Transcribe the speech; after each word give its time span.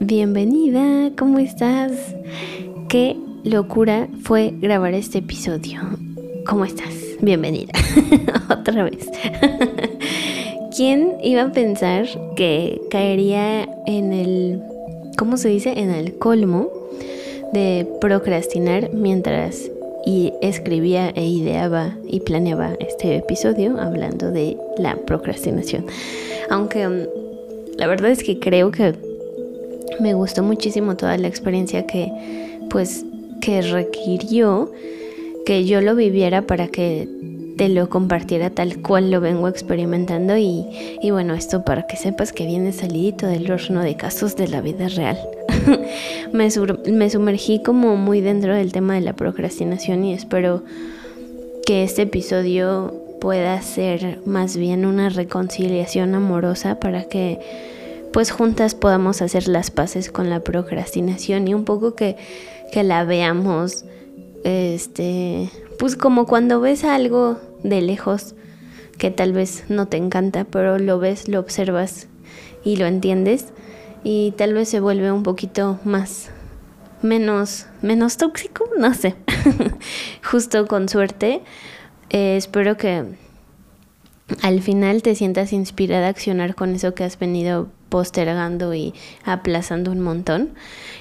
bienvenida, 0.00 1.10
¿cómo 1.16 1.38
estás? 1.38 1.92
Qué 2.88 3.16
locura 3.44 4.08
fue 4.22 4.52
grabar 4.60 4.94
este 4.94 5.18
episodio. 5.18 5.80
¿Cómo 6.46 6.64
estás? 6.64 6.94
Bienvenida. 7.20 7.72
Otra 8.50 8.84
vez. 8.84 9.08
¿Quién 10.76 11.14
iba 11.22 11.42
a 11.42 11.52
pensar 11.52 12.06
que 12.36 12.80
caería 12.90 13.68
en 13.86 14.12
el, 14.12 14.62
¿cómo 15.16 15.36
se 15.36 15.48
dice? 15.48 15.78
En 15.78 15.90
el 15.90 16.18
colmo 16.18 16.68
de 17.52 17.86
procrastinar 18.00 18.90
mientras 18.92 19.70
y 20.06 20.32
escribía 20.42 21.10
e 21.10 21.26
ideaba 21.26 21.96
y 22.06 22.20
planeaba 22.20 22.74
este 22.80 23.16
episodio 23.16 23.80
hablando 23.80 24.30
de 24.30 24.56
la 24.76 24.96
procrastinación. 24.96 25.86
Aunque 26.50 26.86
um, 26.86 27.06
la 27.76 27.86
verdad 27.86 28.10
es 28.10 28.22
que 28.22 28.38
creo 28.38 28.70
que 28.70 29.13
me 30.00 30.14
gustó 30.14 30.42
muchísimo 30.42 30.96
toda 30.96 31.16
la 31.18 31.28
experiencia 31.28 31.86
que 31.86 32.10
pues 32.70 33.04
que 33.40 33.62
requirió 33.62 34.72
que 35.44 35.64
yo 35.64 35.80
lo 35.80 35.94
viviera 35.94 36.42
para 36.42 36.68
que 36.68 37.08
te 37.56 37.68
lo 37.68 37.88
compartiera 37.88 38.50
tal 38.50 38.80
cual 38.82 39.10
lo 39.10 39.20
vengo 39.20 39.48
experimentando 39.48 40.36
y, 40.36 40.66
y 41.02 41.10
bueno, 41.10 41.34
esto 41.34 41.64
para 41.64 41.86
que 41.86 41.96
sepas 41.96 42.32
que 42.32 42.46
viene 42.46 42.72
salidito 42.72 43.26
del 43.26 43.50
horno 43.50 43.82
de 43.82 43.96
casos 43.96 44.34
de 44.36 44.48
la 44.48 44.60
vida 44.60 44.88
real. 44.88 45.18
me, 46.32 46.48
me 46.90 47.10
sumergí 47.10 47.62
como 47.62 47.96
muy 47.96 48.20
dentro 48.20 48.54
del 48.54 48.72
tema 48.72 48.94
de 48.94 49.02
la 49.02 49.12
procrastinación 49.12 50.04
y 50.04 50.14
espero 50.14 50.64
que 51.66 51.84
este 51.84 52.02
episodio 52.02 52.92
pueda 53.20 53.60
ser 53.62 54.18
más 54.26 54.56
bien 54.56 54.84
una 54.84 55.08
reconciliación 55.08 56.14
amorosa 56.14 56.80
para 56.80 57.04
que 57.04 57.38
pues 58.14 58.30
juntas 58.30 58.76
podamos 58.76 59.22
hacer 59.22 59.48
las 59.48 59.72
paces 59.72 60.08
con 60.08 60.30
la 60.30 60.38
procrastinación 60.38 61.48
y 61.48 61.52
un 61.52 61.64
poco 61.64 61.96
que, 61.96 62.16
que 62.70 62.84
la 62.84 63.02
veamos 63.02 63.84
este 64.44 65.50
pues 65.80 65.96
como 65.96 66.24
cuando 66.24 66.60
ves 66.60 66.84
algo 66.84 67.40
de 67.64 67.82
lejos 67.82 68.36
que 68.98 69.10
tal 69.10 69.32
vez 69.32 69.64
no 69.68 69.88
te 69.88 69.96
encanta, 69.96 70.44
pero 70.44 70.78
lo 70.78 71.00
ves, 71.00 71.26
lo 71.26 71.40
observas 71.40 72.06
y 72.62 72.76
lo 72.76 72.86
entiendes 72.86 73.46
y 74.04 74.32
tal 74.36 74.54
vez 74.54 74.68
se 74.68 74.78
vuelve 74.78 75.10
un 75.10 75.24
poquito 75.24 75.80
más 75.82 76.30
menos 77.02 77.66
menos 77.82 78.16
tóxico, 78.16 78.70
no 78.78 78.94
sé. 78.94 79.16
Justo 80.22 80.68
con 80.68 80.88
suerte 80.88 81.42
eh, 82.10 82.36
espero 82.36 82.76
que 82.76 83.06
al 84.42 84.62
final 84.62 85.02
te 85.02 85.16
sientas 85.16 85.52
inspirada 85.52 86.06
a 86.06 86.10
accionar 86.10 86.54
con 86.54 86.76
eso 86.76 86.94
que 86.94 87.02
has 87.02 87.18
venido 87.18 87.70
postergando 87.94 88.74
y 88.74 88.92
aplazando 89.24 89.92
un 89.92 90.00
montón. 90.00 90.54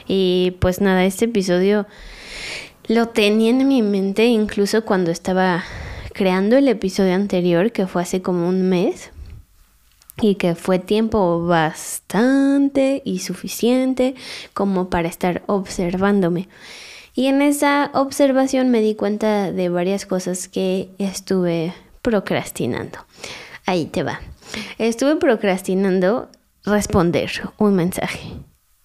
Y 0.08 0.58
pues 0.60 0.80
nada, 0.80 1.06
este 1.06 1.26
episodio 1.26 1.88
lo 2.88 3.08
tenía 3.08 3.50
en 3.50 3.68
mi 3.68 3.82
mente 3.82 4.26
incluso 4.26 4.86
cuando 4.86 5.10
estaba 5.10 5.64
creando 6.14 6.56
el 6.56 6.68
episodio 6.68 7.16
anterior, 7.16 7.72
que 7.72 7.88
fue 7.88 8.04
hace 8.04 8.22
como 8.22 8.48
un 8.48 8.70
mes, 8.70 9.10
y 10.22 10.36
que 10.36 10.54
fue 10.54 10.78
tiempo 10.78 11.44
bastante 11.48 13.02
y 13.04 13.18
suficiente 13.22 14.14
como 14.54 14.92
para 14.92 15.08
estar 15.08 15.42
observándome. 15.48 16.48
Y 17.16 17.26
en 17.26 17.42
esa 17.42 17.90
observación 17.96 18.70
me 18.70 18.82
di 18.82 18.94
cuenta 18.94 19.52
de 19.52 19.70
varias 19.70 20.06
cosas 20.06 20.48
que 20.48 20.90
estuve 21.00 21.74
procrastinando. 22.04 23.00
Ahí 23.66 23.86
te 23.86 24.04
va. 24.04 24.22
Estuve 24.78 25.16
procrastinando 25.16 26.30
responder 26.66 27.30
un 27.58 27.76
mensaje 27.76 28.38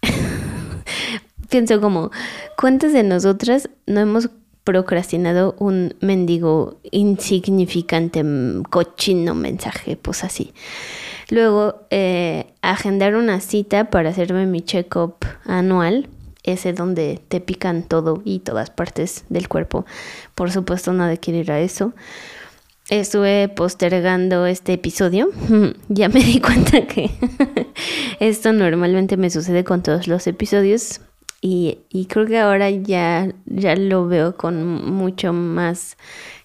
pienso 1.49 1.81
como, 1.81 2.11
¿cuántas 2.57 2.93
de 2.93 3.03
nosotras 3.03 3.69
no 3.87 4.01
hemos 4.01 4.31
procrastinado 4.65 5.55
un 5.59 5.95
mendigo 6.01 6.79
insignificante, 6.91 8.23
mm, 8.23 8.65
cochino 8.65 9.35
mensaje? 9.35 9.97
Pues 9.97 10.25
así. 10.25 10.53
Luego, 11.31 11.87
eh, 11.91 12.53
agendar 12.63 13.15
una 13.15 13.41
cita 13.41 13.91
para 13.91 14.11
hacerme 14.11 14.47
mi 14.47 14.63
check-up 14.63 15.17
anual, 15.45 16.09
ese 16.43 16.73
donde 16.73 17.21
te 17.29 17.41
pican 17.41 17.83
todo 17.83 18.23
y 18.25 18.39
todas 18.39 18.71
partes 18.71 19.25
del 19.29 19.49
cuerpo. 19.49 19.85
Por 20.35 20.51
supuesto, 20.51 20.93
nadie 20.93 21.19
quiere 21.19 21.51
a 21.53 21.61
eso. 21.61 21.93
Estuve 22.91 23.49
postergando 23.49 24.47
este 24.47 24.73
episodio. 24.73 25.29
ya 25.89 26.09
me 26.09 26.21
di 26.25 26.41
cuenta 26.41 26.87
que 26.87 27.11
esto 28.21 28.55
normalmente 28.55 29.19
me 29.19 29.29
sucede 29.29 29.63
con 29.63 29.83
todos 29.83 30.09
los 30.09 30.27
episodios. 30.27 31.01
Y, 31.41 31.79
creo 32.09 32.27
que 32.27 32.39
ahora 32.39 32.69
ya, 32.71 33.33
ya 33.47 33.77
lo 33.77 34.09
veo 34.09 34.37
con 34.37 34.65
mucho 34.93 35.33
más 35.33 35.97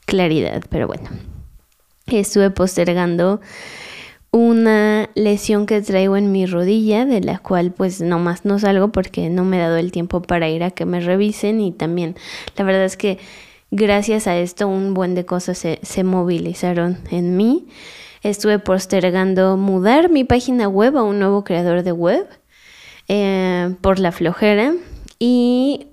claridad, 0.05 0.63
pero 0.69 0.85
bueno, 0.85 1.09
estuve 2.05 2.51
postergando 2.51 3.41
una 4.29 5.09
lesión 5.15 5.65
que 5.65 5.81
traigo 5.81 6.15
en 6.15 6.31
mi 6.31 6.45
rodilla, 6.45 7.05
de 7.05 7.21
la 7.21 7.39
cual 7.39 7.71
pues 7.71 8.01
nomás 8.01 8.45
no 8.45 8.59
salgo 8.59 8.91
porque 8.91 9.29
no 9.31 9.45
me 9.45 9.57
he 9.57 9.61
dado 9.61 9.77
el 9.77 9.91
tiempo 9.91 10.21
para 10.21 10.47
ir 10.49 10.63
a 10.63 10.71
que 10.71 10.85
me 10.85 10.99
revisen 10.99 11.59
y 11.59 11.71
también 11.71 12.15
la 12.55 12.63
verdad 12.63 12.85
es 12.85 12.97
que 12.97 13.17
gracias 13.73 14.27
a 14.27 14.37
esto 14.37 14.67
un 14.67 14.93
buen 14.93 15.15
de 15.15 15.25
cosas 15.25 15.57
se, 15.57 15.79
se 15.81 16.03
movilizaron 16.03 16.99
en 17.09 17.35
mí. 17.35 17.67
Estuve 18.21 18.59
postergando 18.59 19.57
mudar 19.57 20.09
mi 20.09 20.23
página 20.23 20.67
web 20.67 20.95
a 20.95 21.03
un 21.03 21.19
nuevo 21.19 21.43
creador 21.43 21.83
de 21.83 21.91
web 21.91 22.27
eh, 23.09 23.75
por 23.81 23.99
la 23.99 24.11
flojera 24.11 24.73
y 25.19 25.87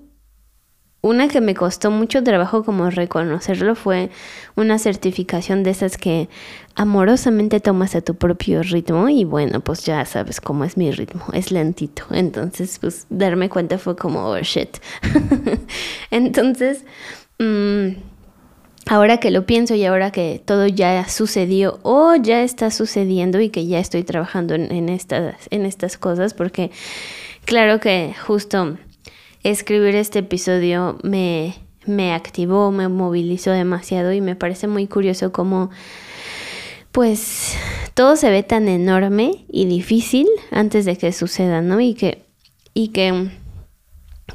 una 1.01 1.27
que 1.27 1.41
me 1.41 1.55
costó 1.55 1.89
mucho 1.89 2.23
trabajo 2.23 2.63
como 2.63 2.91
reconocerlo 2.91 3.73
fue 3.73 4.11
una 4.55 4.77
certificación 4.77 5.63
de 5.63 5.71
esas 5.71 5.97
que 5.97 6.29
amorosamente 6.75 7.59
tomas 7.59 7.95
a 7.95 8.01
tu 8.01 8.13
propio 8.13 8.61
ritmo 8.61 9.09
y 9.09 9.23
bueno, 9.23 9.61
pues 9.61 9.83
ya 9.83 10.05
sabes 10.05 10.39
cómo 10.39 10.63
es 10.63 10.77
mi 10.77 10.91
ritmo, 10.91 11.23
es 11.33 11.51
lentito. 11.51 12.05
Entonces, 12.11 12.77
pues 12.79 13.07
darme 13.09 13.49
cuenta 13.49 13.79
fue 13.79 13.95
como, 13.95 14.29
oh 14.29 14.39
shit. 14.41 14.77
Entonces, 16.11 16.85
mm, 17.41 17.95
ahora 18.87 19.17
que 19.17 19.31
lo 19.31 19.45
pienso 19.45 19.75
y 19.75 19.85
ahora 19.85 20.11
que 20.11 20.41
todo 20.43 20.67
ya 20.67 21.07
sucedió 21.07 21.79
o 21.83 22.15
ya 22.15 22.43
está 22.43 22.71
sucediendo 22.71 23.39
y 23.39 23.49
que 23.49 23.65
ya 23.67 23.79
estoy 23.79 24.03
trabajando 24.03 24.55
en, 24.55 24.89
estas, 24.89 25.35
en 25.49 25.65
estas 25.65 25.97
cosas, 25.97 26.33
porque 26.33 26.71
claro 27.45 27.79
que 27.79 28.13
justo 28.25 28.77
escribir 29.43 29.95
este 29.95 30.19
episodio 30.19 30.97
me, 31.03 31.55
me 31.85 32.13
activó, 32.13 32.71
me 32.71 32.87
movilizó 32.87 33.51
demasiado 33.51 34.13
y 34.13 34.21
me 34.21 34.35
parece 34.35 34.67
muy 34.67 34.87
curioso 34.87 35.31
cómo 35.31 35.69
pues 36.91 37.55
todo 37.93 38.15
se 38.15 38.29
ve 38.29 38.43
tan 38.43 38.67
enorme 38.67 39.45
y 39.47 39.65
difícil 39.65 40.27
antes 40.51 40.85
de 40.85 40.97
que 40.97 41.13
suceda, 41.13 41.61
¿no? 41.61 41.79
Y 41.79 41.93
que, 41.93 42.23
y 42.73 42.89
que 42.89 43.29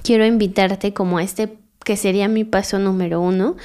quiero 0.03 0.25
invitarte 0.25 0.95
como 0.95 1.19
a 1.19 1.23
este 1.23 1.59
que 1.87 1.97
sería 1.97 2.27
mi 2.27 2.43
paso 2.43 2.81
número 2.81 3.21
uno, 3.21 3.57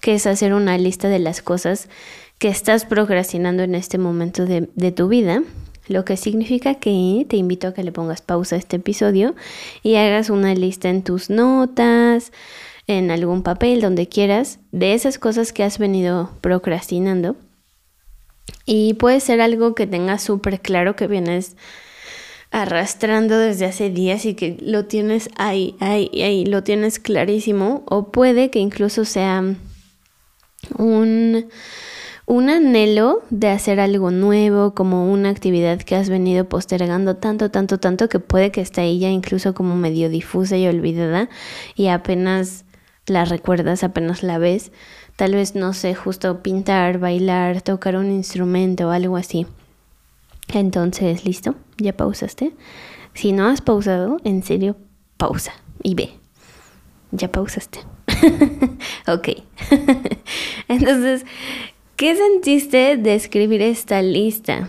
que 0.00 0.12
es 0.12 0.26
hacer 0.26 0.52
una 0.52 0.76
lista 0.76 1.08
de 1.08 1.18
las 1.18 1.40
cosas 1.40 1.88
que 2.36 2.48
estás 2.48 2.84
procrastinando 2.84 3.62
en 3.62 3.74
este 3.74 3.96
momento 3.96 4.44
de, 4.44 4.92
tu 4.92 5.08
vida, 5.08 5.42
lo 5.88 6.04
que 6.04 6.18
significa 6.18 6.74
que 6.74 7.24
te 7.26 7.38
invito 7.38 7.68
a 7.68 7.72
que 7.72 7.82
le 7.82 7.90
pongas 7.90 8.20
pausa 8.20 8.56
a 8.56 8.58
este 8.58 8.76
episodio 8.76 9.34
y 9.82 9.94
hagas 9.94 10.28
una 10.28 10.54
lista 10.54 10.90
en 10.90 11.02
tus 11.02 11.30
notas, 11.30 12.30
en 12.88 13.10
algún 13.10 13.42
papel, 13.42 13.80
donde 13.80 14.06
quieras, 14.06 14.58
de 14.70 14.92
esas 14.92 15.18
cosas 15.18 15.54
que 15.54 15.64
has 15.64 15.78
venido 15.78 16.30
procrastinando. 16.42 17.36
Y 18.66 18.94
puede 18.94 19.20
ser 19.20 19.40
algo 19.40 19.74
que 19.74 19.86
tengas 19.86 20.22
súper 20.22 20.60
claro 20.60 20.94
que 20.94 21.06
vienes 21.06 21.56
arrastrando 22.52 23.38
desde 23.38 23.64
hace 23.64 23.90
días 23.90 24.26
y 24.26 24.34
que 24.34 24.58
lo 24.60 24.84
tienes 24.84 25.30
ahí, 25.36 25.74
ahí, 25.80 26.10
ahí, 26.22 26.44
lo 26.44 26.62
tienes 26.62 26.98
clarísimo, 26.98 27.82
o 27.86 28.12
puede 28.12 28.50
que 28.50 28.58
incluso 28.58 29.06
sea 29.06 29.42
un, 30.76 31.46
un 32.26 32.50
anhelo 32.50 33.22
de 33.30 33.48
hacer 33.48 33.80
algo 33.80 34.10
nuevo, 34.10 34.74
como 34.74 35.10
una 35.10 35.30
actividad 35.30 35.78
que 35.80 35.96
has 35.96 36.10
venido 36.10 36.46
postergando 36.46 37.16
tanto, 37.16 37.50
tanto, 37.50 37.78
tanto, 37.78 38.10
que 38.10 38.20
puede 38.20 38.52
que 38.52 38.60
esté 38.60 38.82
ahí 38.82 38.98
ya 38.98 39.08
incluso 39.08 39.54
como 39.54 39.74
medio 39.74 40.10
difusa 40.10 40.58
y 40.58 40.66
olvidada, 40.66 41.30
y 41.74 41.86
apenas 41.88 42.66
la 43.06 43.24
recuerdas, 43.24 43.82
apenas 43.82 44.22
la 44.22 44.36
ves, 44.36 44.72
tal 45.16 45.34
vez, 45.34 45.54
no 45.54 45.72
sé, 45.72 45.94
justo 45.94 46.42
pintar, 46.42 46.98
bailar, 46.98 47.62
tocar 47.62 47.96
un 47.96 48.10
instrumento 48.10 48.88
o 48.88 48.90
algo 48.90 49.16
así. 49.16 49.46
Entonces, 50.52 51.24
¿listo? 51.24 51.54
¿Ya 51.78 51.96
pausaste? 51.96 52.52
Si 53.14 53.32
no 53.32 53.48
has 53.48 53.60
pausado, 53.60 54.18
en 54.24 54.42
serio, 54.42 54.76
pausa 55.16 55.52
y 55.82 55.94
ve. 55.94 56.10
Ya 57.10 57.30
pausaste. 57.30 57.80
ok. 59.06 59.28
Entonces, 60.68 61.24
¿qué 61.96 62.16
sentiste 62.16 62.96
de 62.96 63.14
escribir 63.14 63.62
esta 63.62 64.02
lista? 64.02 64.68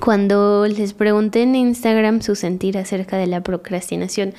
cuando 0.00 0.66
les 0.66 0.94
pregunté 0.94 1.42
en 1.42 1.54
Instagram 1.54 2.22
su 2.22 2.34
sentir 2.34 2.78
acerca 2.78 3.18
de 3.18 3.26
la 3.26 3.42
procrastinación 3.42 4.34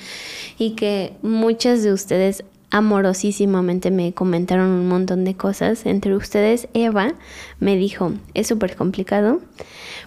y 0.58 0.72
que 0.72 1.14
muchas 1.22 1.82
de 1.82 1.92
ustedes 1.92 2.44
amorosísimamente 2.72 3.90
me 3.90 4.14
comentaron 4.14 4.70
un 4.70 4.88
montón 4.88 5.24
de 5.24 5.36
cosas. 5.36 5.84
Entre 5.84 6.16
ustedes, 6.16 6.68
Eva 6.72 7.12
me 7.60 7.76
dijo, 7.76 8.14
es 8.32 8.48
súper 8.48 8.76
complicado, 8.76 9.40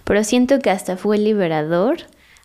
pero 0.04 0.24
siento 0.24 0.58
que 0.58 0.70
hasta 0.70 0.96
fue 0.96 1.16
liberador 1.16 1.98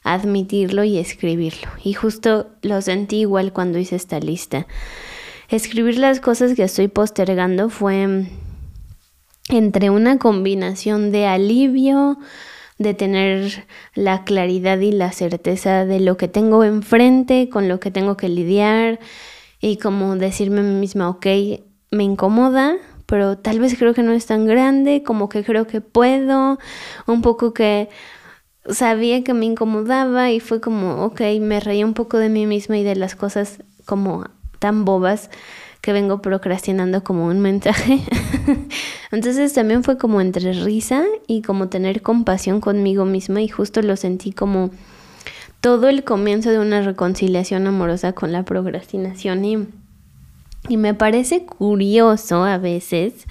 admitirlo 0.03 0.83
y 0.83 0.99
escribirlo. 0.99 1.69
Y 1.83 1.93
justo 1.93 2.47
lo 2.61 2.81
sentí 2.81 3.21
igual 3.21 3.51
cuando 3.51 3.79
hice 3.79 3.95
esta 3.95 4.19
lista. 4.19 4.67
Escribir 5.49 5.97
las 5.97 6.19
cosas 6.19 6.53
que 6.53 6.63
estoy 6.63 6.87
postergando 6.87 7.69
fue 7.69 8.27
entre 9.49 9.89
una 9.89 10.19
combinación 10.19 11.11
de 11.11 11.25
alivio, 11.25 12.19
de 12.77 12.93
tener 12.93 13.65
la 13.95 14.23
claridad 14.23 14.79
y 14.79 14.91
la 14.91 15.11
certeza 15.13 15.85
de 15.85 15.99
lo 15.99 16.15
que 16.15 16.27
tengo 16.27 16.63
enfrente, 16.63 17.49
con 17.49 17.67
lo 17.67 17.79
que 17.79 17.89
tengo 17.89 18.17
que 18.17 18.29
lidiar 18.29 18.99
y 19.61 19.77
como 19.77 20.15
decirme 20.15 20.59
a 20.59 20.63
mí 20.63 20.73
misma, 20.73 21.09
ok, 21.09 21.27
me 21.91 22.03
incomoda, 22.03 22.75
pero 23.05 23.37
tal 23.37 23.59
vez 23.59 23.77
creo 23.77 23.93
que 23.93 24.03
no 24.03 24.11
es 24.11 24.25
tan 24.25 24.45
grande, 24.45 25.03
como 25.03 25.29
que 25.29 25.43
creo 25.43 25.67
que 25.67 25.81
puedo, 25.81 26.57
un 27.05 27.21
poco 27.21 27.53
que 27.53 27.89
sabía 28.67 29.23
que 29.23 29.33
me 29.33 29.45
incomodaba 29.45 30.31
y 30.31 30.39
fue 30.39 30.61
como, 30.61 31.05
ok, 31.05 31.21
me 31.39 31.59
reí 31.59 31.83
un 31.83 31.93
poco 31.93 32.17
de 32.17 32.29
mí 32.29 32.45
misma 32.45 32.77
y 32.77 32.83
de 32.83 32.95
las 32.95 33.15
cosas 33.15 33.63
como 33.85 34.25
tan 34.59 34.85
bobas 34.85 35.29
que 35.81 35.93
vengo 35.93 36.21
procrastinando 36.21 37.03
como 37.03 37.25
un 37.25 37.39
mensaje. 37.39 37.99
Entonces 39.11 39.53
también 39.53 39.83
fue 39.83 39.97
como 39.97 40.21
entre 40.21 40.53
risa 40.53 41.03
y 41.27 41.41
como 41.41 41.69
tener 41.69 42.01
compasión 42.01 42.61
conmigo 42.61 43.05
misma 43.05 43.41
y 43.41 43.47
justo 43.47 43.81
lo 43.81 43.95
sentí 43.95 44.31
como 44.31 44.69
todo 45.61 45.89
el 45.89 46.03
comienzo 46.03 46.49
de 46.49 46.59
una 46.59 46.81
reconciliación 46.81 47.67
amorosa 47.67 48.13
con 48.13 48.31
la 48.31 48.43
procrastinación 48.43 49.45
y, 49.45 50.77
me 50.77 50.93
parece 50.93 51.43
curioso 51.45 52.43
a 52.43 52.59
veces 52.59 53.25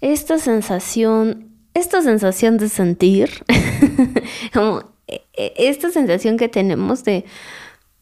esta 0.00 0.38
sensación, 0.38 1.50
esta 1.74 2.00
sensación 2.00 2.56
de 2.56 2.68
sentir, 2.68 3.30
como 4.54 4.84
e, 5.08 5.22
e, 5.34 5.52
esta 5.56 5.90
sensación 5.90 6.38
que 6.38 6.48
tenemos 6.48 7.04
de 7.04 7.24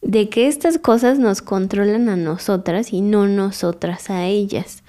de 0.01 0.29
que 0.29 0.47
estas 0.47 0.77
cosas 0.77 1.19
nos 1.19 1.41
controlan 1.41 2.09
a 2.09 2.15
nosotras 2.15 2.93
y 2.93 3.01
no 3.01 3.27
nosotras 3.27 4.09
a 4.09 4.25
ellas. 4.25 4.83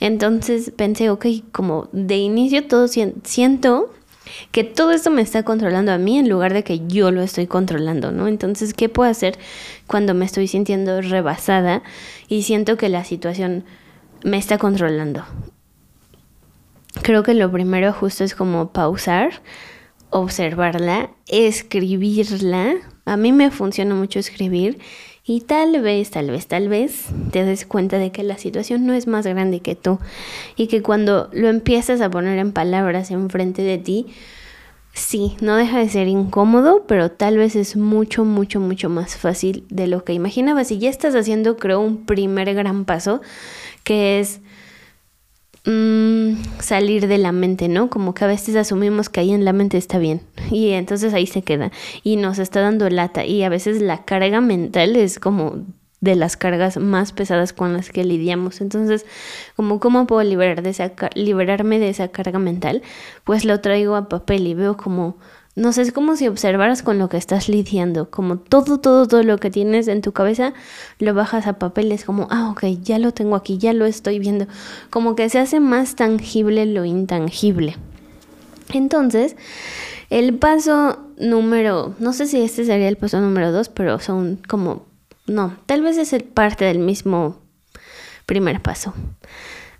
Entonces 0.00 0.72
pensé, 0.74 1.10
ok, 1.10 1.26
como 1.52 1.88
de 1.92 2.16
inicio 2.16 2.66
todo 2.66 2.86
siento 2.88 3.92
que 4.50 4.64
todo 4.64 4.92
esto 4.92 5.10
me 5.10 5.22
está 5.22 5.42
controlando 5.42 5.92
a 5.92 5.98
mí 5.98 6.18
en 6.18 6.28
lugar 6.28 6.52
de 6.52 6.64
que 6.64 6.86
yo 6.86 7.10
lo 7.10 7.22
estoy 7.22 7.46
controlando, 7.46 8.12
¿no? 8.12 8.28
Entonces, 8.28 8.74
¿qué 8.74 8.88
puedo 8.88 9.10
hacer 9.10 9.38
cuando 9.86 10.14
me 10.14 10.24
estoy 10.24 10.48
sintiendo 10.48 11.00
rebasada 11.00 11.82
y 12.28 12.42
siento 12.42 12.76
que 12.76 12.88
la 12.88 13.04
situación 13.04 13.64
me 14.24 14.38
está 14.38 14.58
controlando? 14.58 15.24
Creo 17.02 17.22
que 17.22 17.34
lo 17.34 17.50
primero 17.50 17.92
justo 17.92 18.24
es 18.24 18.34
como 18.34 18.72
pausar, 18.72 19.42
observarla, 20.10 21.10
escribirla, 21.28 22.74
a 23.04 23.16
mí 23.16 23.32
me 23.32 23.50
funciona 23.50 23.94
mucho 23.94 24.18
escribir 24.18 24.78
y 25.28 25.42
tal 25.42 25.82
vez, 25.82 26.10
tal 26.10 26.30
vez, 26.30 26.46
tal 26.46 26.70
vez 26.70 27.04
te 27.32 27.44
des 27.44 27.66
cuenta 27.66 27.98
de 27.98 28.10
que 28.10 28.22
la 28.22 28.38
situación 28.38 28.86
no 28.86 28.94
es 28.94 29.06
más 29.06 29.26
grande 29.26 29.60
que 29.60 29.74
tú 29.74 29.98
y 30.56 30.68
que 30.68 30.80
cuando 30.82 31.28
lo 31.32 31.48
empiezas 31.48 32.00
a 32.00 32.08
poner 32.08 32.38
en 32.38 32.52
palabras 32.52 33.10
enfrente 33.10 33.60
de 33.60 33.76
ti, 33.76 34.06
sí, 34.94 35.36
no 35.42 35.56
deja 35.56 35.80
de 35.80 35.90
ser 35.90 36.08
incómodo, 36.08 36.84
pero 36.88 37.10
tal 37.10 37.36
vez 37.36 37.56
es 37.56 37.76
mucho, 37.76 38.24
mucho, 38.24 38.58
mucho 38.58 38.88
más 38.88 39.16
fácil 39.16 39.66
de 39.68 39.86
lo 39.86 40.02
que 40.02 40.14
imaginabas. 40.14 40.70
Y 40.70 40.78
ya 40.78 40.88
estás 40.88 41.14
haciendo, 41.14 41.58
creo, 41.58 41.80
un 41.80 42.06
primer 42.06 42.54
gran 42.54 42.86
paso, 42.86 43.20
que 43.84 44.20
es 44.20 44.40
Mm, 45.70 46.60
salir 46.60 47.08
de 47.08 47.18
la 47.18 47.30
mente, 47.30 47.68
¿no? 47.68 47.90
Como 47.90 48.14
que 48.14 48.24
a 48.24 48.26
veces 48.26 48.56
asumimos 48.56 49.10
que 49.10 49.20
ahí 49.20 49.32
en 49.32 49.44
la 49.44 49.52
mente 49.52 49.76
está 49.76 49.98
bien 49.98 50.22
y 50.50 50.70
entonces 50.70 51.12
ahí 51.12 51.26
se 51.26 51.42
queda 51.42 51.72
y 52.02 52.16
nos 52.16 52.38
está 52.38 52.62
dando 52.62 52.88
lata 52.88 53.26
y 53.26 53.42
a 53.42 53.50
veces 53.50 53.82
la 53.82 54.06
carga 54.06 54.40
mental 54.40 54.96
es 54.96 55.18
como 55.18 55.66
de 56.00 56.16
las 56.16 56.38
cargas 56.38 56.78
más 56.78 57.12
pesadas 57.12 57.52
con 57.52 57.74
las 57.74 57.90
que 57.90 58.02
lidiamos. 58.02 58.62
Entonces, 58.62 59.04
como 59.56 59.78
cómo 59.78 60.06
puedo 60.06 60.22
liberar 60.22 60.62
de 60.62 60.70
esa, 60.70 60.92
liberarme 61.14 61.78
de 61.78 61.90
esa 61.90 62.08
carga 62.08 62.38
mental, 62.38 62.80
pues 63.24 63.44
lo 63.44 63.60
traigo 63.60 63.94
a 63.94 64.08
papel 64.08 64.46
y 64.46 64.54
veo 64.54 64.78
como 64.78 65.18
no 65.58 65.72
sé, 65.72 65.82
es 65.82 65.92
como 65.92 66.16
si 66.16 66.28
observaras 66.28 66.82
con 66.82 66.98
lo 66.98 67.08
que 67.08 67.16
estás 67.16 67.48
lidiando, 67.48 68.10
como 68.10 68.38
todo, 68.38 68.78
todo, 68.78 69.06
todo 69.08 69.22
lo 69.24 69.38
que 69.38 69.50
tienes 69.50 69.88
en 69.88 70.02
tu 70.02 70.12
cabeza, 70.12 70.54
lo 71.00 71.14
bajas 71.14 71.46
a 71.46 71.58
papel, 71.58 71.90
es 71.90 72.04
como, 72.04 72.28
ah, 72.30 72.50
ok, 72.50 72.64
ya 72.80 72.98
lo 72.98 73.12
tengo 73.12 73.34
aquí, 73.34 73.58
ya 73.58 73.72
lo 73.72 73.84
estoy 73.84 74.20
viendo, 74.20 74.46
como 74.88 75.16
que 75.16 75.28
se 75.28 75.40
hace 75.40 75.58
más 75.58 75.96
tangible 75.96 76.64
lo 76.64 76.84
intangible. 76.84 77.76
Entonces, 78.72 79.34
el 80.10 80.34
paso 80.38 80.98
número, 81.18 81.94
no 81.98 82.12
sé 82.12 82.26
si 82.26 82.40
este 82.40 82.64
sería 82.64 82.88
el 82.88 82.96
paso 82.96 83.20
número 83.20 83.50
dos, 83.50 83.68
pero 83.68 83.98
son 83.98 84.40
como, 84.48 84.86
no, 85.26 85.56
tal 85.66 85.82
vez 85.82 85.98
es 85.98 86.12
el 86.12 86.22
parte 86.22 86.66
del 86.66 86.78
mismo 86.78 87.36
primer 88.26 88.62
paso. 88.62 88.94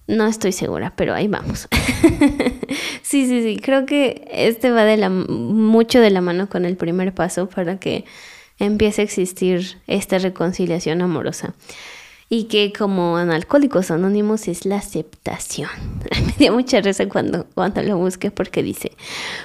No 0.09 0.27
estoy 0.27 0.53
segura, 0.53 0.95
pero 0.97 1.15
ahí 1.15 1.29
vamos. 1.29 1.69
sí, 3.03 3.27
sí, 3.27 3.43
sí, 3.43 3.61
creo 3.63 3.85
que 3.87 4.27
este 4.33 4.71
va 4.71 4.85
de 4.85 4.97
la, 4.97 5.11
mucho 5.11 6.01
de 6.01 6.11
la 6.11 6.23
mano 6.23 6.49
con 6.49 6.65
el 6.65 6.77
primer 6.77 7.15
paso 7.15 7.49
para 7.49 7.79
que 7.79 8.05
empiece 8.59 9.03
a 9.03 9.05
existir 9.05 9.79
esta 9.87 10.19
reconciliación 10.19 11.03
amorosa 11.03 11.55
y 12.31 12.45
que 12.45 12.73
como 12.77 13.19
en 13.19 13.31
Alcohólicos 13.31 13.91
Anónimos 13.91 14.49
es 14.49 14.67
la 14.67 14.77
aceptación. 14.77 15.71
Me 16.27 16.35
dio 16.39 16.53
mucha 16.53 16.81
risa 16.81 17.09
cuando, 17.09 17.47
cuando 17.55 17.83
lo 17.83 17.97
busqué 17.97 18.31
porque 18.31 18.63
dice, 18.63 18.93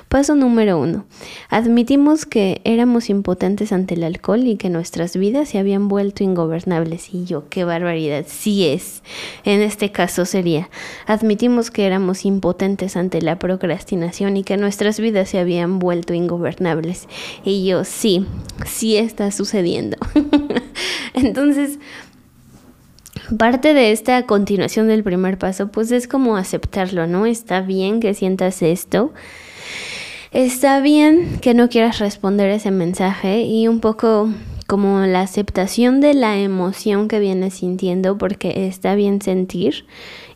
paso 0.09 0.35
número 0.35 0.77
uno, 0.77 1.06
admitimos 1.50 2.25
que 2.25 2.62
éramos 2.65 3.09
impotentes 3.09 3.71
ante 3.71 3.94
el 3.94 4.03
alcohol 4.03 4.45
y 4.45 4.57
que 4.57 4.69
nuestras 4.69 5.15
vidas 5.15 5.50
se 5.50 5.59
habían 5.59 5.88
vuelto 5.88 6.25
ingobernables. 6.25 7.13
Y 7.13 7.24
yo, 7.24 7.47
qué 7.50 7.63
barbaridad, 7.63 8.25
sí 8.27 8.65
es. 8.65 9.01
En 9.45 9.62
este 9.62 9.94
caso 9.94 10.25
sería, 10.25 10.69
admitimos 11.07 11.71
que 11.71 11.85
éramos 11.85 12.25
impotentes 12.25 12.97
ante 12.97 13.21
la 13.21 13.39
procrastinación 13.39 14.35
y 14.35 14.44
que 14.44 14.57
nuestras 14.57 15.00
vidas 15.00 15.30
se 15.30 15.39
habían 15.39 15.80
vuelto 15.80 16.13
ingobernables. 16.13 17.07
Y 17.45 17.65
yo, 17.65 17.85
sí, 17.85 18.25
sí 18.65 18.97
está 18.97 19.31
sucediendo. 19.31 19.95
Entonces, 21.13 21.80
parte 23.37 23.73
de 23.73 23.92
esta 23.92 24.25
continuación 24.25 24.87
del 24.87 25.03
primer 25.03 25.37
paso, 25.37 25.68
pues 25.68 25.92
es 25.92 26.07
como 26.07 26.37
aceptarlo, 26.37 27.07
¿no? 27.07 27.25
Está 27.25 27.61
bien 27.61 27.99
que 27.99 28.13
sientas 28.13 28.61
esto. 28.61 29.13
Está 30.31 30.80
bien 30.81 31.39
que 31.42 31.53
no 31.53 31.69
quieras 31.69 31.99
responder 31.99 32.49
ese 32.49 32.71
mensaje 32.71 33.44
y 33.44 33.68
un 33.68 33.80
poco 33.80 34.30
como 34.65 35.01
la 35.01 35.21
aceptación 35.21 36.01
de 36.01 36.13
la 36.13 36.37
emoción 36.39 37.07
que 37.07 37.19
vienes 37.19 37.56
sintiendo 37.56 38.18
porque 38.18 38.65
está 38.68 38.95
bien 38.95 39.21
sentir 39.21 39.85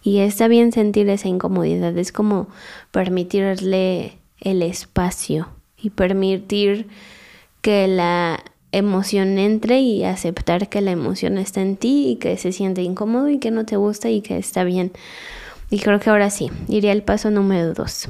y 0.03 0.19
está 0.19 0.47
bien 0.47 0.71
sentir 0.71 1.09
esa 1.09 1.27
incomodidad. 1.27 1.97
Es 1.97 2.11
como 2.11 2.47
permitirle 2.91 4.19
el 4.39 4.61
espacio 4.61 5.49
y 5.81 5.89
permitir 5.89 6.87
que 7.61 7.87
la 7.87 8.43
emoción 8.71 9.37
entre 9.37 9.79
y 9.79 10.03
aceptar 10.03 10.69
que 10.69 10.81
la 10.81 10.91
emoción 10.91 11.37
está 11.37 11.61
en 11.61 11.77
ti 11.77 12.09
y 12.09 12.15
que 12.17 12.37
se 12.37 12.51
siente 12.51 12.81
incómodo 12.81 13.29
y 13.29 13.39
que 13.39 13.51
no 13.51 13.65
te 13.65 13.77
gusta 13.77 14.09
y 14.09 14.21
que 14.21 14.37
está 14.37 14.63
bien. 14.63 14.91
Y 15.69 15.79
creo 15.79 15.99
que 15.99 16.09
ahora 16.09 16.29
sí, 16.29 16.49
iría 16.67 16.91
al 16.91 17.03
paso 17.03 17.29
número 17.29 17.73
dos, 17.73 18.07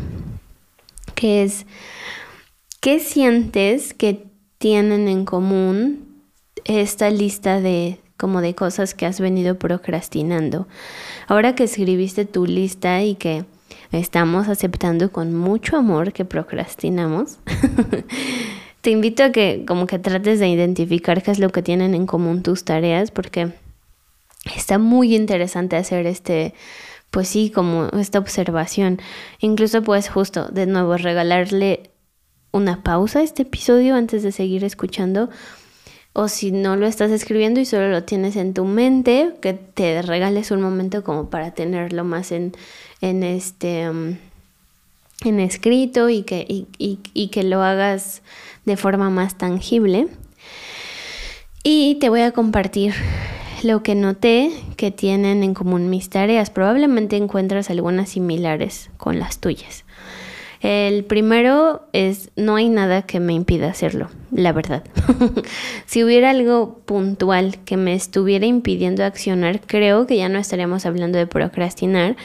que 1.15 1.43
es, 1.43 1.65
¿qué 2.81 2.99
sientes 2.99 3.93
que 3.93 4.25
tienen 4.57 5.07
en 5.07 5.25
común 5.25 6.23
esta 6.65 7.09
lista 7.09 7.59
de 7.59 7.99
como 8.15 8.41
de 8.41 8.55
cosas 8.55 8.93
que 8.93 9.05
has 9.05 9.19
venido 9.19 9.57
procrastinando? 9.57 10.67
Ahora 11.27 11.55
que 11.55 11.63
escribiste 11.63 12.25
tu 12.25 12.45
lista 12.45 13.03
y 13.03 13.15
que 13.15 13.45
estamos 13.91 14.47
aceptando 14.47 15.11
con 15.11 15.33
mucho 15.33 15.77
amor 15.77 16.13
que 16.13 16.25
procrastinamos, 16.25 17.39
te 18.87 18.91
invito 18.91 19.25
a 19.25 19.33
que 19.33 19.65
como 19.67 19.85
que 19.85 19.99
trates 19.99 20.39
de 20.39 20.47
identificar 20.47 21.21
qué 21.21 21.31
es 21.31 21.39
lo 21.39 21.49
que 21.49 21.61
tienen 21.61 21.93
en 21.93 22.05
común 22.05 22.41
tus 22.41 22.63
tareas 22.63 23.11
porque 23.11 23.51
está 24.55 24.77
muy 24.77 25.13
interesante 25.13 25.75
hacer 25.75 26.07
este 26.07 26.53
pues 27.11 27.27
sí, 27.27 27.49
como 27.49 27.89
esta 27.99 28.17
observación. 28.17 29.01
Incluso 29.39 29.83
puedes 29.83 30.07
justo 30.07 30.47
de 30.47 30.67
nuevo 30.67 30.95
regalarle 30.95 31.91
una 32.53 32.81
pausa 32.81 33.19
a 33.19 33.23
este 33.23 33.41
episodio 33.41 33.93
antes 33.93 34.23
de 34.23 34.31
seguir 34.31 34.63
escuchando. 34.63 35.29
O 36.13 36.29
si 36.29 36.53
no 36.53 36.77
lo 36.77 36.87
estás 36.87 37.11
escribiendo 37.11 37.59
y 37.59 37.65
solo 37.65 37.89
lo 37.89 38.05
tienes 38.05 38.37
en 38.37 38.53
tu 38.53 38.63
mente, 38.63 39.33
que 39.41 39.51
te 39.51 40.01
regales 40.01 40.49
un 40.49 40.61
momento 40.61 41.03
como 41.03 41.29
para 41.29 41.53
tenerlo 41.53 42.05
más 42.05 42.31
en, 42.31 42.53
en 43.01 43.23
este... 43.23 43.89
Um, 43.89 44.15
en 45.23 45.39
escrito 45.39 46.09
y 46.09 46.23
que, 46.23 46.45
y 46.77 47.27
que 47.27 47.43
lo 47.43 47.63
hagas 47.63 48.21
de 48.65 48.77
forma 48.77 49.09
más 49.09 49.37
tangible. 49.37 50.07
Y 51.63 51.95
te 51.95 52.09
voy 52.09 52.21
a 52.21 52.31
compartir 52.31 52.93
lo 53.63 53.83
que 53.83 53.95
noté 53.95 54.51
que 54.75 54.91
tienen 54.91 55.43
en 55.43 55.53
común 55.53 55.89
mis 55.89 56.09
tareas. 56.09 56.49
Probablemente 56.49 57.17
encuentras 57.17 57.69
algunas 57.69 58.09
similares 58.09 58.89
con 58.97 59.19
las 59.19 59.39
tuyas. 59.39 59.83
El 60.61 61.03
primero 61.03 61.87
es 61.93 62.31
no 62.35 62.55
hay 62.55 62.69
nada 62.69 63.03
que 63.03 63.19
me 63.19 63.33
impida 63.33 63.69
hacerlo, 63.69 64.09
la 64.31 64.53
verdad. 64.53 64.83
si 65.85 66.03
hubiera 66.03 66.31
algo 66.31 66.79
puntual 66.85 67.59
que 67.63 67.77
me 67.77 67.93
estuviera 67.93 68.45
impidiendo 68.45 69.05
accionar, 69.05 69.61
creo 69.61 70.07
que 70.07 70.17
ya 70.17 70.29
no 70.29 70.39
estaríamos 70.39 70.85
hablando 70.87 71.19
de 71.19 71.27
procrastinar, 71.27 72.15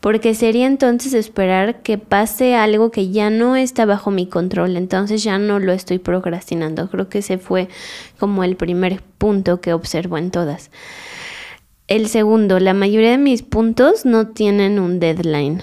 porque 0.00 0.34
sería 0.34 0.66
entonces 0.66 1.12
esperar 1.12 1.82
que 1.82 1.98
pase 1.98 2.54
algo 2.54 2.90
que 2.90 3.10
ya 3.10 3.28
no 3.30 3.56
está 3.56 3.84
bajo 3.84 4.10
mi 4.10 4.26
control, 4.26 4.76
entonces 4.76 5.22
ya 5.22 5.38
no 5.38 5.58
lo 5.58 5.72
estoy 5.72 5.98
procrastinando. 5.98 6.88
Creo 6.88 7.08
que 7.08 7.18
ese 7.18 7.38
fue 7.38 7.68
como 8.18 8.42
el 8.44 8.56
primer 8.56 9.02
punto 9.18 9.60
que 9.60 9.74
observo 9.74 10.16
en 10.16 10.30
todas. 10.30 10.70
El 11.86 12.08
segundo, 12.08 12.60
la 12.60 12.72
mayoría 12.72 13.10
de 13.10 13.18
mis 13.18 13.42
puntos 13.42 14.06
no 14.06 14.28
tienen 14.28 14.78
un 14.78 15.00
deadline. 15.00 15.62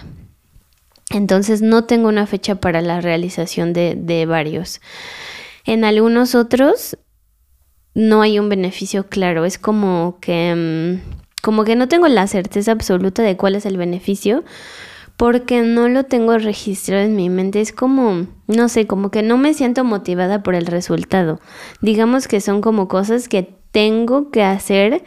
Entonces 1.10 1.62
no 1.62 1.86
tengo 1.86 2.10
una 2.10 2.28
fecha 2.28 2.56
para 2.56 2.82
la 2.82 3.02
realización 3.02 3.74
de, 3.74 4.26
varios. 4.28 4.82
En 5.66 5.86
algunos 5.86 6.36
otros 6.36 6.98
no 7.94 8.22
hay 8.22 8.40
un 8.40 8.50
beneficio 8.50 9.08
claro. 9.08 9.46
Es 9.46 9.58
como 9.58 10.18
que, 10.20 10.54
mm, 10.54 11.27
como 11.48 11.64
que 11.64 11.78
no 11.78 11.88
tengo 11.88 12.10
la 12.10 12.28
certeza 12.28 12.74
absoluta 12.74 13.24
de 13.24 13.38
cuál 13.38 13.56
es 13.56 13.66
el 13.66 13.78
beneficio 13.78 14.44
porque 15.16 15.62
no 15.62 15.88
lo 15.88 16.04
tengo 16.04 16.38
registrado 16.38 17.06
en 17.06 17.16
mi 17.16 17.30
mente. 17.30 17.62
Es 17.62 17.72
como, 17.72 18.28
no 18.48 18.68
sé, 18.68 18.86
como 18.86 19.12
que 19.12 19.24
no 19.24 19.38
me 19.38 19.54
siento 19.54 19.86
motivada 19.86 20.44
por 20.44 20.56
el 20.56 20.66
resultado. 20.66 21.40
Digamos 21.80 22.28
que 22.28 22.42
son 22.42 22.60
como 22.60 22.90
cosas 22.90 23.30
que 23.30 23.56
tengo 23.72 24.30
que 24.30 24.44
hacer 24.44 25.06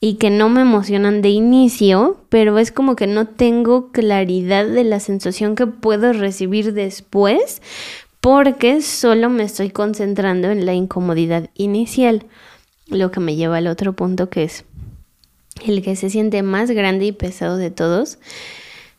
y 0.00 0.14
que 0.14 0.30
no 0.30 0.48
me 0.48 0.62
emocionan 0.62 1.20
de 1.20 1.28
inicio, 1.28 2.24
pero 2.30 2.58
es 2.58 2.72
como 2.72 2.96
que 2.96 3.06
no 3.06 3.26
tengo 3.26 3.92
claridad 3.92 4.66
de 4.66 4.84
la 4.84 4.98
sensación 4.98 5.56
que 5.56 5.66
puedo 5.66 6.14
recibir 6.14 6.72
después 6.72 7.60
porque 8.22 8.80
solo 8.80 9.28
me 9.28 9.42
estoy 9.42 9.68
concentrando 9.68 10.48
en 10.48 10.64
la 10.64 10.72
incomodidad 10.72 11.50
inicial, 11.52 12.24
lo 12.86 13.10
que 13.10 13.20
me 13.20 13.36
lleva 13.36 13.58
al 13.58 13.66
otro 13.66 13.92
punto 13.92 14.30
que 14.30 14.44
es 14.44 14.64
el 15.64 15.82
que 15.82 15.96
se 15.96 16.10
siente 16.10 16.42
más 16.42 16.70
grande 16.70 17.06
y 17.06 17.12
pesado 17.12 17.56
de 17.56 17.70
todos, 17.70 18.18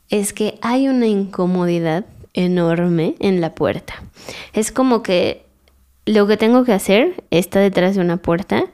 es 0.09 0.33
que 0.33 0.57
hay 0.61 0.87
una 0.87 1.07
incomodidad 1.07 2.05
enorme 2.33 3.15
en 3.19 3.41
la 3.41 3.55
puerta. 3.55 3.95
Es 4.53 4.71
como 4.71 5.03
que 5.03 5.43
lo 6.05 6.27
que 6.27 6.37
tengo 6.37 6.63
que 6.63 6.73
hacer 6.73 7.23
está 7.31 7.59
detrás 7.59 7.95
de 7.95 8.01
una 8.01 8.17
puerta 8.17 8.65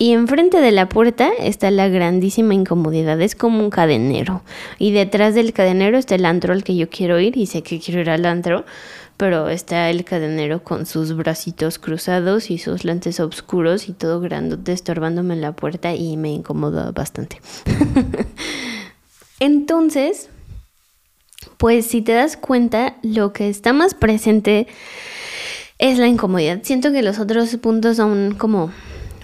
y 0.00 0.12
enfrente 0.12 0.62
de 0.62 0.72
la 0.72 0.88
puerta 0.88 1.30
está 1.38 1.70
la 1.70 1.88
grandísima 1.88 2.54
incomodidad, 2.54 3.20
es 3.20 3.34
como 3.34 3.62
un 3.62 3.68
cadenero. 3.68 4.42
Y 4.78 4.92
detrás 4.92 5.34
del 5.34 5.52
cadenero 5.52 5.98
está 5.98 6.14
el 6.14 6.24
antro 6.24 6.54
al 6.54 6.64
que 6.64 6.74
yo 6.74 6.88
quiero 6.88 7.20
ir 7.20 7.36
y 7.36 7.44
sé 7.44 7.62
que 7.62 7.78
quiero 7.78 8.00
ir 8.00 8.08
al 8.08 8.24
antro, 8.24 8.64
pero 9.20 9.50
está 9.50 9.90
el 9.90 10.06
cadenero 10.06 10.64
con 10.64 10.86
sus 10.86 11.14
bracitos 11.14 11.78
cruzados 11.78 12.50
y 12.50 12.56
sus 12.56 12.84
lentes 12.84 13.20
oscuros 13.20 13.90
y 13.90 13.92
todo 13.92 14.18
grandote 14.18 14.72
estorbándome 14.72 15.34
en 15.34 15.42
la 15.42 15.52
puerta 15.52 15.94
y 15.94 16.16
me 16.16 16.30
incomoda 16.30 16.90
bastante. 16.92 17.38
Entonces, 19.38 20.30
pues 21.58 21.84
si 21.84 22.00
te 22.00 22.12
das 22.12 22.38
cuenta, 22.38 22.96
lo 23.02 23.34
que 23.34 23.50
está 23.50 23.74
más 23.74 23.92
presente 23.92 24.66
es 25.76 25.98
la 25.98 26.08
incomodidad. 26.08 26.60
Siento 26.62 26.90
que 26.90 27.02
los 27.02 27.18
otros 27.18 27.54
puntos 27.58 27.98
son 27.98 28.34
como 28.38 28.72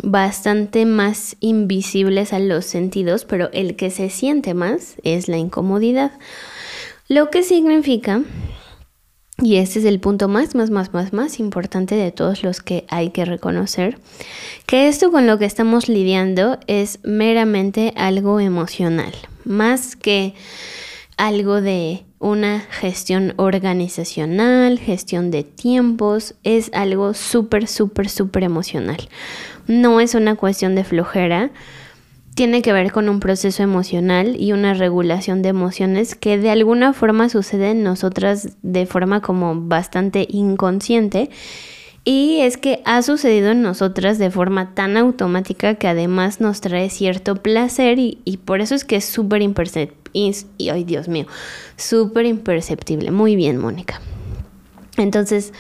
bastante 0.03 0.85
más 0.85 1.39
invisibles 1.41 2.35
a 2.35 2.39
los 2.39 2.67
sentidos, 2.67 3.25
pero 3.25 3.49
el 3.55 3.77
que 3.77 3.91
se 3.91 4.11
siente 4.11 4.53
más 4.53 4.97
es 5.05 5.27
la 5.27 5.39
incomodidad. 5.39 6.13
Lo 7.09 7.31
que 7.31 7.43
significa 7.43 8.21
y 9.43 9.57
este 9.57 9.81
es 9.81 9.85
el 9.85 10.01
punto 10.01 10.29
más, 10.29 10.55
más, 10.55 10.71
más, 10.71 10.95
más, 10.95 11.13
más 11.13 11.39
importante 11.41 11.95
de 11.95 12.11
todos 12.11 12.43
los 12.43 12.61
que 12.61 12.87
hay 12.89 13.11
que 13.11 13.25
reconocer, 13.25 13.99
que 14.67 14.89
esto 14.89 15.11
con 15.11 15.27
lo 15.27 15.39
que 15.39 15.45
estamos 15.45 15.89
lidiando 15.89 16.59
es 16.67 17.01
meramente 17.03 17.93
algo 17.97 18.41
emocional, 18.41 19.13
más 19.45 19.95
que 19.95 20.35
algo 21.19 21.61
de 21.61 22.05
una 22.19 22.61
gestión 22.61 23.35
organizacional, 23.37 24.79
gestión 24.79 25.31
de 25.31 25.45
tiempos, 25.45 26.35
es 26.43 26.71
algo 26.73 27.15
súper, 27.15 27.67
súper, 27.67 28.09
súper 28.09 28.43
emocional. 28.43 29.09
No 29.67 30.01
es 30.01 30.15
una 30.15 30.35
cuestión 30.35 30.75
de 30.75 30.85
flojera, 30.85 31.51
tiene 32.37 32.61
que 32.61 32.75
ver 32.75 32.93
con 32.93 33.09
un 33.09 33.19
proceso 33.19 33.63
emocional 33.63 34.37
y 34.39 34.53
una 34.53 34.75
regulación 34.75 35.41
de 35.41 35.49
emociones 35.49 36.15
que 36.15 36.37
de 36.37 36.51
alguna 36.51 36.93
forma 36.93 37.31
sucede 37.31 37.71
en 37.71 37.83
nosotras 37.83 38.59
de 38.63 38.85
forma 38.85 39.23
como 39.23 39.59
bastante 39.59 40.27
inconsciente. 40.29 41.31
Y 42.05 42.41
es 42.43 42.59
que 42.59 42.83
ha 42.85 43.01
sucedido 43.01 43.53
en 43.53 43.63
nosotras 43.63 44.19
de 44.19 44.31
forma 44.31 44.75
tan 44.75 44.99
automática 44.99 45.77
que 45.77 45.89
además 45.89 46.43
nos 46.43 46.61
trae 46.61 46.91
cierto 46.91 47.37
placer 47.37 47.99
y, 47.99 48.39
por 48.45 48.61
eso 48.61 48.75
es 48.75 48.85
que 48.85 48.97
es 48.97 49.07
súper 49.07 49.41
imperceptible. 49.41 50.35
Ay 50.71 50.85
Dios 50.85 51.09
mío, 51.09 51.27
súper 51.77 52.27
imperceptible. 52.27 53.13
Muy 53.13 53.35
bien, 53.35 53.57
Mónica. 53.57 54.03
Entonces, 54.99 55.55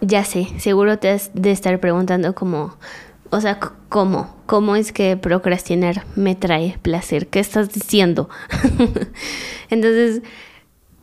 ya 0.00 0.24
sé, 0.24 0.46
seguro 0.58 1.00
te 1.00 1.10
has 1.10 1.32
de 1.34 1.50
estar 1.50 1.80
preguntando 1.80 2.36
como, 2.36 2.76
o 3.30 3.40
sea, 3.40 3.58
¿cómo? 3.88 4.36
¿Cómo 4.46 4.76
es 4.76 4.92
que 4.92 5.16
procrastinar 5.16 6.04
me 6.14 6.34
trae 6.34 6.78
placer? 6.82 7.28
¿Qué 7.28 7.40
estás 7.40 7.72
diciendo? 7.72 8.28
Entonces, 9.70 10.22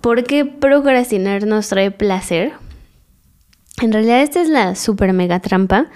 ¿por 0.01 0.23
qué 0.23 0.45
procrastinar 0.45 1.45
nos 1.45 1.69
trae 1.69 1.91
placer? 1.91 2.53
En 3.81 3.91
realidad 3.91 4.21
esta 4.21 4.41
es 4.41 4.49
la 4.49 4.75
super 4.75 5.13
mega 5.13 5.39
trampa 5.39 5.87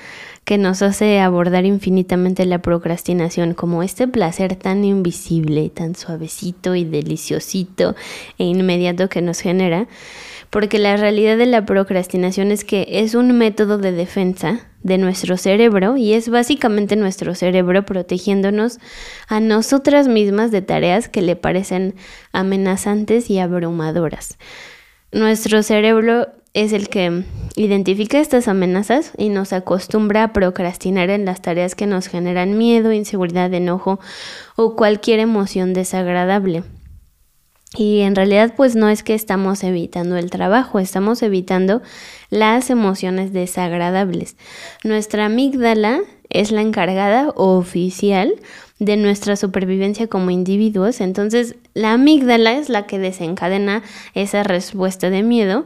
que 0.43 0.57
nos 0.57 0.81
hace 0.81 1.19
abordar 1.19 1.65
infinitamente 1.65 2.45
la 2.45 2.61
procrastinación 2.61 3.53
como 3.53 3.83
este 3.83 4.07
placer 4.07 4.55
tan 4.55 4.85
invisible, 4.85 5.69
tan 5.69 5.95
suavecito 5.95 6.73
y 6.75 6.85
deliciosito 6.85 7.95
e 8.37 8.45
inmediato 8.45 9.09
que 9.09 9.21
nos 9.21 9.41
genera 9.41 9.87
porque 10.49 10.79
la 10.79 10.95
realidad 10.97 11.37
de 11.37 11.45
la 11.45 11.65
procrastinación 11.65 12.51
es 12.51 12.63
que 12.63 12.87
es 12.89 13.15
un 13.15 13.37
método 13.37 13.77
de 13.77 13.91
defensa 13.91 14.67
de 14.87 14.97
nuestro 14.97 15.37
cerebro 15.37 15.97
y 15.97 16.13
es 16.13 16.29
básicamente 16.29 16.95
nuestro 16.95 17.35
cerebro 17.35 17.85
protegiéndonos 17.85 18.79
a 19.27 19.39
nosotras 19.39 20.07
mismas 20.07 20.49
de 20.49 20.61
tareas 20.61 21.09
que 21.09 21.21
le 21.21 21.35
parecen 21.35 21.93
amenazantes 22.31 23.29
y 23.29 23.37
abrumadoras. 23.37 24.37
Nuestro 25.11 25.61
cerebro 25.61 26.27
es 26.53 26.73
el 26.73 26.89
que 26.89 27.23
identifica 27.55 28.19
estas 28.19 28.47
amenazas 28.47 29.11
y 29.17 29.29
nos 29.29 29.53
acostumbra 29.53 30.23
a 30.23 30.33
procrastinar 30.33 31.09
en 31.09 31.25
las 31.25 31.41
tareas 31.41 31.75
que 31.75 31.85
nos 31.85 32.07
generan 32.07 32.57
miedo, 32.57 32.91
inseguridad, 32.91 33.53
enojo 33.53 33.99
o 34.55 34.75
cualquier 34.75 35.19
emoción 35.19 35.73
desagradable. 35.73 36.63
Y 37.75 38.01
en 38.01 38.15
realidad 38.15 38.53
pues 38.55 38.75
no 38.75 38.89
es 38.89 39.03
que 39.03 39.13
estamos 39.13 39.63
evitando 39.63 40.15
el 40.15 40.29
trabajo, 40.29 40.79
estamos 40.79 41.21
evitando 41.21 41.81
las 42.29 42.69
emociones 42.69 43.33
desagradables. 43.33 44.37
Nuestra 44.83 45.25
amígdala 45.25 45.99
es 46.29 46.51
la 46.51 46.61
encargada 46.61 47.29
oficial 47.35 48.35
de 48.79 48.95
nuestra 48.95 49.35
supervivencia 49.35 50.07
como 50.07 50.29
individuos, 50.29 51.01
entonces 51.01 51.55
la 51.73 51.93
amígdala 51.93 52.53
es 52.53 52.69
la 52.69 52.85
que 52.85 52.99
desencadena 52.99 53.83
esa 54.13 54.43
respuesta 54.43 55.09
de 55.09 55.23
miedo. 55.23 55.65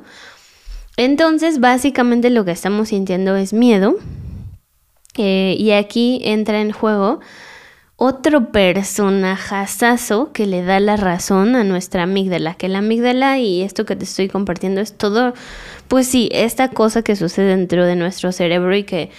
Entonces 0.98 1.60
básicamente 1.60 2.30
lo 2.30 2.46
que 2.46 2.52
estamos 2.52 2.90
sintiendo 2.90 3.36
es 3.36 3.54
miedo 3.54 3.96
eh, 5.18 5.56
y 5.58 5.72
aquí 5.72 6.22
entra 6.24 6.62
en 6.62 6.72
juego 6.72 7.20
otro 8.04 8.52
personajazazo 8.52 10.32
que 10.34 10.48
le 10.48 10.64
da 10.64 10.80
la 10.80 10.98
razón 10.98 11.56
a 11.56 11.64
nuestra 11.64 12.02
amígdala, 12.02 12.56
que 12.56 12.68
la 12.68 12.80
amígdala 12.80 13.38
y 13.38 13.62
esto 13.62 13.86
que 13.86 13.96
te 13.96 14.06
estoy 14.06 14.28
compartiendo 14.28 14.82
es 14.82 14.98
todo, 14.98 15.36
pues 15.88 16.08
sí, 16.08 16.28
esta 16.32 16.70
cosa 16.70 17.04
que 17.04 17.16
sucede 17.16 17.56
dentro 17.56 17.86
de 17.86 17.96
nuestro 17.96 18.32
cerebro 18.32 18.76
y 18.76 18.86
que 18.86 19.12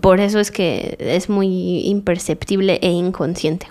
por 0.00 0.20
eso 0.20 0.40
es 0.40 0.50
que 0.50 0.96
es 0.98 1.28
muy 1.28 1.80
imperceptible 1.86 2.78
e 2.80 2.88
inconsciente. 2.88 3.66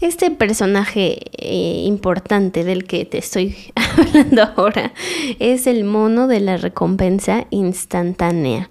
Este 0.00 0.30
personaje 0.30 1.18
eh, 1.36 1.82
importante 1.84 2.64
del 2.64 2.86
que 2.86 3.04
te 3.04 3.18
estoy 3.18 3.56
hablando 3.74 4.42
ahora 4.56 4.94
es 5.38 5.66
el 5.66 5.84
mono 5.84 6.28
de 6.28 6.40
la 6.40 6.56
recompensa 6.56 7.44
instantánea. 7.50 8.70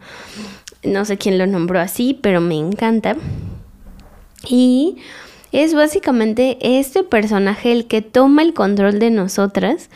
No 0.81 1.05
sé 1.05 1.19
quién 1.19 1.37
lo 1.37 1.45
nombró 1.45 1.79
así, 1.79 2.17
pero 2.19 2.41
me 2.41 2.55
encanta 2.55 3.15
y 4.47 4.97
es 5.51 5.73
básicamente 5.73 6.57
este 6.61 7.03
personaje 7.03 7.71
el 7.71 7.87
que 7.87 8.01
toma 8.01 8.43
el 8.43 8.53
control 8.53 8.99
de 8.99 9.09
nosotras 9.09 9.89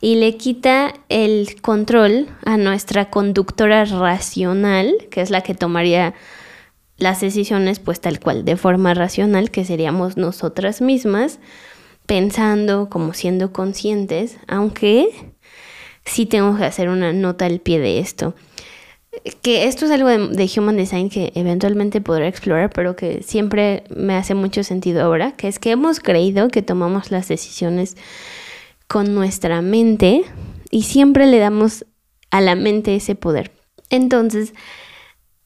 y 0.00 0.16
le 0.16 0.36
quita 0.36 0.94
el 1.08 1.60
control 1.60 2.28
a 2.44 2.56
nuestra 2.56 3.10
conductora 3.10 3.84
racional, 3.84 4.94
que 5.10 5.22
es 5.22 5.30
la 5.30 5.40
que 5.40 5.54
tomaría 5.54 6.14
las 6.98 7.20
decisiones 7.20 7.78
pues 7.78 8.00
tal 8.00 8.20
cual, 8.20 8.44
de 8.44 8.56
forma 8.56 8.94
racional, 8.94 9.50
que 9.50 9.64
seríamos 9.64 10.16
nosotras 10.16 10.80
mismas, 10.80 11.38
pensando 12.06 12.88
como 12.90 13.12
siendo 13.14 13.52
conscientes, 13.52 14.38
aunque 14.46 15.34
sí 16.04 16.26
tengo 16.26 16.56
que 16.56 16.64
hacer 16.64 16.88
una 16.88 17.12
nota 17.12 17.46
al 17.46 17.60
pie 17.60 17.78
de 17.78 17.98
esto. 17.98 18.34
Que 19.42 19.64
esto 19.64 19.86
es 19.86 19.90
algo 19.90 20.08
de, 20.08 20.50
Human 20.56 20.76
Design 20.76 21.08
que 21.08 21.32
eventualmente 21.34 22.00
podré 22.00 22.28
explorar, 22.28 22.70
pero 22.70 22.94
que 22.94 23.22
siempre 23.22 23.84
me 23.94 24.14
hace 24.14 24.34
mucho 24.34 24.62
sentido 24.62 25.02
ahora, 25.02 25.32
que 25.32 25.48
es 25.48 25.58
que 25.58 25.70
hemos 25.70 26.00
creído 26.00 26.48
que 26.48 26.62
tomamos 26.62 27.10
las 27.10 27.28
decisiones 27.28 27.96
con 28.86 29.14
nuestra 29.14 29.62
mente 29.62 30.22
y 30.70 30.82
siempre 30.82 31.26
le 31.26 31.38
damos 31.38 31.86
a 32.30 32.40
la 32.40 32.54
mente 32.54 32.94
ese 32.96 33.14
poder. 33.14 33.50
Entonces, 33.90 34.52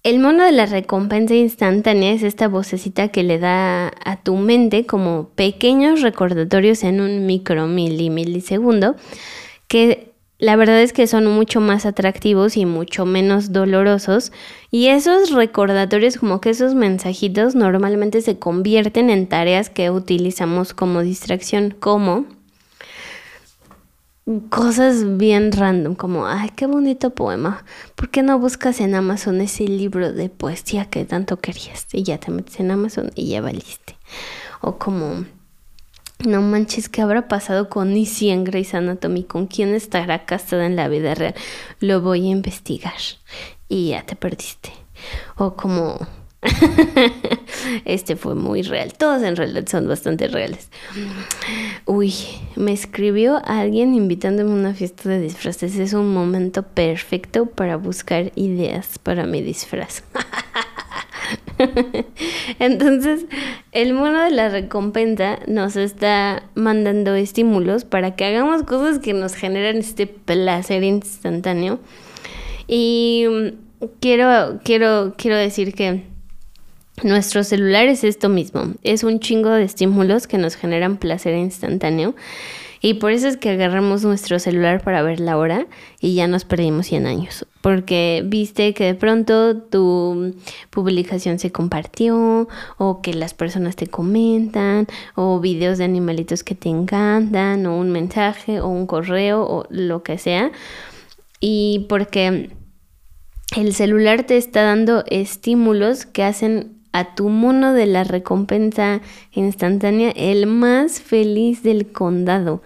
el 0.02 0.18
mono 0.18 0.42
de 0.44 0.50
la 0.50 0.66
recompensa 0.66 1.34
instantánea 1.34 2.12
es 2.12 2.24
esta 2.24 2.48
vocecita 2.48 3.08
que 3.08 3.22
le 3.22 3.38
da 3.38 3.92
a 4.04 4.20
tu 4.20 4.34
mente 4.36 4.84
como 4.84 5.28
pequeños 5.36 6.02
recordatorios 6.02 6.82
en 6.82 7.00
un 7.00 7.24
micro 7.26 7.68
milisegundo 7.68 8.96
que 9.68 10.11
la 10.42 10.56
verdad 10.56 10.82
es 10.82 10.92
que 10.92 11.06
son 11.06 11.28
mucho 11.28 11.60
más 11.60 11.86
atractivos 11.86 12.56
y 12.56 12.66
mucho 12.66 13.06
menos 13.06 13.52
dolorosos. 13.52 14.32
Y 14.72 14.88
esos 14.88 15.30
recordatorios, 15.30 16.16
como 16.16 16.40
que 16.40 16.50
esos 16.50 16.74
mensajitos, 16.74 17.54
normalmente 17.54 18.20
se 18.22 18.40
convierten 18.40 19.08
en 19.08 19.28
tareas 19.28 19.70
que 19.70 19.92
utilizamos 19.92 20.74
como 20.74 21.02
distracción, 21.02 21.76
como 21.78 22.26
cosas 24.50 25.16
bien 25.16 25.52
random, 25.52 25.94
como, 25.94 26.26
ay, 26.26 26.50
qué 26.56 26.66
bonito 26.66 27.10
poema. 27.10 27.64
¿Por 27.94 28.08
qué 28.08 28.24
no 28.24 28.40
buscas 28.40 28.80
en 28.80 28.96
Amazon 28.96 29.40
ese 29.40 29.68
libro 29.68 30.12
de 30.12 30.28
poesía 30.28 30.86
que 30.86 31.04
tanto 31.04 31.36
querías? 31.36 31.86
Y 31.92 32.02
ya 32.02 32.18
te 32.18 32.32
metes 32.32 32.58
en 32.58 32.72
Amazon 32.72 33.12
y 33.14 33.28
ya 33.28 33.40
valiste. 33.42 33.96
O 34.60 34.76
como, 34.76 35.24
no 36.24 36.42
manches, 36.42 36.88
¿qué 36.88 37.02
habrá 37.02 37.28
pasado 37.28 37.68
con 37.68 37.96
Izzy 37.96 38.30
en 38.30 38.44
Grey's 38.44 38.74
Anatomy? 38.74 39.24
¿Con 39.24 39.46
quién 39.46 39.74
estará 39.74 40.24
casada 40.24 40.66
en 40.66 40.76
la 40.76 40.88
vida 40.88 41.14
real? 41.14 41.34
Lo 41.80 42.00
voy 42.00 42.28
a 42.28 42.30
investigar. 42.30 42.94
Y 43.68 43.90
ya 43.90 44.02
te 44.04 44.16
perdiste. 44.16 44.72
O 45.36 45.54
como 45.54 45.98
este 47.84 48.16
fue 48.16 48.34
muy 48.34 48.62
real. 48.62 48.94
Todos 48.94 49.22
en 49.22 49.36
realidad 49.36 49.66
son 49.66 49.86
bastante 49.88 50.28
reales. 50.28 50.68
Uy, 51.86 52.14
me 52.56 52.72
escribió 52.72 53.40
alguien 53.44 53.94
invitándome 53.94 54.50
a 54.50 54.54
una 54.54 54.74
fiesta 54.74 55.08
de 55.08 55.20
disfraces. 55.20 55.76
Es 55.76 55.92
un 55.92 56.12
momento 56.12 56.62
perfecto 56.62 57.46
para 57.46 57.76
buscar 57.76 58.32
ideas 58.34 58.98
para 58.98 59.26
mi 59.26 59.40
disfraz. 59.40 60.02
Entonces, 62.58 63.26
el 63.72 63.94
mono 63.94 64.22
de 64.22 64.30
la 64.30 64.48
recompensa 64.48 65.38
nos 65.46 65.76
está 65.76 66.44
mandando 66.54 67.14
estímulos 67.14 67.84
para 67.84 68.14
que 68.14 68.24
hagamos 68.24 68.62
cosas 68.64 68.98
que 68.98 69.12
nos 69.12 69.34
generan 69.34 69.78
este 69.78 70.06
placer 70.06 70.82
instantáneo. 70.82 71.80
Y 72.66 73.26
quiero, 74.00 74.60
quiero, 74.64 75.14
quiero 75.16 75.36
decir 75.36 75.74
que 75.74 76.04
nuestro 77.02 77.42
celular 77.42 77.86
es 77.86 78.04
esto 78.04 78.28
mismo, 78.28 78.74
es 78.82 79.02
un 79.02 79.18
chingo 79.18 79.50
de 79.50 79.64
estímulos 79.64 80.26
que 80.26 80.38
nos 80.38 80.56
generan 80.56 80.96
placer 80.96 81.34
instantáneo. 81.36 82.14
Y 82.80 82.94
por 82.94 83.12
eso 83.12 83.28
es 83.28 83.36
que 83.36 83.50
agarramos 83.50 84.04
nuestro 84.04 84.38
celular 84.38 84.82
para 84.82 85.02
ver 85.02 85.20
la 85.20 85.36
hora 85.36 85.66
y 86.00 86.14
ya 86.14 86.26
nos 86.26 86.44
perdimos 86.44 86.86
100 86.86 87.06
años, 87.06 87.46
porque 87.62 88.22
viste 88.26 88.74
que 88.74 88.84
de 88.84 88.94
pronto 88.94 89.56
tu 89.56 90.34
publicación 90.70 91.38
se 91.38 91.50
compartió 91.50 92.48
o 92.76 93.00
que 93.00 93.14
las 93.14 93.32
personas 93.32 93.76
te 93.76 93.86
comentan 93.86 94.86
o 95.14 95.40
videos 95.40 95.78
de 95.78 95.84
animalitos 95.84 96.44
que 96.44 96.54
te 96.54 96.68
encantan 96.68 97.64
o 97.66 97.78
un 97.78 97.90
mensaje 97.90 98.60
o 98.60 98.68
un 98.68 98.86
correo 98.86 99.42
o 99.42 99.66
lo 99.70 100.02
que 100.02 100.18
sea 100.18 100.50
y 101.40 101.86
porque 101.88 102.50
el 103.56 103.74
celular 103.74 104.24
te 104.24 104.36
está 104.36 104.62
dando 104.62 105.04
estímulos 105.08 106.04
que 106.04 106.24
hacen 106.24 106.82
a 106.92 107.14
tu 107.14 107.28
mono 107.28 107.72
de 107.72 107.86
la 107.86 108.04
recompensa 108.04 109.00
instantánea 109.32 110.10
el 110.10 110.46
más 110.46 111.00
feliz 111.00 111.62
del 111.62 111.90
condado. 111.90 112.62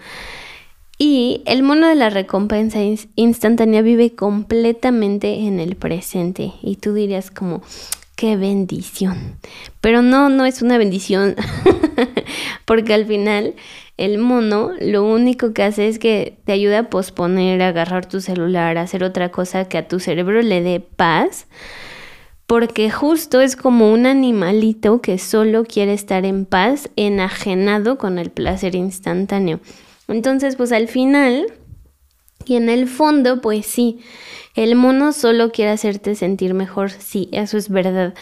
Y 0.99 1.43
el 1.45 1.63
mono 1.63 1.89
de 1.89 1.95
la 1.95 2.09
recompensa 2.09 2.79
instantánea 3.17 3.83
vive 3.83 4.15
completamente 4.15 5.41
en 5.47 5.61
el 5.61 5.77
presente. 5.77 6.53
Y 6.63 6.77
tú 6.77 6.95
dirías 6.95 7.31
como, 7.31 7.63
qué 8.15 8.37
bendición. 8.37 9.37
Pero 9.83 10.01
no, 10.01 10.31
no 10.31 10.47
es 10.47 10.63
una 10.63 10.79
bendición. 10.79 11.37
Porque 12.65 12.95
al 12.95 13.05
final 13.05 13.55
el 13.99 14.19
mono 14.19 14.71
lo 14.81 15.05
único 15.05 15.53
que 15.53 15.65
hace 15.65 15.89
es 15.89 15.99
que 15.99 16.39
te 16.45 16.53
ayuda 16.53 16.79
a 16.79 16.91
posponer, 16.91 17.61
a 17.61 17.69
agarrar 17.69 18.07
tu 18.07 18.21
celular, 18.21 18.79
a 18.79 18.83
hacer 18.83 19.05
otra 19.05 19.31
cosa 19.31 19.69
que 19.69 19.79
a 19.79 19.89
tu 19.89 20.01
cerebro 20.01 20.41
le 20.41 20.63
dé 20.63 20.81
paz 20.81 21.47
porque 22.47 22.91
justo 22.91 23.41
es 23.41 23.57
como 23.57 23.93
un 23.93 24.07
animalito 24.07 25.01
que 25.01 25.19
solo 25.19 25.65
quiere 25.65 25.93
estar 25.93 26.25
en 26.25 26.47
paz, 26.47 26.91
enajenado 26.95 27.99
con 27.99 28.19
el 28.19 28.31
placer 28.31 28.77
instantáneo. 28.77 29.59
Entonces, 30.09 30.57
pues 30.57 30.73
al 30.73 30.89
final, 30.89 31.47
y 32.45 32.57
en 32.57 32.69
el 32.69 32.87
fondo, 32.87 33.41
pues 33.41 33.67
sí, 33.67 34.01
el 34.55 34.75
mono 34.75 35.13
solo 35.13 35.51
quiere 35.51 35.73
hacerte 35.73 36.15
sentir 36.15 36.55
mejor, 36.55 36.91
sí, 36.91 37.29
eso 37.33 37.59
es 37.59 37.69
verdad. 37.69 38.15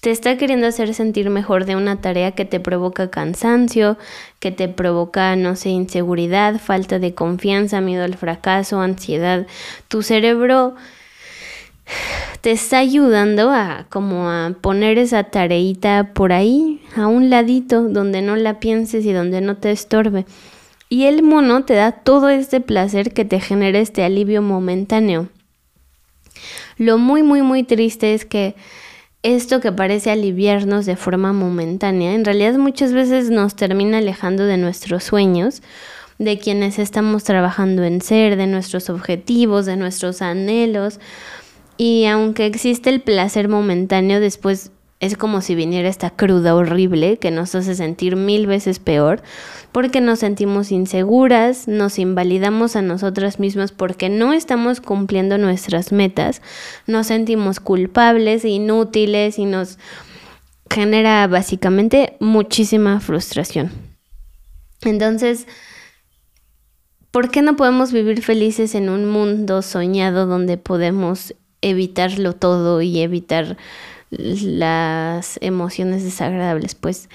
Te 0.00 0.10
está 0.10 0.38
queriendo 0.38 0.66
hacer 0.66 0.94
sentir 0.94 1.28
mejor 1.30 1.64
de 1.64 1.76
una 1.76 2.00
tarea 2.00 2.32
que 2.32 2.44
te 2.44 2.60
provoca 2.60 3.10
cansancio, 3.10 3.98
que 4.38 4.52
te 4.52 4.68
provoca, 4.68 5.36
no 5.36 5.54
sé, 5.56 5.70
inseguridad, 5.70 6.58
falta 6.60 6.98
de 6.98 7.14
confianza, 7.14 7.80
miedo 7.80 8.04
al 8.04 8.16
fracaso, 8.16 8.80
ansiedad. 8.80 9.46
Tu 9.88 10.02
cerebro 10.02 10.76
te 12.40 12.52
está 12.52 12.78
ayudando 12.78 13.50
a 13.50 13.86
como 13.90 14.30
a 14.30 14.54
poner 14.60 14.98
esa 14.98 15.24
tareita 15.24 16.12
por 16.14 16.32
ahí, 16.32 16.80
a 16.96 17.06
un 17.06 17.30
ladito, 17.30 17.82
donde 17.82 18.22
no 18.22 18.36
la 18.36 18.60
pienses 18.60 19.04
y 19.04 19.12
donde 19.12 19.40
no 19.40 19.56
te 19.56 19.70
estorbe. 19.72 20.24
Y 20.92 21.06
el 21.06 21.22
mono 21.22 21.64
te 21.64 21.72
da 21.72 21.92
todo 21.92 22.28
este 22.28 22.60
placer 22.60 23.14
que 23.14 23.24
te 23.24 23.40
genera 23.40 23.78
este 23.78 24.04
alivio 24.04 24.42
momentáneo. 24.42 25.30
Lo 26.76 26.98
muy, 26.98 27.22
muy, 27.22 27.40
muy 27.40 27.62
triste 27.62 28.12
es 28.12 28.26
que 28.26 28.56
esto 29.22 29.60
que 29.60 29.72
parece 29.72 30.10
aliviarnos 30.10 30.84
de 30.84 30.96
forma 30.96 31.32
momentánea, 31.32 32.12
en 32.12 32.26
realidad 32.26 32.58
muchas 32.58 32.92
veces 32.92 33.30
nos 33.30 33.56
termina 33.56 33.96
alejando 33.96 34.44
de 34.44 34.58
nuestros 34.58 35.02
sueños, 35.02 35.62
de 36.18 36.38
quienes 36.38 36.78
estamos 36.78 37.24
trabajando 37.24 37.84
en 37.84 38.02
ser, 38.02 38.36
de 38.36 38.46
nuestros 38.46 38.90
objetivos, 38.90 39.64
de 39.64 39.78
nuestros 39.78 40.20
anhelos, 40.20 41.00
y 41.78 42.04
aunque 42.04 42.44
existe 42.44 42.90
el 42.90 43.00
placer 43.00 43.48
momentáneo, 43.48 44.20
después 44.20 44.72
es 45.02 45.16
como 45.16 45.40
si 45.40 45.56
viniera 45.56 45.88
esta 45.88 46.10
cruda 46.10 46.54
horrible 46.54 47.18
que 47.18 47.32
nos 47.32 47.56
hace 47.56 47.74
sentir 47.74 48.14
mil 48.14 48.46
veces 48.46 48.78
peor, 48.78 49.20
porque 49.72 50.00
nos 50.00 50.20
sentimos 50.20 50.70
inseguras, 50.70 51.66
nos 51.66 51.98
invalidamos 51.98 52.76
a 52.76 52.82
nosotras 52.82 53.40
mismas 53.40 53.72
porque 53.72 54.08
no 54.08 54.32
estamos 54.32 54.80
cumpliendo 54.80 55.38
nuestras 55.38 55.90
metas, 55.90 56.40
nos 56.86 57.08
sentimos 57.08 57.58
culpables, 57.58 58.44
inútiles 58.44 59.40
y 59.40 59.44
nos 59.44 59.80
genera 60.70 61.26
básicamente 61.26 62.16
muchísima 62.20 63.00
frustración. 63.00 63.72
Entonces, 64.82 65.48
¿por 67.10 67.28
qué 67.28 67.42
no 67.42 67.56
podemos 67.56 67.90
vivir 67.90 68.22
felices 68.22 68.76
en 68.76 68.88
un 68.88 69.10
mundo 69.10 69.62
soñado 69.62 70.26
donde 70.26 70.58
podemos 70.58 71.34
evitarlo 71.60 72.34
todo 72.34 72.82
y 72.82 73.00
evitar 73.00 73.56
las 74.12 75.38
emociones 75.40 76.04
desagradables, 76.04 76.74
pues 76.74 77.08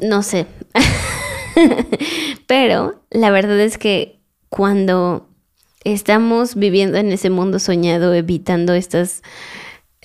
no 0.00 0.22
sé. 0.22 0.46
Pero 2.46 3.02
la 3.10 3.30
verdad 3.30 3.60
es 3.60 3.78
que 3.78 4.20
cuando 4.48 5.28
estamos 5.84 6.56
viviendo 6.56 6.98
en 6.98 7.12
ese 7.12 7.30
mundo 7.30 7.58
soñado, 7.58 8.12
evitando 8.14 8.74
estas 8.74 9.22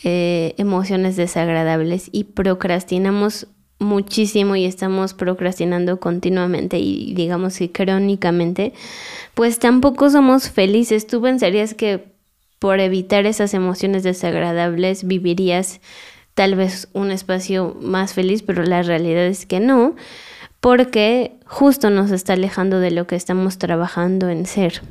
eh, 0.04 0.54
emociones 0.58 1.16
desagradables 1.16 2.10
y 2.12 2.26
procrastinamos 2.26 3.48
muchísimo 3.80 4.56
y 4.56 4.66
estamos 4.66 5.14
procrastinando 5.14 6.00
continuamente 6.00 6.80
y 6.80 7.14
digamos 7.14 7.58
que 7.58 7.72
crónicamente, 7.72 8.74
pues 9.34 9.60
tampoco 9.60 10.10
somos 10.10 10.50
felices. 10.50 11.08
Tú 11.08 11.22
pensarías 11.22 11.74
que 11.74 12.15
por 12.66 12.80
evitar 12.80 13.28
esas 13.28 13.54
emociones 13.54 14.02
desagradables 14.02 15.04
vivirías 15.04 15.82
tal 16.34 16.56
vez 16.56 16.88
un 16.94 17.12
espacio 17.12 17.78
más 17.80 18.14
feliz, 18.16 18.42
pero 18.42 18.64
la 18.64 18.82
realidad 18.82 19.28
es 19.28 19.46
que 19.46 19.60
no, 19.60 19.96
porque 20.62 21.34
justo 21.46 21.92
nos 21.92 22.10
está 22.10 22.34
alejando 22.34 22.80
de 22.80 22.90
lo 22.90 23.06
que 23.06 23.16
estamos 23.18 23.60
trabajando 23.60 24.30
en 24.30 24.48
ser. 24.48 24.82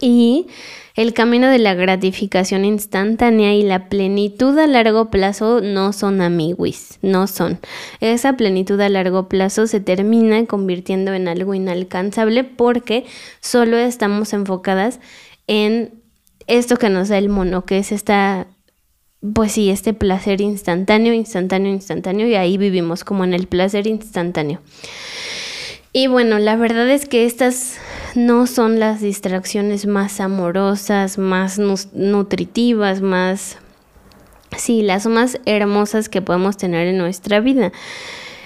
Y 0.00 0.46
el 0.94 1.12
camino 1.12 1.48
de 1.48 1.58
la 1.58 1.74
gratificación 1.74 2.64
instantánea 2.64 3.52
y 3.52 3.64
la 3.64 3.88
plenitud 3.88 4.56
a 4.56 4.68
largo 4.68 5.10
plazo 5.10 5.60
no 5.60 5.92
son 5.92 6.20
amiguis, 6.20 7.00
no 7.02 7.26
son. 7.26 7.58
Esa 7.98 8.34
plenitud 8.34 8.80
a 8.80 8.88
largo 8.88 9.28
plazo 9.28 9.66
se 9.66 9.80
termina 9.80 10.46
convirtiendo 10.46 11.14
en 11.14 11.26
algo 11.26 11.52
inalcanzable 11.52 12.44
porque 12.44 13.06
solo 13.40 13.76
estamos 13.76 14.32
enfocadas 14.32 15.00
en 15.48 15.99
esto 16.50 16.76
que 16.76 16.90
nos 16.90 17.08
da 17.08 17.18
el 17.18 17.28
mono, 17.28 17.64
que 17.64 17.78
es 17.78 17.92
esta, 17.92 18.46
pues 19.34 19.52
sí, 19.52 19.70
este 19.70 19.94
placer 19.94 20.40
instantáneo, 20.40 21.14
instantáneo, 21.14 21.72
instantáneo, 21.72 22.26
y 22.26 22.34
ahí 22.34 22.58
vivimos 22.58 23.04
como 23.04 23.24
en 23.24 23.34
el 23.34 23.46
placer 23.46 23.86
instantáneo. 23.86 24.60
Y 25.92 26.06
bueno, 26.06 26.38
la 26.38 26.56
verdad 26.56 26.88
es 26.88 27.06
que 27.06 27.24
estas 27.24 27.78
no 28.14 28.46
son 28.46 28.78
las 28.78 29.00
distracciones 29.00 29.86
más 29.86 30.20
amorosas, 30.20 31.18
más 31.18 31.58
nutritivas, 31.58 33.00
más... 33.00 33.58
Sí, 34.56 34.82
las 34.82 35.06
más 35.06 35.38
hermosas 35.46 36.08
que 36.08 36.22
podemos 36.22 36.56
tener 36.56 36.88
en 36.88 36.98
nuestra 36.98 37.40
vida. 37.40 37.72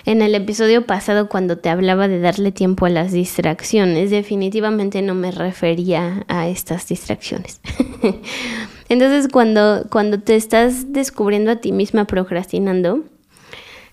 En 0.07 0.21
el 0.21 0.35
episodio 0.35 0.85
pasado, 0.85 1.31
cuando 1.31 1.57
te 1.57 1.71
hablaba 1.71 2.09
de 2.09 2.21
darle 2.21 2.53
tiempo 2.53 2.85
a 2.85 2.91
las 2.91 3.13
distracciones, 3.13 4.11
definitivamente 4.11 5.01
no 5.01 5.15
me 5.15 5.31
refería 5.31 6.27
a 6.29 6.47
estas 6.47 6.87
distracciones. 6.89 7.61
Entonces, 8.91 9.29
cuando, 9.33 9.87
cuando 9.91 10.21
te 10.21 10.37
estás 10.37 10.93
descubriendo 10.93 11.51
a 11.51 11.57
ti 11.57 11.73
misma 11.73 12.05
procrastinando, 12.05 13.05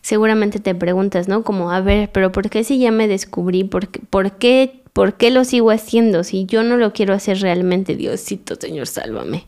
seguramente 0.01 0.59
te 0.59 0.75
preguntas, 0.75 1.27
¿no? 1.27 1.43
Como, 1.43 1.71
a 1.71 1.81
ver, 1.81 2.09
pero 2.11 2.31
¿por 2.31 2.49
qué 2.49 2.63
si 2.63 2.79
ya 2.79 2.91
me 2.91 3.07
descubrí? 3.07 3.63
¿Por 3.63 3.87
qué, 3.89 4.01
por 4.09 4.31
qué 4.33 4.81
¿Por 4.93 5.13
qué 5.13 5.31
lo 5.31 5.45
sigo 5.45 5.71
haciendo 5.71 6.25
si 6.25 6.45
yo 6.45 6.63
no 6.63 6.75
lo 6.75 6.91
quiero 6.91 7.13
hacer 7.13 7.39
realmente? 7.39 7.95
Diosito, 7.95 8.55
Señor, 8.55 8.87
sálvame. 8.87 9.47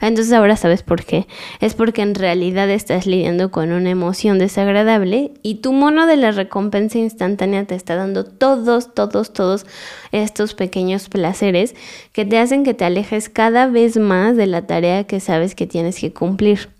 Entonces 0.00 0.32
ahora 0.32 0.56
sabes 0.56 0.82
por 0.82 1.04
qué. 1.04 1.26
Es 1.60 1.74
porque 1.74 2.00
en 2.00 2.14
realidad 2.14 2.70
estás 2.70 3.06
lidiando 3.06 3.50
con 3.50 3.70
una 3.70 3.90
emoción 3.90 4.38
desagradable 4.38 5.32
y 5.42 5.56
tu 5.56 5.74
mono 5.74 6.06
de 6.06 6.16
la 6.16 6.30
recompensa 6.30 6.98
instantánea 6.98 7.66
te 7.66 7.74
está 7.74 7.96
dando 7.96 8.24
todos, 8.24 8.94
todos, 8.94 9.34
todos 9.34 9.66
estos 10.10 10.54
pequeños 10.54 11.10
placeres 11.10 11.74
que 12.12 12.24
te 12.24 12.38
hacen 12.38 12.64
que 12.64 12.72
te 12.72 12.86
alejes 12.86 13.28
cada 13.28 13.66
vez 13.66 13.98
más 13.98 14.38
de 14.38 14.46
la 14.46 14.66
tarea 14.66 15.04
que 15.04 15.20
sabes 15.20 15.54
que 15.54 15.66
tienes 15.66 16.00
que 16.00 16.14
cumplir. 16.14 16.77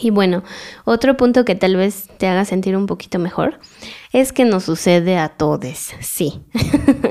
Y 0.00 0.10
bueno, 0.10 0.42
otro 0.84 1.16
punto 1.16 1.44
que 1.44 1.54
tal 1.54 1.76
vez 1.76 2.08
te 2.18 2.26
haga 2.26 2.44
sentir 2.44 2.76
un 2.76 2.86
poquito 2.86 3.18
mejor 3.18 3.60
es 4.12 4.32
que 4.32 4.44
nos 4.44 4.64
sucede 4.64 5.18
a 5.18 5.28
todos, 5.28 5.92
sí. 6.00 6.40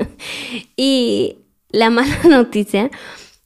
y 0.76 1.36
la 1.70 1.90
mala 1.90 2.18
noticia 2.28 2.90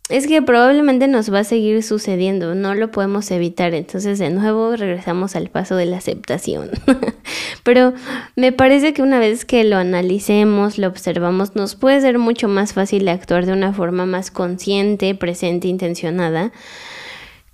es 0.09 0.29
que 0.29 0.41
probablemente 0.41 1.09
nos 1.09 1.33
va 1.33 1.41
a 1.41 1.45
seguir 1.45 1.83
sucediendo, 1.83 2.55
no 2.55 2.75
lo 2.75 2.93
podemos 2.93 3.29
evitar, 3.33 3.75
entonces 3.75 4.21
de 4.21 4.31
nuevo 4.31 4.77
regresamos 4.77 5.35
al 5.35 5.51
paso 5.51 5.75
de 5.75 5.87
la 5.87 5.97
aceptación. 5.97 6.71
Pero 7.65 7.93
me 8.37 8.53
parece 8.53 8.95
que 8.95 9.03
una 9.03 9.19
vez 9.19 9.45
que 9.45 9.65
lo 9.65 9.77
analicemos, 9.77 10.79
lo 10.79 10.87
observamos, 10.87 11.57
nos 11.57 11.75
puede 11.75 12.01
ser 12.01 12.19
mucho 12.19 12.47
más 12.47 12.73
fácil 12.73 13.09
actuar 13.09 13.47
de 13.47 13.53
una 13.53 13.73
forma 13.73 14.07
más 14.07 14.31
consciente, 14.31 15.15
presente, 15.17 15.67
intencionada 15.67 16.53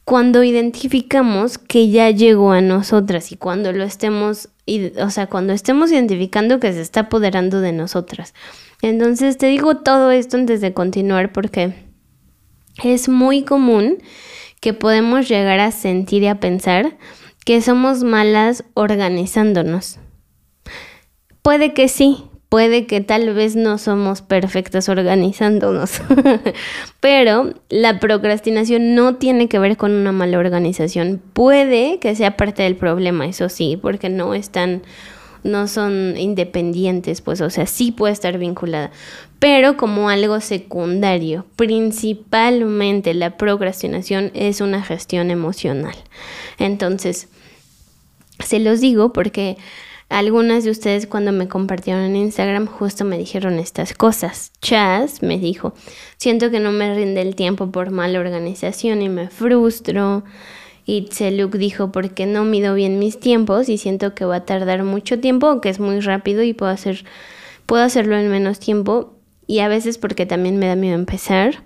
cuando 0.04 0.42
identificamos 0.42 1.58
que 1.58 1.88
ya 1.90 2.10
llegó 2.10 2.52
a 2.52 2.60
nosotras 2.60 3.30
y 3.32 3.36
cuando 3.36 3.72
lo 3.72 3.84
estemos, 3.84 4.48
o 5.00 5.10
sea, 5.10 5.28
cuando 5.28 5.52
estemos 5.52 5.92
identificando 5.92 6.58
que 6.58 6.72
se 6.72 6.80
está 6.80 7.00
apoderando 7.00 7.60
de 7.60 7.72
nosotras. 7.72 8.34
Entonces 8.82 9.38
te 9.38 9.46
digo 9.46 9.76
todo 9.76 10.10
esto 10.10 10.36
antes 10.36 10.60
de 10.60 10.72
continuar 10.74 11.32
porque 11.32 11.72
es 12.82 13.08
muy 13.08 13.44
común 13.44 13.98
que 14.60 14.72
podemos 14.72 15.28
llegar 15.28 15.60
a 15.60 15.70
sentir 15.70 16.22
y 16.24 16.26
a 16.26 16.40
pensar 16.40 16.96
que 17.44 17.60
somos 17.60 18.02
malas 18.02 18.64
organizándonos. 18.74 19.98
Puede 21.42 21.74
que 21.74 21.88
sí, 21.88 22.24
puede 22.52 22.84
que 22.84 23.00
tal 23.00 23.32
vez 23.32 23.56
no 23.56 23.78
somos 23.78 24.20
perfectas 24.20 24.90
organizándonos, 24.90 26.02
pero 27.00 27.54
la 27.70 27.98
procrastinación 27.98 28.94
no 28.94 29.14
tiene 29.16 29.48
que 29.48 29.58
ver 29.58 29.78
con 29.78 29.92
una 29.92 30.12
mala 30.12 30.38
organización. 30.38 31.22
Puede 31.32 31.98
que 31.98 32.14
sea 32.14 32.36
parte 32.36 32.62
del 32.62 32.76
problema, 32.76 33.24
eso 33.24 33.48
sí, 33.48 33.78
porque 33.80 34.10
no 34.10 34.34
están 34.34 34.82
no 35.44 35.66
son 35.66 36.14
independientes, 36.18 37.22
pues, 37.22 37.40
o 37.40 37.48
sea, 37.48 37.64
sí 37.64 37.90
puede 37.90 38.12
estar 38.12 38.36
vinculada, 38.36 38.90
pero 39.38 39.78
como 39.78 40.10
algo 40.10 40.38
secundario. 40.40 41.46
Principalmente 41.56 43.14
la 43.14 43.38
procrastinación 43.38 44.30
es 44.34 44.60
una 44.60 44.82
gestión 44.82 45.30
emocional. 45.30 45.94
Entonces, 46.58 47.28
se 48.40 48.58
los 48.58 48.82
digo 48.82 49.14
porque 49.14 49.56
algunas 50.12 50.62
de 50.62 50.70
ustedes 50.70 51.06
cuando 51.06 51.32
me 51.32 51.48
compartieron 51.48 52.02
en 52.02 52.16
Instagram 52.16 52.66
justo 52.66 53.04
me 53.04 53.16
dijeron 53.16 53.58
estas 53.58 53.94
cosas. 53.94 54.52
Chas 54.60 55.22
me 55.22 55.38
dijo, 55.38 55.72
siento 56.18 56.50
que 56.50 56.60
no 56.60 56.70
me 56.70 56.94
rinde 56.94 57.22
el 57.22 57.34
tiempo 57.34 57.70
por 57.70 57.90
mala 57.90 58.20
organización 58.20 59.00
y 59.00 59.08
me 59.08 59.28
frustro. 59.28 60.22
Y 60.84 61.06
Tseluk 61.06 61.56
dijo, 61.56 61.92
porque 61.92 62.26
no 62.26 62.44
mido 62.44 62.74
bien 62.74 62.98
mis 62.98 63.20
tiempos 63.20 63.70
y 63.70 63.78
siento 63.78 64.14
que 64.14 64.26
va 64.26 64.36
a 64.36 64.44
tardar 64.44 64.84
mucho 64.84 65.18
tiempo, 65.18 65.62
que 65.62 65.70
es 65.70 65.80
muy 65.80 66.00
rápido 66.00 66.42
y 66.42 66.52
puedo, 66.52 66.72
hacer, 66.72 67.04
puedo 67.64 67.82
hacerlo 67.82 68.18
en 68.18 68.28
menos 68.28 68.58
tiempo. 68.58 69.14
Y 69.46 69.60
a 69.60 69.68
veces 69.68 69.96
porque 69.96 70.26
también 70.26 70.58
me 70.58 70.66
da 70.66 70.76
miedo 70.76 70.94
empezar. 70.94 71.64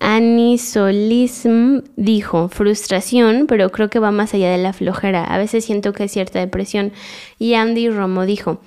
Anisolism 0.00 1.82
dijo 1.96 2.48
frustración, 2.48 3.46
pero 3.46 3.70
creo 3.70 3.90
que 3.90 3.98
va 3.98 4.10
más 4.10 4.34
allá 4.34 4.50
de 4.50 4.58
la 4.58 4.72
flojera. 4.72 5.24
A 5.24 5.38
veces 5.38 5.64
siento 5.64 5.92
que 5.92 6.04
hay 6.04 6.08
cierta 6.08 6.38
depresión. 6.38 6.92
Y 7.38 7.54
Andy 7.54 7.90
Romo 7.90 8.24
dijo, 8.24 8.60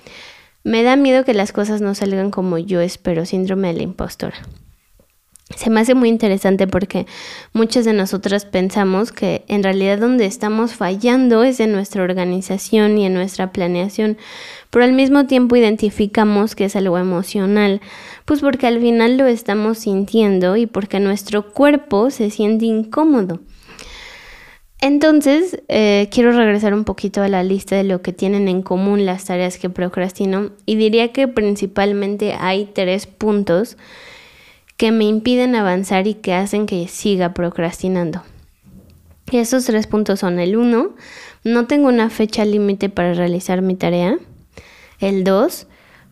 me 0.64 0.82
da 0.82 0.96
miedo 0.96 1.24
que 1.24 1.34
las 1.34 1.52
cosas 1.52 1.80
no 1.80 1.94
salgan 1.94 2.30
como 2.30 2.58
yo 2.58 2.80
espero, 2.80 3.26
síndrome 3.26 3.68
de 3.68 3.74
la 3.74 3.82
impostora. 3.82 4.36
Se 5.56 5.70
me 5.70 5.80
hace 5.80 5.94
muy 5.94 6.08
interesante 6.08 6.66
porque 6.66 7.06
muchas 7.52 7.84
de 7.84 7.92
nosotras 7.92 8.44
pensamos 8.46 9.12
que 9.12 9.44
en 9.48 9.62
realidad 9.62 9.98
donde 9.98 10.24
estamos 10.24 10.74
fallando 10.74 11.44
es 11.44 11.60
en 11.60 11.72
nuestra 11.72 12.02
organización 12.02 12.96
y 12.96 13.06
en 13.06 13.14
nuestra 13.14 13.52
planeación, 13.52 14.16
pero 14.72 14.86
al 14.86 14.94
mismo 14.94 15.26
tiempo 15.26 15.54
identificamos 15.54 16.56
que 16.56 16.64
es 16.64 16.76
algo 16.76 16.96
emocional, 16.96 17.82
pues 18.24 18.40
porque 18.40 18.66
al 18.66 18.80
final 18.80 19.18
lo 19.18 19.26
estamos 19.26 19.76
sintiendo 19.76 20.56
y 20.56 20.64
porque 20.64 20.98
nuestro 20.98 21.52
cuerpo 21.52 22.08
se 22.10 22.30
siente 22.30 22.64
incómodo. 22.64 23.40
Entonces, 24.80 25.62
eh, 25.68 26.08
quiero 26.10 26.32
regresar 26.32 26.72
un 26.72 26.84
poquito 26.84 27.22
a 27.22 27.28
la 27.28 27.44
lista 27.44 27.76
de 27.76 27.84
lo 27.84 28.00
que 28.00 28.14
tienen 28.14 28.48
en 28.48 28.62
común 28.62 29.04
las 29.04 29.26
tareas 29.26 29.58
que 29.58 29.68
procrastino 29.68 30.52
y 30.64 30.76
diría 30.76 31.12
que 31.12 31.28
principalmente 31.28 32.32
hay 32.32 32.64
tres 32.64 33.06
puntos 33.06 33.76
que 34.78 34.90
me 34.90 35.04
impiden 35.04 35.54
avanzar 35.54 36.06
y 36.06 36.14
que 36.14 36.32
hacen 36.32 36.64
que 36.64 36.88
siga 36.88 37.34
procrastinando. 37.34 38.22
Y 39.30 39.36
esos 39.36 39.66
tres 39.66 39.86
puntos 39.86 40.20
son 40.20 40.40
el 40.40 40.56
1, 40.56 40.94
no 41.44 41.66
tengo 41.66 41.88
una 41.88 42.08
fecha 42.08 42.46
límite 42.46 42.88
para 42.88 43.12
realizar 43.12 43.60
mi 43.60 43.74
tarea. 43.74 44.18
El 45.02 45.24
2, 45.24 45.66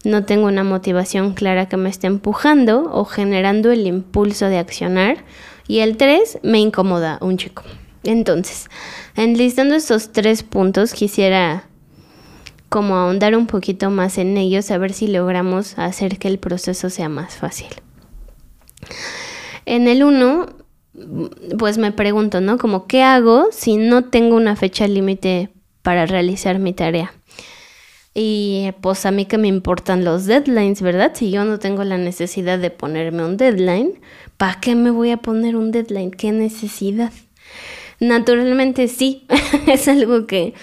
no 0.04 0.24
tengo 0.24 0.46
una 0.46 0.64
motivación 0.64 1.34
clara 1.34 1.68
que 1.68 1.76
me 1.76 1.88
esté 1.88 2.06
empujando 2.06 2.90
o 2.92 3.04
generando 3.04 3.70
el 3.70 3.86
impulso 3.86 4.46
de 4.46 4.58
accionar. 4.58 5.24
Y 5.68 5.78
el 5.78 5.96
3, 5.96 6.40
me 6.42 6.58
incomoda 6.58 7.18
un 7.20 7.36
chico. 7.36 7.62
Entonces, 8.02 8.68
enlistando 9.14 9.74
estos 9.74 10.10
tres 10.10 10.42
puntos, 10.42 10.94
quisiera 10.94 11.64
como 12.68 12.96
ahondar 12.96 13.36
un 13.36 13.46
poquito 13.46 13.90
más 13.90 14.16
en 14.16 14.36
ellos, 14.36 14.70
a 14.70 14.78
ver 14.78 14.92
si 14.92 15.08
logramos 15.08 15.78
hacer 15.78 16.18
que 16.18 16.28
el 16.28 16.38
proceso 16.38 16.88
sea 16.88 17.08
más 17.08 17.36
fácil. 17.36 17.68
En 19.66 19.86
el 19.86 20.02
1, 20.02 20.46
pues 21.58 21.78
me 21.78 21.92
pregunto, 21.92 22.40
¿no? 22.40 22.58
Como, 22.58 22.86
¿qué 22.86 23.02
hago 23.02 23.48
si 23.52 23.76
no 23.76 24.04
tengo 24.04 24.36
una 24.36 24.56
fecha 24.56 24.86
límite 24.88 25.50
para 25.82 26.06
realizar 26.06 26.58
mi 26.58 26.72
tarea? 26.72 27.12
Y 28.12 28.72
pues 28.80 29.06
a 29.06 29.12
mí 29.12 29.24
que 29.26 29.38
me 29.38 29.48
importan 29.48 30.04
los 30.04 30.26
deadlines, 30.26 30.82
¿verdad? 30.82 31.12
Si 31.14 31.30
yo 31.30 31.44
no 31.44 31.58
tengo 31.58 31.84
la 31.84 31.96
necesidad 31.96 32.58
de 32.58 32.70
ponerme 32.70 33.24
un 33.24 33.36
deadline, 33.36 34.00
¿para 34.36 34.60
qué 34.60 34.74
me 34.74 34.90
voy 34.90 35.10
a 35.10 35.18
poner 35.18 35.54
un 35.54 35.70
deadline? 35.70 36.10
¿Qué 36.10 36.32
necesidad? 36.32 37.12
Naturalmente 38.00 38.88
sí, 38.88 39.26
es 39.68 39.86
algo 39.86 40.26
que, 40.26 40.54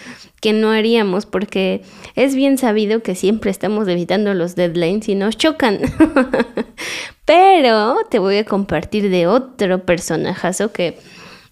que 0.41 0.51
no 0.51 0.71
haríamos 0.71 1.25
porque 1.25 1.83
es 2.15 2.35
bien 2.35 2.57
sabido 2.57 3.01
que 3.01 3.15
siempre 3.15 3.51
estamos 3.51 3.87
evitando 3.87 4.33
los 4.33 4.55
deadlines 4.55 5.07
y 5.07 5.15
nos 5.15 5.37
chocan. 5.37 5.79
Pero 7.25 7.97
te 8.09 8.19
voy 8.19 8.37
a 8.37 8.45
compartir 8.45 9.09
de 9.09 9.27
otro 9.27 9.85
personajazo 9.85 10.73
que 10.73 10.97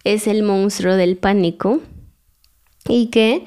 es 0.04 0.26
el 0.26 0.42
monstruo 0.42 0.94
del 0.96 1.16
pánico 1.16 1.80
y 2.88 3.06
que 3.06 3.46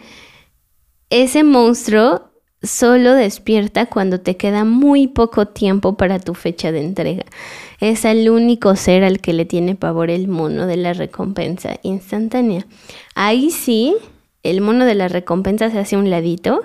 ese 1.09 1.43
monstruo 1.43 2.28
solo 2.61 3.13
despierta 3.13 3.85
cuando 3.85 4.19
te 4.19 4.37
queda 4.37 4.65
muy 4.65 5.07
poco 5.07 5.47
tiempo 5.47 5.95
para 5.95 6.19
tu 6.19 6.33
fecha 6.33 6.71
de 6.71 6.81
entrega. 6.81 7.25
Es 7.79 8.05
el 8.05 8.29
único 8.29 8.75
ser 8.75 9.03
al 9.03 9.19
que 9.19 9.33
le 9.33 9.45
tiene 9.45 9.75
pavor 9.75 10.09
el 10.09 10.27
mono 10.27 10.67
de 10.67 10.77
la 10.77 10.93
recompensa 10.93 11.79
instantánea. 11.83 12.65
Ahí 13.15 13.51
sí, 13.51 13.95
el 14.43 14.61
mono 14.61 14.85
de 14.85 14.95
la 14.95 15.07
recompensa 15.07 15.69
se 15.69 15.79
hace 15.79 15.97
un 15.97 16.09
ladito 16.09 16.61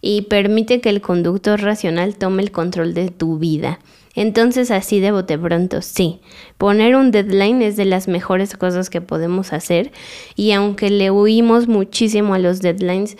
y 0.00 0.22
permite 0.22 0.80
que 0.80 0.90
el 0.90 1.00
conductor 1.00 1.60
racional 1.60 2.16
tome 2.16 2.42
el 2.42 2.50
control 2.50 2.94
de 2.94 3.10
tu 3.10 3.38
vida. 3.38 3.78
Entonces 4.14 4.70
así 4.70 4.98
de 4.98 5.12
bote 5.12 5.38
pronto, 5.38 5.82
sí, 5.82 6.20
poner 6.56 6.96
un 6.96 7.10
deadline 7.10 7.60
es 7.60 7.76
de 7.76 7.84
las 7.84 8.08
mejores 8.08 8.56
cosas 8.56 8.88
que 8.88 9.02
podemos 9.02 9.52
hacer 9.52 9.92
y 10.36 10.52
aunque 10.52 10.88
le 10.88 11.10
huimos 11.10 11.68
muchísimo 11.68 12.32
a 12.32 12.38
los 12.38 12.60
deadlines, 12.60 13.18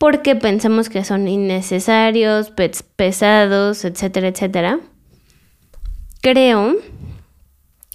porque 0.00 0.34
pensamos 0.34 0.88
que 0.88 1.04
son 1.04 1.28
innecesarios, 1.28 2.50
pesados, 2.96 3.84
etcétera, 3.84 4.28
etcétera. 4.28 4.80
Creo, 6.22 6.76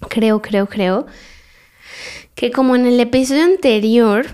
creo, 0.08 0.40
creo, 0.40 0.68
creo, 0.68 1.06
que 2.36 2.52
como 2.52 2.76
en 2.76 2.86
el 2.86 3.00
episodio 3.00 3.42
anterior, 3.42 4.26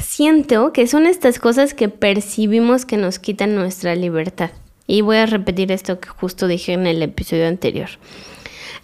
siento 0.00 0.72
que 0.72 0.86
son 0.86 1.06
estas 1.06 1.40
cosas 1.40 1.74
que 1.74 1.88
percibimos 1.88 2.86
que 2.86 2.98
nos 2.98 3.18
quitan 3.18 3.56
nuestra 3.56 3.96
libertad. 3.96 4.52
Y 4.86 5.00
voy 5.00 5.16
a 5.16 5.26
repetir 5.26 5.72
esto 5.72 5.98
que 5.98 6.08
justo 6.08 6.46
dije 6.46 6.72
en 6.72 6.86
el 6.86 7.02
episodio 7.02 7.48
anterior. 7.48 7.90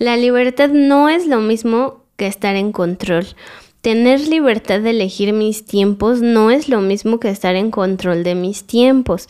La 0.01 0.17
libertad 0.17 0.71
no 0.71 1.09
es 1.09 1.29
lo 1.29 1.39
mismo 1.39 2.03
que 2.17 2.27
estar 2.27 2.57
en 2.57 2.73
control. 2.73 3.29
Tener 3.81 4.27
libertad 4.27 4.81
de 4.81 4.91
elegir 4.91 5.33
mis 5.33 5.65
tiempos 5.65 6.21
no 6.21 6.51
es 6.51 6.69
lo 6.69 6.81
mismo 6.81 7.21
que 7.21 7.31
estar 7.31 7.55
en 7.55 7.71
control 7.71 8.25
de 8.25 8.35
mis 8.35 8.65
tiempos. 8.65 9.29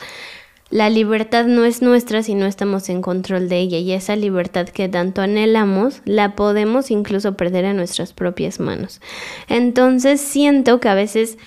La 0.71 0.91
libertad 0.91 1.47
no 1.47 1.65
es 1.65 1.81
nuestra 1.81 2.23
si 2.23 2.35
no 2.35 2.45
estamos 2.47 2.89
en 2.91 3.01
control 3.01 3.49
de 3.49 3.59
ella 3.59 3.79
y 3.79 3.93
esa 3.93 4.17
libertad 4.17 4.69
que 4.69 4.89
tanto 4.89 5.23
anhelamos 5.23 6.03
la 6.05 6.35
podemos 6.35 6.91
incluso 6.91 7.37
perder 7.37 7.65
en 7.65 7.77
nuestras 7.77 8.13
propias 8.13 8.61
manos. 8.61 9.01
Entonces 9.49 10.21
siento 10.21 10.79
que 10.79 10.89
a 10.89 10.95
veces 10.95 11.39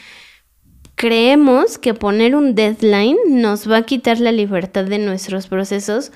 creemos 0.96 1.78
que 1.78 1.94
poner 1.94 2.36
un 2.36 2.56
deadline 2.56 3.18
nos 3.28 3.70
va 3.70 3.78
a 3.78 3.86
quitar 3.86 4.20
la 4.20 4.32
libertad 4.32 4.86
de 4.86 5.00
nuestros 5.00 5.48
procesos 5.48 6.12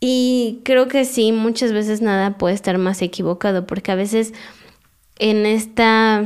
y 0.00 0.60
creo 0.64 0.88
que 0.88 1.04
sí, 1.04 1.32
muchas 1.32 1.72
veces 1.72 2.02
nada 2.02 2.36
puede 2.36 2.54
estar 2.54 2.76
más 2.76 3.02
equivocado 3.02 3.66
porque 3.66 3.92
a 3.92 3.94
veces 3.94 4.32
en 5.22 5.46
esta, 5.46 6.24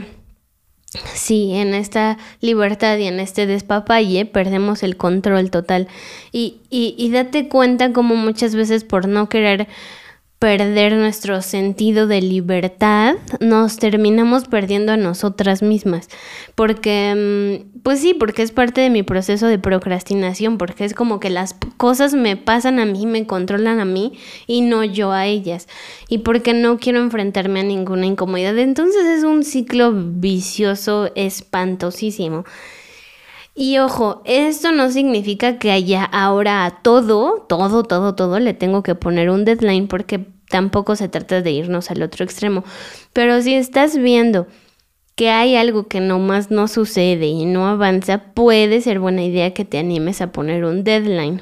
sí, 1.13 1.53
en 1.53 1.75
esta 1.75 2.17
libertad 2.41 2.97
y 2.97 3.05
en 3.05 3.21
este 3.21 3.47
despapalle 3.47 4.25
perdemos 4.25 4.83
el 4.83 4.97
control 4.97 5.51
total. 5.51 5.87
Y, 6.33 6.63
y, 6.71 6.95
y 6.97 7.11
date 7.11 7.49
cuenta 7.49 7.93
como 7.93 8.17
muchas 8.17 8.55
veces 8.55 8.85
por 8.85 9.07
no 9.07 9.29
querer 9.29 9.69
perder 10.39 10.93
nuestro 10.93 11.41
sentido 11.41 12.07
de 12.07 12.21
libertad, 12.21 13.15
nos 13.41 13.79
terminamos 13.79 14.45
perdiendo 14.49 14.93
a 14.93 14.99
nosotras 14.99 15.63
mismas. 15.63 16.09
Porque, 16.55 17.63
mm, 17.73 17.81
pues 17.83 18.01
sí, 18.01 18.13
porque 18.13 18.43
es 18.43 18.53
parte 18.53 18.83
de 18.83 18.91
mi 18.91 19.03
proceso 19.03 19.47
de 19.47 19.59
procrastinación, 19.59 20.59
porque 20.59 20.85
es 20.85 20.93
como 20.93 21.21
que 21.21 21.31
las 21.31 21.57
cosas 21.79 22.13
me 22.13 22.37
pasan 22.37 22.79
a 22.79 22.85
mí, 22.85 23.07
me 23.07 23.27
controlan 23.27 23.81
a 23.81 23.87
mí 23.87 24.19
y 24.47 24.61
no 24.61 24.85
yo 24.85 25.11
a 25.13 25.27
ellas. 25.27 25.69
Y 26.09 26.19
porque 26.19 26.53
no 26.53 26.79
quiero 26.79 26.99
enfrentarme 27.01 27.61
a 27.61 27.65
ninguna 27.65 28.05
incomodidad. 28.05 28.59
Entonces 28.59 29.07
es 29.07 29.25
un 29.25 29.43
ciclo 29.43 29.93
vicioso 29.95 31.11
espantosísimo. 31.15 32.45
Y 33.59 33.79
ojo, 33.79 34.21
esto 34.27 34.71
no 34.71 34.91
significa 34.91 35.59
que 35.59 35.71
haya 35.71 36.05
ahora 36.05 36.67
a 36.67 36.83
todo, 36.83 37.47
todo, 37.49 37.85
todo, 37.85 38.15
todo 38.15 38.39
le 38.39 38.53
tengo 38.53 38.83
que 38.83 38.95
poner 38.95 39.31
un 39.31 39.47
deadline 39.47 39.89
porque 39.89 40.27
tampoco 40.51 40.95
se 40.95 41.09
trata 41.09 41.41
de 41.41 41.53
irnos 41.53 41.91
al 41.91 42.03
otro 42.03 42.23
extremo. 42.23 42.65
Pero 43.15 43.41
si 43.41 43.55
estás 43.55 43.97
viendo 43.97 44.47
que 45.15 45.31
hay 45.31 45.57
algo 45.57 45.89
que 45.89 46.01
nomás 46.01 46.51
no 46.51 46.69
sucede 46.69 47.29
y 47.29 47.47
no 47.47 47.67
avanza, 47.67 48.35
puede 48.35 48.83
ser 48.83 49.01
buena 49.01 49.25
idea 49.25 49.55
que 49.55 49.65
te 49.65 49.79
animes 49.79 50.21
a 50.21 50.33
poner 50.33 50.67
un 50.67 50.85
deadline. 50.85 51.41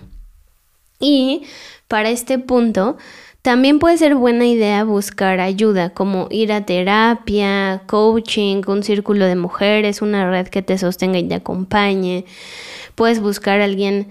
Y 1.01 1.43
para 1.89 2.11
este 2.11 2.39
punto, 2.39 2.97
también 3.45 3.79
puede 3.79 3.99
ser 3.99 4.15
buena 4.15 4.47
idea 4.47 4.85
buscar 4.85 5.39
ayuda, 5.39 5.91
como 5.91 6.29
ir 6.31 6.51
a 6.51 6.65
terapia, 6.65 7.83
coaching, 7.85 8.63
un 8.67 8.83
círculo 8.83 9.27
de 9.27 9.37
mujeres, 9.37 10.01
una 10.01 10.31
red 10.31 10.49
que 10.49 10.63
te 10.63 10.79
sostenga 10.79 11.19
y 11.19 11.29
te 11.29 11.35
acompañe. 11.35 12.25
Puedes 12.95 13.21
buscar 13.21 13.61
a 13.61 13.65
alguien 13.65 14.09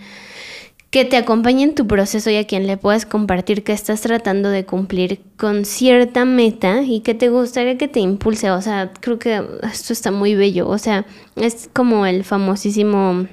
que 0.92 1.04
te 1.04 1.18
acompañe 1.18 1.64
en 1.64 1.74
tu 1.74 1.88
proceso 1.88 2.30
y 2.30 2.36
a 2.36 2.46
quien 2.46 2.68
le 2.68 2.78
puedas 2.78 3.08
compartir 3.08 3.64
que 3.64 3.72
estás 3.72 4.02
tratando 4.02 4.50
de 4.50 4.66
cumplir 4.66 5.20
con 5.36 5.66
cierta 5.66 6.26
meta 6.26 6.84
y 6.84 7.00
que 7.00 7.16
te 7.16 7.30
gustaría 7.30 7.76
que 7.76 7.88
te 7.88 8.02
impulse. 8.02 8.52
O 8.52 8.62
sea, 8.62 8.92
creo 9.00 9.18
que 9.18 9.44
esto 9.64 9.94
está 9.94 10.12
muy 10.12 10.36
bello. 10.36 10.70
O 10.70 10.78
sea, 10.78 11.08
es 11.38 11.72
como 11.74 12.06
el 12.06 12.24
famosísimo 12.24 13.26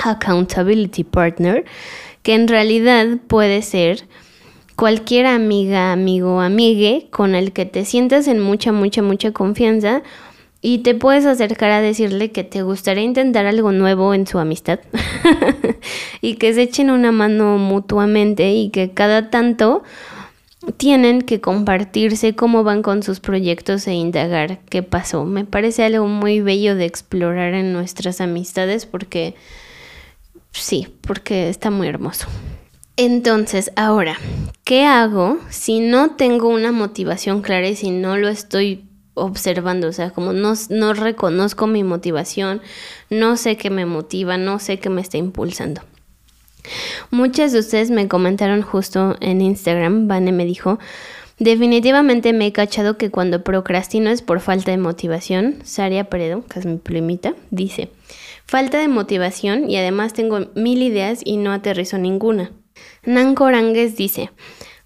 accountability 0.00 1.04
partner, 1.04 1.64
que 2.24 2.34
en 2.34 2.48
realidad 2.48 3.06
puede 3.28 3.62
ser 3.62 4.08
cualquier 4.76 5.26
amiga, 5.26 5.92
amigo, 5.92 6.40
amigue 6.40 7.08
con 7.10 7.34
el 7.34 7.52
que 7.52 7.64
te 7.64 7.84
sientas 7.84 8.28
en 8.28 8.40
mucha, 8.40 8.72
mucha, 8.72 9.02
mucha 9.02 9.32
confianza 9.32 10.02
y 10.60 10.78
te 10.78 10.94
puedes 10.94 11.24
acercar 11.24 11.70
a 11.70 11.80
decirle 11.80 12.30
que 12.30 12.44
te 12.44 12.62
gustaría 12.62 13.02
intentar 13.02 13.46
algo 13.46 13.72
nuevo 13.72 14.12
en 14.14 14.26
su 14.26 14.38
amistad 14.38 14.80
y 16.20 16.34
que 16.34 16.52
se 16.52 16.62
echen 16.62 16.90
una 16.90 17.10
mano 17.10 17.56
mutuamente 17.56 18.52
y 18.52 18.70
que 18.70 18.92
cada 18.92 19.30
tanto 19.30 19.82
tienen 20.76 21.22
que 21.22 21.40
compartirse 21.40 22.34
cómo 22.34 22.64
van 22.64 22.82
con 22.82 23.02
sus 23.02 23.20
proyectos 23.20 23.86
e 23.86 23.94
indagar 23.94 24.58
qué 24.68 24.82
pasó. 24.82 25.24
Me 25.24 25.44
parece 25.44 25.84
algo 25.84 26.06
muy 26.06 26.40
bello 26.40 26.74
de 26.74 26.84
explorar 26.84 27.54
en 27.54 27.72
nuestras 27.72 28.20
amistades 28.20 28.84
porque 28.84 29.36
sí, 30.50 30.88
porque 31.02 31.48
está 31.48 31.70
muy 31.70 31.86
hermoso. 31.86 32.26
Entonces, 32.98 33.72
ahora, 33.76 34.18
¿qué 34.64 34.86
hago 34.86 35.38
si 35.50 35.80
no 35.80 36.12
tengo 36.12 36.48
una 36.48 36.72
motivación 36.72 37.42
clara 37.42 37.68
y 37.68 37.76
si 37.76 37.90
no 37.90 38.16
lo 38.16 38.28
estoy 38.28 38.86
observando? 39.12 39.88
O 39.88 39.92
sea, 39.92 40.10
como 40.10 40.32
no, 40.32 40.54
no 40.70 40.94
reconozco 40.94 41.66
mi 41.66 41.84
motivación, 41.84 42.62
no 43.10 43.36
sé 43.36 43.58
qué 43.58 43.68
me 43.68 43.84
motiva, 43.84 44.38
no 44.38 44.58
sé 44.58 44.78
qué 44.78 44.88
me 44.88 45.02
está 45.02 45.18
impulsando. 45.18 45.82
Muchas 47.10 47.52
de 47.52 47.58
ustedes 47.58 47.90
me 47.90 48.08
comentaron 48.08 48.62
justo 48.62 49.18
en 49.20 49.42
Instagram, 49.42 50.08
Vane 50.08 50.32
me 50.32 50.46
dijo, 50.46 50.78
definitivamente 51.38 52.32
me 52.32 52.46
he 52.46 52.52
cachado 52.52 52.96
que 52.96 53.10
cuando 53.10 53.44
procrastino 53.44 54.08
es 54.08 54.22
por 54.22 54.40
falta 54.40 54.70
de 54.70 54.78
motivación. 54.78 55.56
Saria 55.64 56.04
Peredo, 56.04 56.46
que 56.46 56.60
es 56.60 56.64
mi 56.64 56.78
primita, 56.78 57.34
dice, 57.50 57.90
falta 58.46 58.78
de 58.78 58.88
motivación 58.88 59.68
y 59.68 59.76
además 59.76 60.14
tengo 60.14 60.46
mil 60.54 60.80
ideas 60.80 61.20
y 61.22 61.36
no 61.36 61.52
aterrizo 61.52 61.98
ninguna. 61.98 62.52
Nan 63.04 63.34
Corangues 63.34 63.96
dice, 63.96 64.30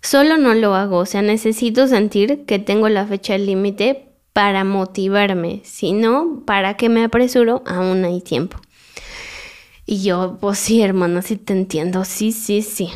solo 0.03 0.37
no 0.37 0.55
lo 0.55 0.75
hago, 0.75 0.99
o 0.99 1.07
sea, 1.07 1.23
necesito 1.23 1.87
sentir 1.87 2.45
que 2.45 2.59
tengo 2.59 2.89
la 2.89 3.07
fecha 3.07 3.37
límite 3.39 4.09
para 4.33 4.65
motivarme, 4.65 5.63
si 5.65 5.93
no, 5.93 6.43
¿para 6.47 6.75
qué 6.75 6.89
me 6.89 7.05
apresuro? 7.05 7.63
Aún 7.67 8.05
hay 8.05 8.21
tiempo. 8.21 8.59
Y 9.87 10.03
yo, 10.03 10.39
pues 10.41 10.59
sí, 10.59 10.83
hermano, 10.83 11.21
sí 11.23 11.37
te 11.37 11.53
entiendo, 11.53 12.05
sí, 12.05 12.33
sí, 12.33 12.63
sí. 12.63 12.91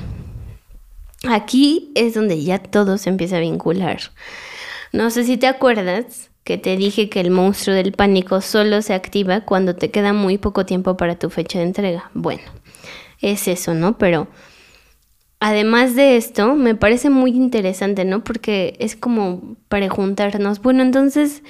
Aquí 1.28 1.90
es 1.94 2.14
donde 2.14 2.42
ya 2.42 2.58
todo 2.58 2.98
se 2.98 3.08
empieza 3.08 3.38
a 3.38 3.40
vincular. 3.40 3.98
No 4.92 5.10
sé 5.10 5.24
si 5.24 5.36
te 5.36 5.46
acuerdas 5.46 6.30
que 6.44 6.58
te 6.58 6.76
dije 6.76 7.08
que 7.08 7.20
el 7.20 7.30
monstruo 7.30 7.74
del 7.74 7.92
pánico 7.92 8.40
solo 8.40 8.82
se 8.82 8.94
activa 8.94 9.40
cuando 9.40 9.74
te 9.74 9.90
queda 9.90 10.12
muy 10.12 10.38
poco 10.38 10.66
tiempo 10.66 10.96
para 10.96 11.18
tu 11.18 11.30
fecha 11.30 11.58
de 11.58 11.64
entrega. 11.64 12.10
Bueno, 12.12 12.42
es 13.20 13.48
eso, 13.48 13.74
¿no? 13.74 13.96
Pero 13.98 14.28
Además 15.40 15.94
de 15.94 16.16
esto, 16.16 16.54
me 16.54 16.74
parece 16.74 17.10
muy 17.10 17.32
interesante, 17.32 18.04
¿no? 18.04 18.24
Porque 18.24 18.76
es 18.78 18.96
como 18.96 19.56
preguntarnos, 19.68 20.62
bueno, 20.62 20.82
entonces, 20.82 21.42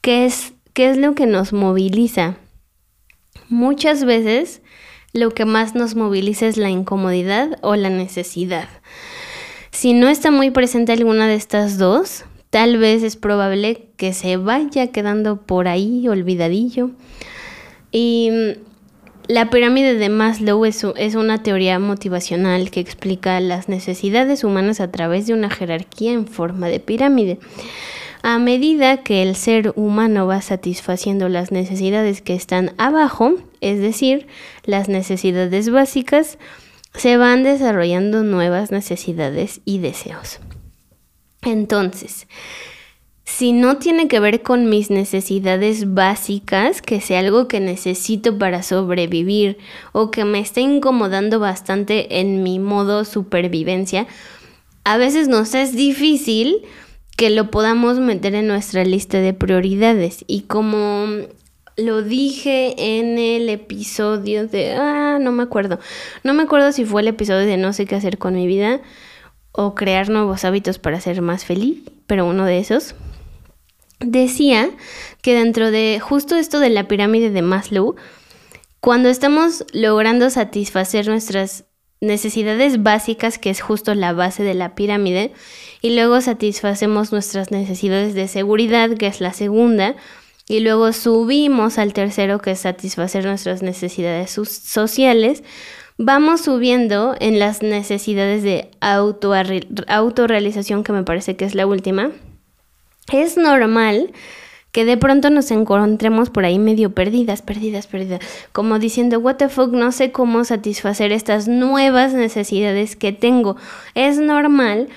¿qué 0.00 0.24
es, 0.24 0.54
qué 0.72 0.90
es 0.90 0.96
lo 0.96 1.14
que 1.14 1.26
nos 1.26 1.52
moviliza? 1.52 2.36
Muchas 3.48 4.04
veces 4.04 4.62
lo 5.12 5.30
que 5.30 5.44
más 5.44 5.74
nos 5.74 5.94
moviliza 5.94 6.46
es 6.46 6.56
la 6.56 6.70
incomodidad 6.70 7.58
o 7.62 7.76
la 7.76 7.90
necesidad. 7.90 8.68
Si 9.70 9.92
no 9.92 10.08
está 10.08 10.30
muy 10.30 10.50
presente 10.50 10.92
alguna 10.92 11.26
de 11.26 11.34
estas 11.34 11.78
dos, 11.78 12.24
tal 12.50 12.78
vez 12.78 13.02
es 13.02 13.16
probable 13.16 13.88
que 13.96 14.12
se 14.12 14.36
vaya 14.36 14.88
quedando 14.88 15.42
por 15.42 15.68
ahí 15.68 16.08
olvidadillo. 16.08 16.92
Y 17.90 18.30
la 19.26 19.48
pirámide 19.48 19.94
de 19.94 20.08
Maslow 20.08 20.64
es, 20.64 20.84
una 21.14 21.42
teoría 21.42 21.78
motivacional 21.78 22.70
que 22.70 22.80
explica 22.80 23.40
las 23.40 23.68
necesidades 23.68 24.44
humanas 24.44 24.80
a 24.80 24.90
través 24.90 25.26
de 25.26 25.32
una 25.32 25.50
jerarquía 25.50 26.12
en 26.12 26.26
forma 26.26 26.68
de 26.68 26.80
pirámide. 26.80 27.38
A 28.22 28.38
medida 28.38 29.02
que 29.02 29.22
el 29.22 29.36
ser 29.36 29.72
humano 29.76 30.26
va 30.26 30.40
satisfaciendo 30.40 31.28
las 31.28 31.52
necesidades 31.52 32.22
que 32.22 32.34
están 32.34 32.72
abajo, 32.78 33.34
es 33.60 33.80
decir, 33.80 34.26
las 34.64 34.88
necesidades 34.88 35.70
básicas, 35.70 36.38
se 36.94 37.16
van 37.16 37.42
desarrollando 37.42 38.22
nuevas 38.22 38.70
necesidades 38.70 39.60
y 39.64 39.78
deseos. 39.78 40.40
Entonces, 41.42 42.26
si 43.24 43.52
no 43.52 43.78
tiene 43.78 44.06
que 44.06 44.20
ver 44.20 44.42
con 44.42 44.68
mis 44.68 44.90
necesidades 44.90 45.94
básicas, 45.94 46.82
que 46.82 47.00
sea 47.00 47.20
algo 47.20 47.48
que 47.48 47.58
necesito 47.58 48.38
para 48.38 48.62
sobrevivir 48.62 49.58
o 49.92 50.10
que 50.10 50.24
me 50.24 50.40
esté 50.40 50.60
incomodando 50.60 51.40
bastante 51.40 52.20
en 52.20 52.42
mi 52.42 52.58
modo 52.58 53.04
supervivencia, 53.04 54.06
a 54.84 54.98
veces 54.98 55.28
nos 55.28 55.54
es 55.54 55.74
difícil 55.74 56.62
que 57.16 57.30
lo 57.30 57.50
podamos 57.50 57.98
meter 57.98 58.34
en 58.34 58.46
nuestra 58.46 58.84
lista 58.84 59.18
de 59.18 59.32
prioridades. 59.32 60.24
Y 60.26 60.42
como 60.42 61.06
lo 61.76 62.02
dije 62.02 62.74
en 62.98 63.18
el 63.18 63.48
episodio 63.48 64.46
de... 64.46 64.74
Ah, 64.74 65.18
no 65.20 65.32
me 65.32 65.42
acuerdo. 65.42 65.78
No 66.22 66.34
me 66.34 66.42
acuerdo 66.42 66.72
si 66.72 66.84
fue 66.84 67.00
el 67.00 67.08
episodio 67.08 67.46
de 67.46 67.56
no 67.56 67.72
sé 67.72 67.86
qué 67.86 67.94
hacer 67.94 68.18
con 68.18 68.34
mi 68.34 68.46
vida 68.46 68.80
o 69.52 69.74
crear 69.74 70.10
nuevos 70.10 70.44
hábitos 70.44 70.78
para 70.78 71.00
ser 71.00 71.22
más 71.22 71.44
feliz, 71.44 71.78
pero 72.06 72.26
uno 72.26 72.44
de 72.44 72.58
esos. 72.58 72.94
Decía 74.04 74.70
que 75.22 75.34
dentro 75.34 75.70
de 75.70 75.98
justo 76.00 76.36
esto 76.36 76.60
de 76.60 76.68
la 76.68 76.88
pirámide 76.88 77.30
de 77.30 77.40
Maslow, 77.40 77.94
cuando 78.80 79.08
estamos 79.08 79.64
logrando 79.72 80.28
satisfacer 80.28 81.08
nuestras 81.08 81.64
necesidades 82.02 82.82
básicas, 82.82 83.38
que 83.38 83.48
es 83.48 83.62
justo 83.62 83.94
la 83.94 84.12
base 84.12 84.42
de 84.42 84.52
la 84.52 84.74
pirámide, 84.74 85.32
y 85.80 85.94
luego 85.94 86.20
satisfacemos 86.20 87.12
nuestras 87.12 87.50
necesidades 87.50 88.12
de 88.12 88.28
seguridad, 88.28 88.90
que 88.90 89.06
es 89.06 89.22
la 89.22 89.32
segunda, 89.32 89.96
y 90.46 90.60
luego 90.60 90.92
subimos 90.92 91.78
al 91.78 91.94
tercero, 91.94 92.40
que 92.40 92.50
es 92.50 92.60
satisfacer 92.60 93.24
nuestras 93.24 93.62
necesidades 93.62 94.32
sociales, 94.32 95.42
vamos 95.96 96.42
subiendo 96.42 97.16
en 97.20 97.38
las 97.38 97.62
necesidades 97.62 98.42
de 98.42 98.70
autorrealización, 98.80 100.84
que 100.84 100.92
me 100.92 101.04
parece 101.04 101.36
que 101.36 101.46
es 101.46 101.54
la 101.54 101.66
última. 101.66 102.10
Es 103.12 103.36
normal 103.36 104.12
que 104.72 104.84
de 104.84 104.96
pronto 104.96 105.30
nos 105.30 105.52
encontremos 105.52 106.30
por 106.30 106.44
ahí 106.44 106.58
medio 106.58 106.94
perdidas, 106.94 107.42
perdidas, 107.42 107.86
perdidas, 107.86 108.20
como 108.52 108.80
diciendo, 108.80 109.20
what 109.20 109.36
the 109.36 109.48
fuck, 109.48 109.72
no 109.72 109.92
sé 109.92 110.10
cómo 110.10 110.44
satisfacer 110.44 111.12
estas 111.12 111.46
nuevas 111.46 112.12
necesidades 112.12 112.96
que 112.96 113.12
tengo. 113.12 113.56
Es 113.94 114.18
normal 114.18 114.88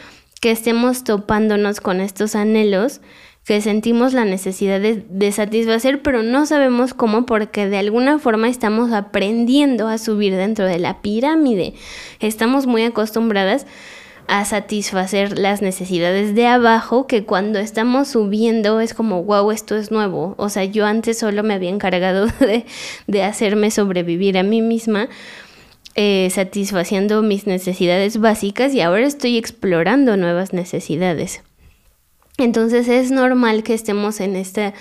que 0.42 0.50
estemos 0.50 1.04
topándonos 1.04 1.80
con 1.80 2.02
estos 2.02 2.36
anhelos 2.36 3.02
que 3.46 3.62
sentimos 3.62 4.14
la 4.14 4.26
necesidad 4.26 4.82
de, 4.82 5.32
satisfacer, 5.32 6.02
pero 6.02 6.22
no 6.22 6.46
sabemos 6.46 6.94
cómo 6.94 7.26
porque 7.26 7.70
de 7.70 7.78
alguna 7.78 8.20
forma 8.20 8.50
estamos 8.50 8.92
aprendiendo 8.92 9.88
a 9.88 9.98
subir 9.98 10.36
dentro 10.36 10.66
de 10.66 10.80
la 10.80 11.02
pirámide. 11.02 11.74
Estamos 12.20 12.68
muy 12.68 12.84
acostumbradas 12.84 13.66
a 14.28 14.44
satisfacer 14.44 15.40
las 15.40 15.62
necesidades 15.62 16.36
de 16.36 16.46
abajo 16.46 17.08
que 17.08 17.24
cuando 17.24 17.60
estamos 17.60 18.10
subiendo 18.10 18.82
es 18.82 18.94
como, 18.94 19.24
wow, 19.24 19.52
esto 19.52 19.76
es 19.78 19.90
nuevo. 19.90 20.36
O 20.38 20.50
sea, 20.50 20.66
yo 20.66 20.86
antes 20.86 21.18
solo 21.18 21.44
me 21.44 21.54
había 21.54 21.70
encargado 21.70 22.28
de, 23.08 23.24
hacerme 23.24 23.72
sobrevivir 23.72 24.38
a 24.38 24.44
mí 24.44 24.62
misma. 24.62 25.10
Eh, 26.00 26.30
satisfaciendo 26.30 27.24
mis 27.24 27.48
necesidades 27.48 28.20
básicas 28.20 28.72
y 28.72 28.82
ahora 28.82 29.08
estoy 29.08 29.36
explorando 29.36 30.16
nuevas 30.16 30.54
necesidades. 30.54 31.42
Entonces 32.38 32.88
es 32.88 33.10
normal 33.10 33.64
que 33.64 33.74
estemos 33.74 34.20
en 34.20 34.36
esta, 34.36 34.76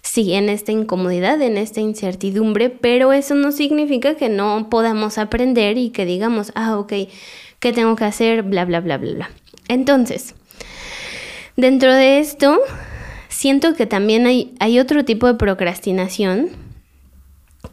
sí, 0.00 0.32
en 0.32 0.48
esta 0.48 0.72
incomodidad, 0.72 1.42
en 1.42 1.58
esta 1.58 1.80
incertidumbre, 1.80 2.70
pero 2.70 3.12
eso 3.12 3.34
no 3.34 3.52
significa 3.52 4.14
que 4.14 4.30
no 4.30 4.68
podamos 4.70 5.18
aprender 5.18 5.76
y 5.76 5.90
que 5.90 6.06
digamos, 6.06 6.50
ah, 6.54 6.78
ok, 6.78 6.94
qué 7.64 7.72
tengo 7.72 7.96
que 7.96 8.04
hacer, 8.04 8.42
bla, 8.42 8.66
bla, 8.66 8.80
bla, 8.80 8.98
bla, 8.98 9.14
bla. 9.14 9.30
Entonces, 9.68 10.34
dentro 11.56 11.94
de 11.94 12.18
esto, 12.18 12.60
siento 13.30 13.72
que 13.72 13.86
también 13.86 14.26
hay, 14.26 14.54
hay 14.60 14.78
otro 14.78 15.06
tipo 15.06 15.26
de 15.28 15.32
procrastinación 15.32 16.50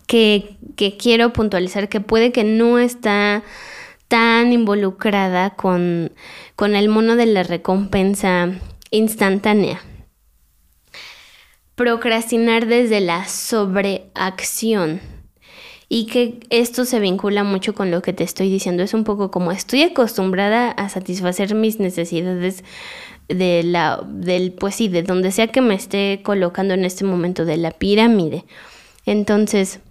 que, 0.07 0.55
que 0.77 0.95
quiero 0.95 1.33
puntualizar 1.33 1.89
que 1.89 1.99
puede 1.99 2.31
que 2.31 2.45
no 2.45 2.79
está 2.79 3.43
tan 4.07 4.53
involucrada 4.53 5.49
con, 5.49 6.13
con 6.55 6.73
el 6.75 6.87
mono 6.87 7.17
de 7.17 7.25
la 7.25 7.43
recompensa 7.43 8.47
instantánea. 8.91 9.81
Procrastinar 11.75 12.65
desde 12.65 13.01
la 13.01 13.27
sobreacción 13.27 15.01
y 15.93 16.05
que 16.05 16.39
esto 16.49 16.85
se 16.85 17.01
vincula 17.01 17.43
mucho 17.43 17.75
con 17.75 17.91
lo 17.91 18.01
que 18.01 18.13
te 18.13 18.23
estoy 18.23 18.49
diciendo. 18.49 18.81
Es 18.81 18.93
un 18.93 19.03
poco 19.03 19.29
como 19.29 19.51
estoy 19.51 19.83
acostumbrada 19.83 20.71
a 20.71 20.87
satisfacer 20.87 21.53
mis 21.53 21.81
necesidades 21.81 22.63
de 23.27 23.61
la, 23.63 24.01
del, 24.07 24.53
pues 24.53 24.75
sí, 24.75 24.87
de 24.87 25.03
donde 25.03 25.33
sea 25.33 25.47
que 25.47 25.59
me 25.59 25.75
esté 25.75 26.21
colocando 26.23 26.73
en 26.73 26.85
este 26.85 27.03
momento 27.03 27.43
de 27.43 27.57
la 27.57 27.71
pirámide. 27.71 28.45
Entonces, 29.05 29.81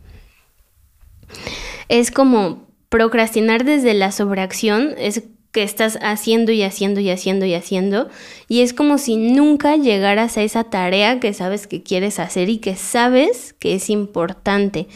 es 1.91 2.11
como 2.11 2.67
procrastinar 2.89 3.67
desde 3.67 3.93
la 3.93 4.11
sobreacción, 4.11 4.95
es 4.97 5.25
que 5.53 5.63
estás 5.65 5.99
haciendo 6.01 6.53
y 6.53 6.63
haciendo 6.63 7.01
y 7.01 7.11
haciendo 7.11 7.45
y 7.45 7.55
haciendo. 7.55 8.09
Y 8.49 8.61
es 8.61 8.73
como 8.73 8.99
si 8.99 9.17
nunca 9.17 9.77
llegaras 9.77 10.37
a 10.37 10.43
esa 10.43 10.65
tarea 10.65 11.19
que 11.19 11.35
sabes 11.35 11.67
que 11.67 11.83
quieres 11.83 12.19
hacer 12.21 12.49
y 12.49 12.59
que 12.59 12.77
sabes 12.77 13.55
que 13.59 13.75
es 13.75 13.91
importante. 13.91 14.87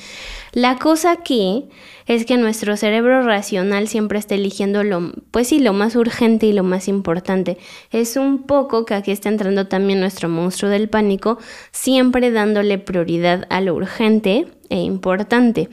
La 0.53 0.79
cosa 0.79 1.11
aquí 1.11 1.69
es 2.07 2.27
que 2.27 2.37
nuestro 2.37 2.77
cerebro 2.77 3.23
racional 3.23 3.89
siempre 3.89 4.19
está 4.19 4.37
eligiendo 4.37 4.85
lo, 4.85 5.13
pues 5.31 5.49
sí, 5.49 5.59
lo 5.59 5.73
más 5.73 5.97
urgente 5.97 6.47
y 6.47 6.53
lo 6.53 6.63
más 6.63 6.87
importante. 6.87 7.59
Es 7.91 8.17
un 8.17 8.45
poco 8.45 8.85
que 8.85 8.95
aquí 8.95 9.11
está 9.11 9.31
entrando 9.31 9.67
también 9.67 10.01
nuestro 10.01 10.29
monstruo 10.29 10.71
del 10.71 10.89
pánico, 10.89 11.39
siempre 11.73 12.31
dándole 12.31 12.79
prioridad 12.79 13.47
a 13.51 13.61
lo 13.61 13.75
urgente 13.75 14.47
e 14.69 14.81
importante. 14.81 15.69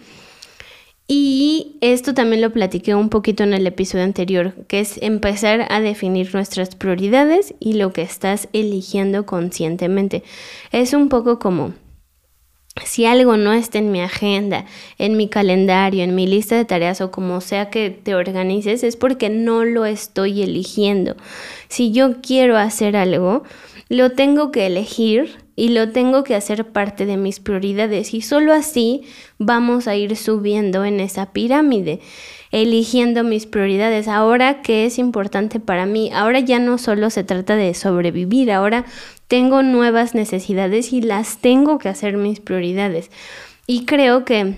Y 1.13 1.75
esto 1.81 2.13
también 2.13 2.41
lo 2.41 2.53
platiqué 2.53 2.95
un 2.95 3.09
poquito 3.09 3.43
en 3.43 3.53
el 3.53 3.67
episodio 3.67 4.05
anterior, 4.05 4.53
que 4.69 4.79
es 4.79 4.97
empezar 5.01 5.67
a 5.69 5.81
definir 5.81 6.33
nuestras 6.33 6.73
prioridades 6.75 7.53
y 7.59 7.73
lo 7.73 7.91
que 7.91 8.01
estás 8.01 8.47
eligiendo 8.53 9.25
conscientemente. 9.25 10.23
Es 10.71 10.93
un 10.93 11.09
poco 11.09 11.37
como 11.37 11.73
si 12.85 13.05
algo 13.05 13.35
no 13.35 13.53
está 13.53 13.79
en 13.79 13.91
mi 13.91 14.01
agenda, 14.01 14.65
en 14.97 15.17
mi 15.17 15.27
calendario, 15.27 16.03
en 16.03 16.15
mi 16.15 16.25
lista 16.25 16.55
de 16.55 16.65
tareas 16.65 17.01
o 17.01 17.11
como 17.11 17.41
sea 17.41 17.69
que 17.69 17.89
te 17.89 18.15
organices, 18.15 18.83
es 18.83 18.95
porque 18.95 19.29
no 19.29 19.65
lo 19.65 19.85
estoy 19.85 20.41
eligiendo. 20.41 21.15
Si 21.67 21.91
yo 21.91 22.21
quiero 22.21 22.57
hacer 22.57 22.95
algo, 22.95 23.43
lo 23.89 24.11
tengo 24.11 24.51
que 24.51 24.67
elegir 24.67 25.35
y 25.57 25.69
lo 25.69 25.91
tengo 25.91 26.23
que 26.23 26.33
hacer 26.33 26.71
parte 26.71 27.05
de 27.05 27.17
mis 27.17 27.41
prioridades 27.41 28.13
y 28.13 28.21
solo 28.21 28.53
así 28.53 29.03
vamos 29.37 29.87
a 29.87 29.95
ir 29.95 30.15
subiendo 30.15 30.85
en 30.85 31.01
esa 31.01 31.33
pirámide, 31.33 31.99
eligiendo 32.51 33.25
mis 33.25 33.45
prioridades. 33.45 34.07
Ahora, 34.07 34.61
¿qué 34.61 34.85
es 34.85 34.97
importante 34.97 35.59
para 35.59 35.85
mí? 35.85 36.09
Ahora 36.13 36.39
ya 36.39 36.59
no 36.59 36.77
solo 36.77 37.09
se 37.09 37.25
trata 37.25 37.57
de 37.57 37.73
sobrevivir, 37.73 38.49
ahora 38.49 38.85
tengo 39.31 39.63
nuevas 39.63 40.13
necesidades 40.13 40.91
y 40.91 41.01
las 41.01 41.37
tengo 41.37 41.77
que 41.77 41.87
hacer 41.87 42.17
mis 42.17 42.41
prioridades. 42.41 43.09
Y 43.65 43.85
creo 43.85 44.25
que 44.25 44.55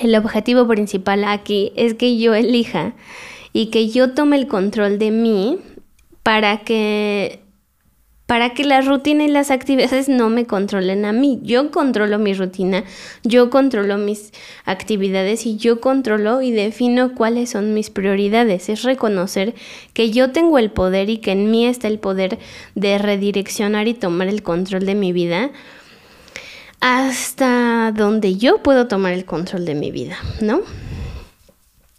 el 0.00 0.14
objetivo 0.16 0.66
principal 0.66 1.24
aquí 1.24 1.74
es 1.76 1.92
que 1.92 2.16
yo 2.16 2.34
elija 2.34 2.94
y 3.52 3.66
que 3.66 3.90
yo 3.90 4.14
tome 4.14 4.38
el 4.38 4.48
control 4.48 4.98
de 4.98 5.10
mí 5.10 5.58
para 6.22 6.64
que 6.64 7.40
para 8.26 8.54
que 8.54 8.64
la 8.64 8.80
rutina 8.80 9.24
y 9.24 9.28
las 9.28 9.52
actividades 9.52 10.08
no 10.08 10.28
me 10.28 10.46
controlen 10.46 11.04
a 11.04 11.12
mí. 11.12 11.38
Yo 11.42 11.70
controlo 11.70 12.18
mi 12.18 12.34
rutina, 12.34 12.82
yo 13.22 13.50
controlo 13.50 13.98
mis 13.98 14.32
actividades 14.64 15.46
y 15.46 15.56
yo 15.56 15.80
controlo 15.80 16.42
y 16.42 16.50
defino 16.50 17.14
cuáles 17.14 17.50
son 17.50 17.72
mis 17.72 17.88
prioridades. 17.90 18.68
Es 18.68 18.82
reconocer 18.82 19.54
que 19.92 20.10
yo 20.10 20.32
tengo 20.32 20.58
el 20.58 20.72
poder 20.72 21.08
y 21.08 21.18
que 21.18 21.32
en 21.32 21.50
mí 21.52 21.66
está 21.66 21.86
el 21.86 22.00
poder 22.00 22.40
de 22.74 22.98
redireccionar 22.98 23.86
y 23.86 23.94
tomar 23.94 24.26
el 24.26 24.42
control 24.42 24.86
de 24.86 24.96
mi 24.96 25.12
vida 25.12 25.52
hasta 26.80 27.92
donde 27.92 28.36
yo 28.36 28.62
puedo 28.62 28.88
tomar 28.88 29.12
el 29.12 29.24
control 29.24 29.64
de 29.64 29.74
mi 29.74 29.90
vida, 29.90 30.16
¿no? 30.40 30.60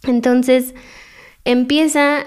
Entonces, 0.04 0.74
empieza, 1.44 2.26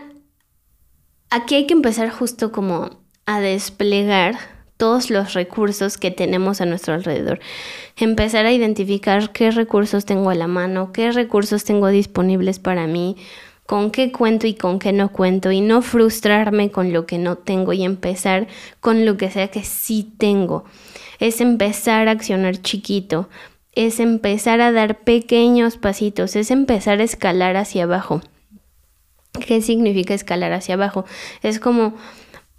aquí 1.29 1.55
hay 1.55 1.67
que 1.67 1.73
empezar 1.73 2.09
justo 2.09 2.51
como 2.51 3.00
a 3.25 3.39
desplegar 3.39 4.37
todos 4.77 5.09
los 5.09 5.33
recursos 5.33 5.97
que 5.97 6.11
tenemos 6.11 6.59
a 6.59 6.65
nuestro 6.65 6.93
alrededor. 6.93 7.39
Empezar 7.97 8.45
a 8.45 8.51
identificar 8.51 9.31
qué 9.31 9.51
recursos 9.51 10.05
tengo 10.05 10.29
a 10.29 10.35
la 10.35 10.47
mano, 10.47 10.91
qué 10.91 11.11
recursos 11.11 11.63
tengo 11.63 11.87
disponibles 11.89 12.59
para 12.59 12.87
mí, 12.87 13.15
con 13.65 13.91
qué 13.91 14.11
cuento 14.11 14.47
y 14.47 14.55
con 14.55 14.79
qué 14.79 14.91
no 14.91 15.11
cuento 15.11 15.51
y 15.51 15.61
no 15.61 15.81
frustrarme 15.81 16.71
con 16.71 16.93
lo 16.93 17.05
que 17.05 17.17
no 17.17 17.37
tengo 17.37 17.73
y 17.73 17.83
empezar 17.83 18.47
con 18.79 19.05
lo 19.05 19.17
que 19.17 19.29
sea 19.29 19.49
que 19.49 19.63
sí 19.63 20.11
tengo. 20.17 20.65
Es 21.19 21.41
empezar 21.41 22.07
a 22.07 22.11
accionar 22.11 22.57
chiquito 22.57 23.29
es 23.73 23.99
empezar 23.99 24.61
a 24.61 24.71
dar 24.71 24.99
pequeños 24.99 25.77
pasitos, 25.77 26.35
es 26.35 26.51
empezar 26.51 26.99
a 26.99 27.03
escalar 27.03 27.55
hacia 27.55 27.83
abajo. 27.83 28.21
¿Qué 29.45 29.61
significa 29.61 30.13
escalar 30.13 30.51
hacia 30.51 30.75
abajo? 30.75 31.05
Es 31.41 31.59
como 31.59 31.93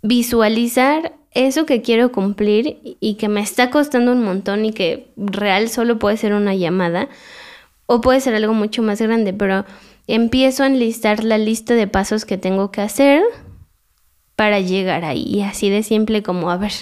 visualizar 0.02 1.14
eso 1.30 1.64
que 1.64 1.80
quiero 1.80 2.12
cumplir 2.12 2.80
y 3.00 3.14
que 3.14 3.28
me 3.28 3.40
está 3.40 3.70
costando 3.70 4.12
un 4.12 4.22
montón 4.22 4.64
y 4.64 4.72
que 4.72 5.12
real 5.16 5.68
solo 5.68 5.98
puede 5.98 6.16
ser 6.16 6.34
una 6.34 6.54
llamada 6.54 7.08
o 7.86 8.00
puede 8.00 8.20
ser 8.20 8.34
algo 8.34 8.52
mucho 8.52 8.82
más 8.82 9.00
grande, 9.00 9.32
pero 9.32 9.64
empiezo 10.06 10.62
a 10.62 10.66
enlistar 10.66 11.24
la 11.24 11.38
lista 11.38 11.74
de 11.74 11.86
pasos 11.86 12.24
que 12.24 12.38
tengo 12.38 12.70
que 12.70 12.80
hacer 12.80 13.22
para 14.36 14.60
llegar 14.60 15.04
ahí. 15.04 15.22
Y 15.22 15.42
así 15.42 15.70
de 15.70 15.82
simple 15.82 16.22
como, 16.22 16.50
a 16.50 16.56
ver, 16.56 16.72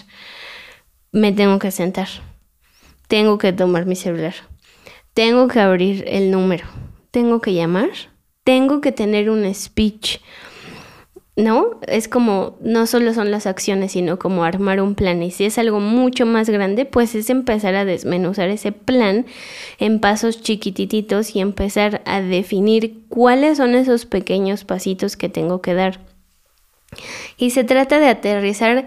me 1.13 1.33
tengo 1.33 1.59
que 1.59 1.71
sentar, 1.71 2.09
tengo 3.09 3.39
que 3.39 3.53
tomar 3.53 3.87
mi 3.87 3.97
celular, 3.97 4.35
tengo 5.15 5.49
que 5.49 5.61
abrir 5.61 6.05
el 6.07 6.31
número, 6.31 6.67
tengo 7.11 7.41
que 7.41 7.55
llamar, 7.55 7.91
tengo 8.45 8.81
que 8.81 8.93
tener 8.93 9.31
un 9.31 9.53
speech. 9.55 10.21
¿No? 11.41 11.81
Es 11.87 12.07
como, 12.07 12.59
no 12.61 12.87
solo 12.87 13.15
son 13.15 13.31
las 13.31 13.47
acciones, 13.47 13.93
sino 13.93 14.19
como 14.19 14.45
armar 14.45 14.83
un 14.83 14.95
plan. 14.95 15.23
Y 15.23 15.31
si 15.31 15.47
es 15.47 15.57
algo 15.57 15.81
mucho 15.81 16.27
más 16.27 16.51
grande, 16.51 16.85
pues 16.85 17.15
es 17.15 17.31
empezar 17.31 17.75
a 17.77 17.87
desmenuzar 17.87 18.51
ese 18.51 18.73
plan 18.73 19.25
en 19.79 20.01
pasos 20.01 20.43
chiquititos 20.43 21.35
y 21.35 21.41
empezar 21.41 22.03
a 22.05 22.21
definir 22.21 23.05
cuáles 23.09 23.57
son 23.57 23.75
esos 23.75 24.05
pequeños 24.05 24.65
pasitos 24.65 25.17
que 25.17 25.31
tengo 25.31 25.63
que 25.63 25.73
dar. 25.73 26.01
Y 27.39 27.51
se 27.51 27.65
trata 27.65 27.99
de 27.99 28.09
aterrizar 28.09 28.87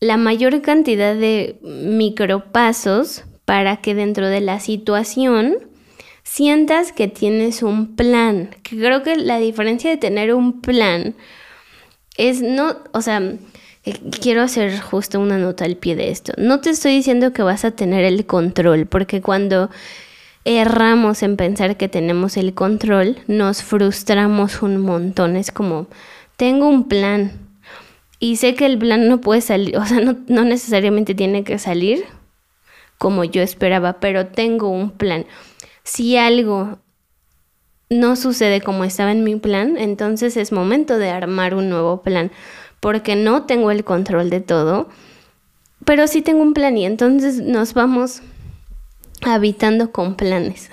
la 0.00 0.18
mayor 0.18 0.60
cantidad 0.60 1.14
de 1.14 1.60
micropasos 1.62 3.24
para 3.46 3.78
que 3.78 3.94
dentro 3.94 4.28
de 4.28 4.42
la 4.42 4.60
situación 4.60 5.56
sientas 6.24 6.92
que 6.92 7.08
tienes 7.08 7.62
un 7.62 7.96
plan. 7.96 8.50
Creo 8.64 9.02
que 9.02 9.16
la 9.16 9.38
diferencia 9.38 9.88
de 9.88 9.96
tener 9.96 10.34
un 10.34 10.60
plan 10.60 11.14
es 12.28 12.42
no, 12.42 12.76
o 12.92 13.00
sea, 13.00 13.18
eh, 13.84 13.94
quiero 14.20 14.42
hacer 14.42 14.78
justo 14.78 15.18
una 15.18 15.38
nota 15.38 15.64
al 15.64 15.76
pie 15.76 15.96
de 15.96 16.10
esto. 16.10 16.34
No 16.36 16.60
te 16.60 16.70
estoy 16.70 16.92
diciendo 16.92 17.32
que 17.32 17.42
vas 17.42 17.64
a 17.64 17.70
tener 17.70 18.04
el 18.04 18.26
control, 18.26 18.86
porque 18.86 19.22
cuando 19.22 19.70
erramos 20.44 21.22
en 21.22 21.36
pensar 21.36 21.78
que 21.78 21.88
tenemos 21.88 22.36
el 22.36 22.52
control, 22.52 23.18
nos 23.26 23.62
frustramos 23.62 24.60
un 24.62 24.76
montón. 24.78 25.36
Es 25.36 25.50
como, 25.50 25.86
tengo 26.36 26.68
un 26.68 26.88
plan 26.88 27.32
y 28.18 28.36
sé 28.36 28.54
que 28.54 28.66
el 28.66 28.76
plan 28.76 29.08
no 29.08 29.22
puede 29.22 29.40
salir, 29.40 29.78
o 29.78 29.86
sea, 29.86 30.00
no, 30.00 30.44
necesariamente 30.44 31.14
tiene 31.14 31.42
que 31.42 31.58
salir 31.58 32.04
como 32.98 33.24
yo 33.24 33.40
esperaba, 33.40 33.94
pero 33.94 34.26
tengo 34.26 34.68
un 34.68 34.90
plan. 34.90 35.24
Si 35.84 36.18
algo 36.18 36.80
no 37.90 38.14
sucede 38.14 38.60
como 38.60 38.84
estaba 38.84 39.10
en 39.10 39.24
mi 39.24 39.36
plan, 39.36 39.76
entonces 39.76 40.36
es 40.36 40.52
momento 40.52 40.96
de 40.96 41.10
armar 41.10 41.54
un 41.54 41.68
nuevo 41.68 42.02
plan, 42.02 42.30
porque 42.78 43.16
no 43.16 43.46
tengo 43.46 43.72
el 43.72 43.84
control 43.84 44.30
de 44.30 44.40
todo, 44.40 44.88
pero 45.84 46.06
sí 46.06 46.22
tengo 46.22 46.40
un 46.42 46.54
plan 46.54 46.78
y 46.78 46.86
entonces 46.86 47.40
nos 47.40 47.74
vamos 47.74 48.22
habitando 49.22 49.90
con 49.90 50.14
planes. 50.14 50.70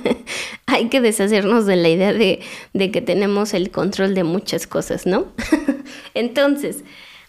Hay 0.66 0.88
que 0.88 1.00
deshacernos 1.00 1.66
de 1.66 1.76
la 1.76 1.88
idea 1.88 2.12
de, 2.12 2.40
que 2.72 3.00
tenemos 3.02 3.54
el 3.54 3.70
control 3.70 4.14
de 4.14 4.24
muchas 4.24 4.66
cosas, 4.66 5.06
¿no? 5.06 5.26
Entonces, 6.14 6.82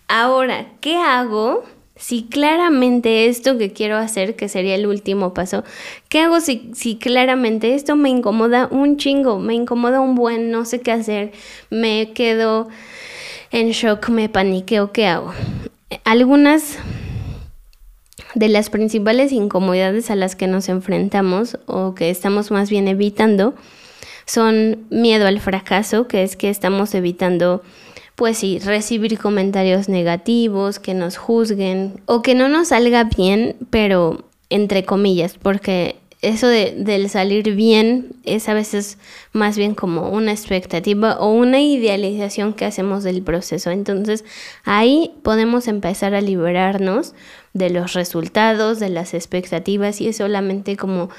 ahora, 0.08 0.72
¿qué 0.82 0.96
hago? 0.96 1.64
Si 1.98 2.24
claramente 2.24 3.28
esto 3.28 3.58
que 3.58 3.74
quiero 3.74 3.98
hacer, 3.98 4.36
que 4.36 4.50
sería 4.50 4.76
el 4.76 4.88
último 4.88 5.34
paso, 5.34 5.64
¿qué 6.10 6.22
hago 6.22 6.40
si, 6.40 6.70
si 6.74 6.98
claramente 6.98 7.76
esto 7.76 7.96
me 7.96 8.10
incomoda 8.10 8.68
un 8.72 8.98
chingo, 8.98 9.40
me 9.40 9.56
incomoda 9.56 10.00
un 10.00 10.16
buen, 10.16 10.52
no 10.52 10.66
sé 10.66 10.82
qué 10.82 10.92
hacer, 10.92 11.32
me 11.70 12.14
quedo 12.14 12.68
en 13.52 13.72
shock, 13.72 14.10
me 14.10 14.30
paniqueo, 14.30 14.92
¿qué 14.92 15.08
hago? 15.08 15.34
Algunas 16.04 16.78
de 18.36 18.50
las 18.50 18.70
principales 18.70 19.32
incomodidades 19.32 20.12
a 20.12 20.16
las 20.16 20.36
que 20.36 20.48
nos 20.48 20.70
enfrentamos 20.70 21.58
o 21.66 21.96
que 21.96 22.10
estamos 22.10 22.52
más 22.52 22.70
bien 22.70 22.88
evitando 22.88 23.56
son 24.26 24.86
miedo 24.90 25.26
al 25.26 25.40
fracaso, 25.40 26.08
que 26.08 26.22
es 26.24 26.36
que 26.36 26.50
estamos 26.50 26.94
evitando, 26.94 27.64
pues 28.18 28.40
sí, 28.40 28.58
recibir 28.58 29.20
comentarios 29.20 29.90
negativos, 29.90 30.80
que 30.80 30.96
nos 30.96 31.18
juzguen 31.18 32.02
o 32.08 32.24
que 32.24 32.34
no 32.34 32.50
nos 32.50 32.70
salga 32.70 33.04
bien, 33.04 33.56
pero 33.70 34.26
entre 34.50 34.86
comillas, 34.86 35.36
porque 35.40 35.98
eso 36.24 36.48
de, 36.48 36.74
del 36.80 37.12
salir 37.12 37.54
bien 37.54 38.08
es 38.24 38.50
a 38.50 38.56
veces 38.56 38.98
más 39.34 39.56
bien 39.56 39.76
como 39.76 40.10
una 40.10 40.32
expectativa 40.32 41.20
o 41.20 41.32
una 41.32 41.62
idealización 41.62 42.54
que 42.54 42.66
hacemos 42.66 43.04
del 43.04 43.22
proceso. 43.22 43.70
Entonces 43.70 44.26
ahí 44.64 45.14
podemos 45.22 45.68
empezar 45.68 46.16
a 46.16 46.22
liberarnos 46.22 47.14
de 47.54 47.70
los 47.70 47.94
resultados, 47.94 48.80
de 48.80 48.90
las 48.90 49.14
expectativas 49.14 50.02
y 50.02 50.08
es 50.08 50.18
solamente 50.18 50.76
como 50.76 51.12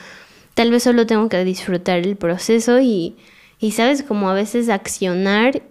tal 0.55 0.73
vez 0.73 0.83
solo 0.83 1.07
tengo 1.07 1.29
que 1.29 1.45
disfrutar 1.45 2.01
el 2.01 2.17
proceso 2.17 2.81
y, 2.81 3.15
y 3.61 3.71
sabes 3.71 4.03
como 4.03 4.29
a 4.29 4.35
veces 4.35 4.69
accionar 4.69 5.63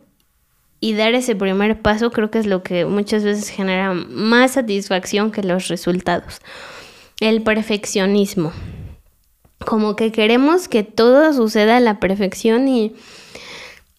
y 0.80 0.94
dar 0.94 1.14
ese 1.16 1.36
primer 1.36 1.82
paso 1.82 2.12
creo 2.12 2.30
que 2.32 2.40
es 2.40 2.46
lo 2.46 2.64
que 2.64 2.86
muchas 2.86 3.24
veces 3.24 3.50
genera 3.50 3.94
más 3.94 4.52
satisfacción 4.52 5.32
que 5.32 5.44
los 5.44 5.68
resultados. 5.68 6.40
El 7.20 7.42
perfeccionismo 7.42 8.54
como 9.66 9.96
que 9.96 10.12
queremos 10.12 10.68
que 10.68 10.84
todo 10.84 11.34
suceda 11.34 11.78
a 11.78 11.82
la 11.82 12.00
perfección 12.00 12.68
y, 12.68 12.94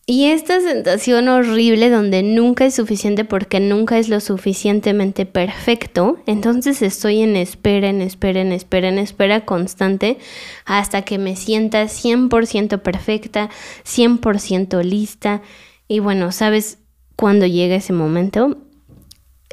y 0.07 0.27
esta 0.27 0.61
sensación 0.61 1.29
horrible 1.29 1.91
donde 1.91 2.23
nunca 2.23 2.65
es 2.65 2.75
suficiente 2.75 3.25
porque 3.25 3.61
nunca 3.61 3.99
es 3.99 4.09
lo 4.09 4.21
suficientemente 4.21 5.27
perfecto, 5.27 6.19
entonces 6.27 6.81
estoy 6.81 7.21
en 7.21 7.37
espera, 7.37 7.91
en 7.91 8.01
espera, 8.01 8.41
en 8.41 8.53
espera, 8.53 8.89
en 8.89 8.99
espera 8.99 9.45
constante 9.45 10.17
hasta 10.65 11.03
que 11.03 11.19
me 11.19 11.37
sienta 11.37 11.85
100% 11.85 12.81
perfecta, 12.81 13.51
100% 13.85 14.83
lista 14.83 15.43
y 15.89 16.01
bueno, 16.01 16.31
¿sabes 16.33 16.79
cuándo 17.17 17.47
llega 17.47 17.77
ese 17.77 17.93
momento? 17.93 18.59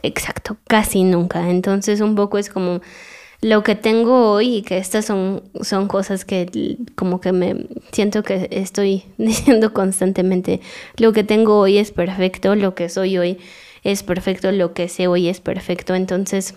Exacto, 0.04 0.58
casi 0.68 1.04
nunca. 1.04 1.50
Entonces 1.50 2.02
un 2.02 2.16
poco 2.16 2.38
es 2.38 2.50
como 2.50 2.82
lo 3.42 3.64
que 3.64 3.76
tengo 3.76 4.32
hoy 4.32 4.58
y 4.58 4.62
que 4.62 4.78
estas 4.78 5.06
son, 5.06 5.44
son 5.62 5.88
cosas 5.88 6.26
que 6.26 6.78
como 6.96 7.22
que 7.22 7.32
me 7.32 7.68
siento 7.92 8.24
que 8.24 8.48
estoy 8.52 9.04
diciendo 9.18 9.74
constantemente, 9.74 10.62
lo 10.98 11.14
que 11.14 11.24
tengo 11.24 11.60
hoy 11.60 11.78
es 11.78 11.92
perfecto, 11.92 12.56
lo 12.56 12.76
que 12.76 12.90
soy 12.90 13.18
hoy 13.18 13.38
es 13.84 14.04
perfecto, 14.04 14.52
lo 14.52 14.74
que 14.74 14.90
sé 14.90 15.08
hoy 15.08 15.30
es 15.30 15.40
perfecto. 15.40 15.96
Entonces, 15.96 16.56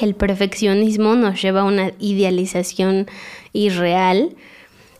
el 0.00 0.14
perfeccionismo 0.14 1.14
nos 1.14 1.40
lleva 1.40 1.62
a 1.62 1.64
una 1.64 1.92
idealización 1.98 3.06
irreal. 3.52 4.36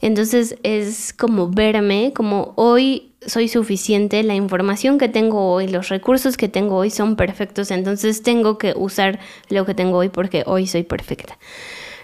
Entonces 0.01 0.57
es 0.63 1.13
como 1.13 1.49
verme, 1.49 2.13
como 2.15 2.53
hoy 2.57 3.13
soy 3.27 3.49
suficiente, 3.49 4.23
la 4.23 4.35
información 4.35 4.99
que 4.99 5.09
tengo 5.09 5.53
hoy, 5.53 5.69
los 5.69 5.89
recursos 5.89 6.37
que 6.37 6.49
tengo 6.49 6.77
hoy 6.77 6.91
son 6.91 7.17
perfectos, 7.17 7.71
entonces 7.71 8.23
tengo 8.23 8.59
que 8.59 8.73
usar 8.77 9.19
lo 9.49 9.67
que 9.67 9.75
tengo 9.75 9.99
hoy 9.99 10.09
porque 10.09 10.43
hoy 10.47 10.67
soy 10.67 10.83
perfecta. 10.83 11.39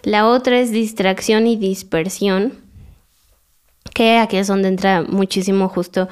La 0.03 0.29
otra 0.29 0.59
es 0.59 0.71
distracción 0.71 1.47
y 1.47 1.57
dispersión, 1.57 2.55
que 3.95 4.19
aquí 4.19 4.37
es 4.37 4.47
donde 4.47 4.69
entra 4.69 5.03
muchísimo 5.03 5.69
justo 5.69 6.09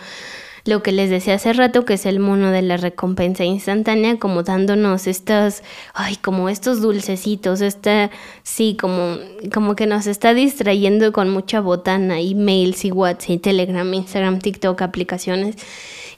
lo 0.64 0.82
que 0.82 0.92
les 0.92 1.10
decía 1.10 1.34
hace 1.34 1.52
rato, 1.52 1.84
que 1.84 1.94
es 1.94 2.06
el 2.06 2.20
mono 2.20 2.50
de 2.50 2.62
la 2.62 2.76
recompensa 2.76 3.44
instantánea, 3.44 4.18
como 4.18 4.42
dándonos 4.42 5.06
estas, 5.06 5.62
ay, 5.94 6.16
como 6.16 6.48
estos 6.48 6.80
dulcecitos, 6.80 7.60
esta, 7.60 8.10
sí, 8.42 8.76
como, 8.80 9.16
como 9.52 9.76
que 9.76 9.86
nos 9.86 10.06
está 10.06 10.34
distrayendo 10.34 11.12
con 11.12 11.30
mucha 11.30 11.60
botana, 11.60 12.20
emails 12.20 12.84
y 12.84 12.92
WhatsApp, 12.92 13.30
y 13.30 13.38
Telegram, 13.38 13.92
Instagram, 13.92 14.38
TikTok, 14.40 14.82
aplicaciones 14.82 15.56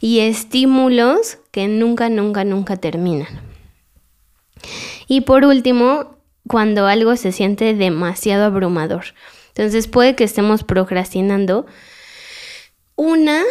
y 0.01 0.21
estímulos 0.21 1.39
que 1.51 1.69
nunca, 1.69 2.09
nunca, 2.09 2.45
nunca 2.45 2.77
terminan. 2.77 3.29
Y 5.07 5.23
por 5.23 5.45
último, 5.45 6.17
cuando 6.49 6.87
algo 6.87 7.17
se 7.17 7.33
siente 7.33 7.75
demasiado 7.75 8.45
abrumador. 8.45 9.05
Entonces 9.55 9.87
puede 9.89 10.15
que 10.15 10.25
estemos 10.25 10.65
procrastinando. 10.65 11.67
Una, 12.97 13.43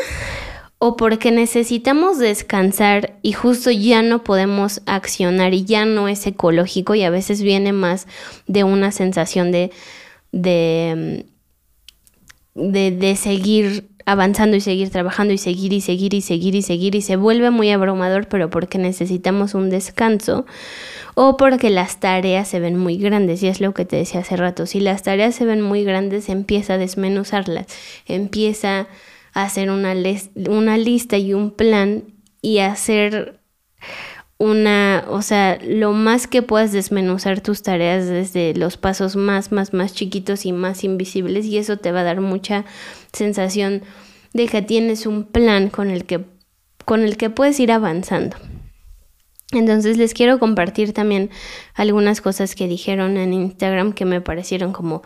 o 0.84 0.98
porque 0.98 1.30
necesitamos 1.30 2.18
descansar 2.18 3.14
y 3.22 3.34
justo 3.34 3.70
ya 3.70 4.02
no 4.02 4.24
podemos 4.24 4.82
accionar 4.88 5.54
y 5.54 5.64
ya 5.64 5.86
no 5.86 6.08
es 6.08 6.26
ecológico 6.26 6.96
y 6.96 7.04
a 7.04 7.12
veces 7.12 7.44
viene 7.44 7.72
más 7.72 8.08
de 8.48 8.64
una 8.64 8.92
sensación 8.92 9.52
de, 9.52 9.70
de, 10.32 11.28
de, 12.56 13.16
seguir 13.16 13.90
avanzando 14.08 14.58
y 14.58 14.62
seguir 14.62 14.90
trabajando 14.90 15.36
y 15.36 15.38
seguir 15.38 15.72
y 15.72 15.82
seguir 15.82 16.16
y 16.16 16.22
seguir 16.22 16.56
y 16.56 16.64
seguir 16.64 16.96
y 16.96 17.04
se 17.04 17.16
vuelve 17.16 17.52
muy 17.52 17.70
abrumador, 17.70 18.28
pero 18.28 18.50
porque 18.50 18.80
necesitamos 18.80 19.54
un 19.54 19.70
descanso 19.70 20.48
o 21.14 21.38
porque 21.38 21.70
las 21.70 22.00
tareas 22.00 22.48
se 22.48 22.60
ven 22.60 22.76
muy 22.76 22.98
grandes. 22.98 23.44
Y 23.44 23.50
es 23.50 23.62
lo 23.62 23.76
que 23.76 23.86
te 23.86 23.98
decía 23.98 24.22
hace 24.22 24.36
rato, 24.36 24.66
si 24.66 24.80
las 24.80 25.04
tareas 25.04 25.36
se 25.36 25.46
ven 25.46 25.62
muy 25.62 25.84
grandes 25.84 26.28
empieza 26.28 26.74
a 26.74 26.78
desmenuzarlas, 26.80 27.68
empieza 28.08 28.88
hacer 29.34 29.70
una, 29.70 29.94
una 30.50 30.78
lista 30.78 31.18
y 31.18 31.34
un 31.34 31.52
plan 31.52 32.04
y 32.42 32.60
hacer 32.60 33.40
una, 34.38 35.06
o 35.08 35.22
sea, 35.22 35.60
lo 35.64 35.94
más 35.94 36.26
que 36.26 36.42
puedas 36.42 36.72
desmenuzar 36.72 37.42
tus 37.42 37.62
tareas 37.62 38.08
desde 38.08 38.56
los 38.56 38.76
pasos 38.76 39.16
más, 39.16 39.52
más, 39.52 39.72
más 39.72 39.94
chiquitos 39.94 40.48
y 40.48 40.52
más 40.52 40.84
invisibles 40.84 41.46
y 41.46 41.60
eso 41.60 41.78
te 41.78 41.92
va 41.92 42.00
a 42.00 42.06
dar 42.06 42.22
mucha 42.22 42.66
sensación 43.14 43.84
de 44.34 44.48
que 44.48 44.64
tienes 44.64 45.06
un 45.06 45.26
plan 45.26 45.70
con 45.70 45.92
el 45.92 46.06
que, 46.06 46.26
con 46.86 47.02
el 47.02 47.18
que 47.18 47.30
puedes 47.30 47.60
ir 47.60 47.72
avanzando. 47.72 48.36
Entonces 49.52 49.98
les 49.98 50.14
quiero 50.14 50.40
compartir 50.40 50.94
también 50.94 51.30
algunas 51.74 52.22
cosas 52.22 52.56
que 52.56 52.68
dijeron 52.68 53.18
en 53.18 53.34
Instagram 53.34 53.92
que 53.92 54.06
me 54.06 54.22
parecieron 54.22 54.72
como, 54.72 55.04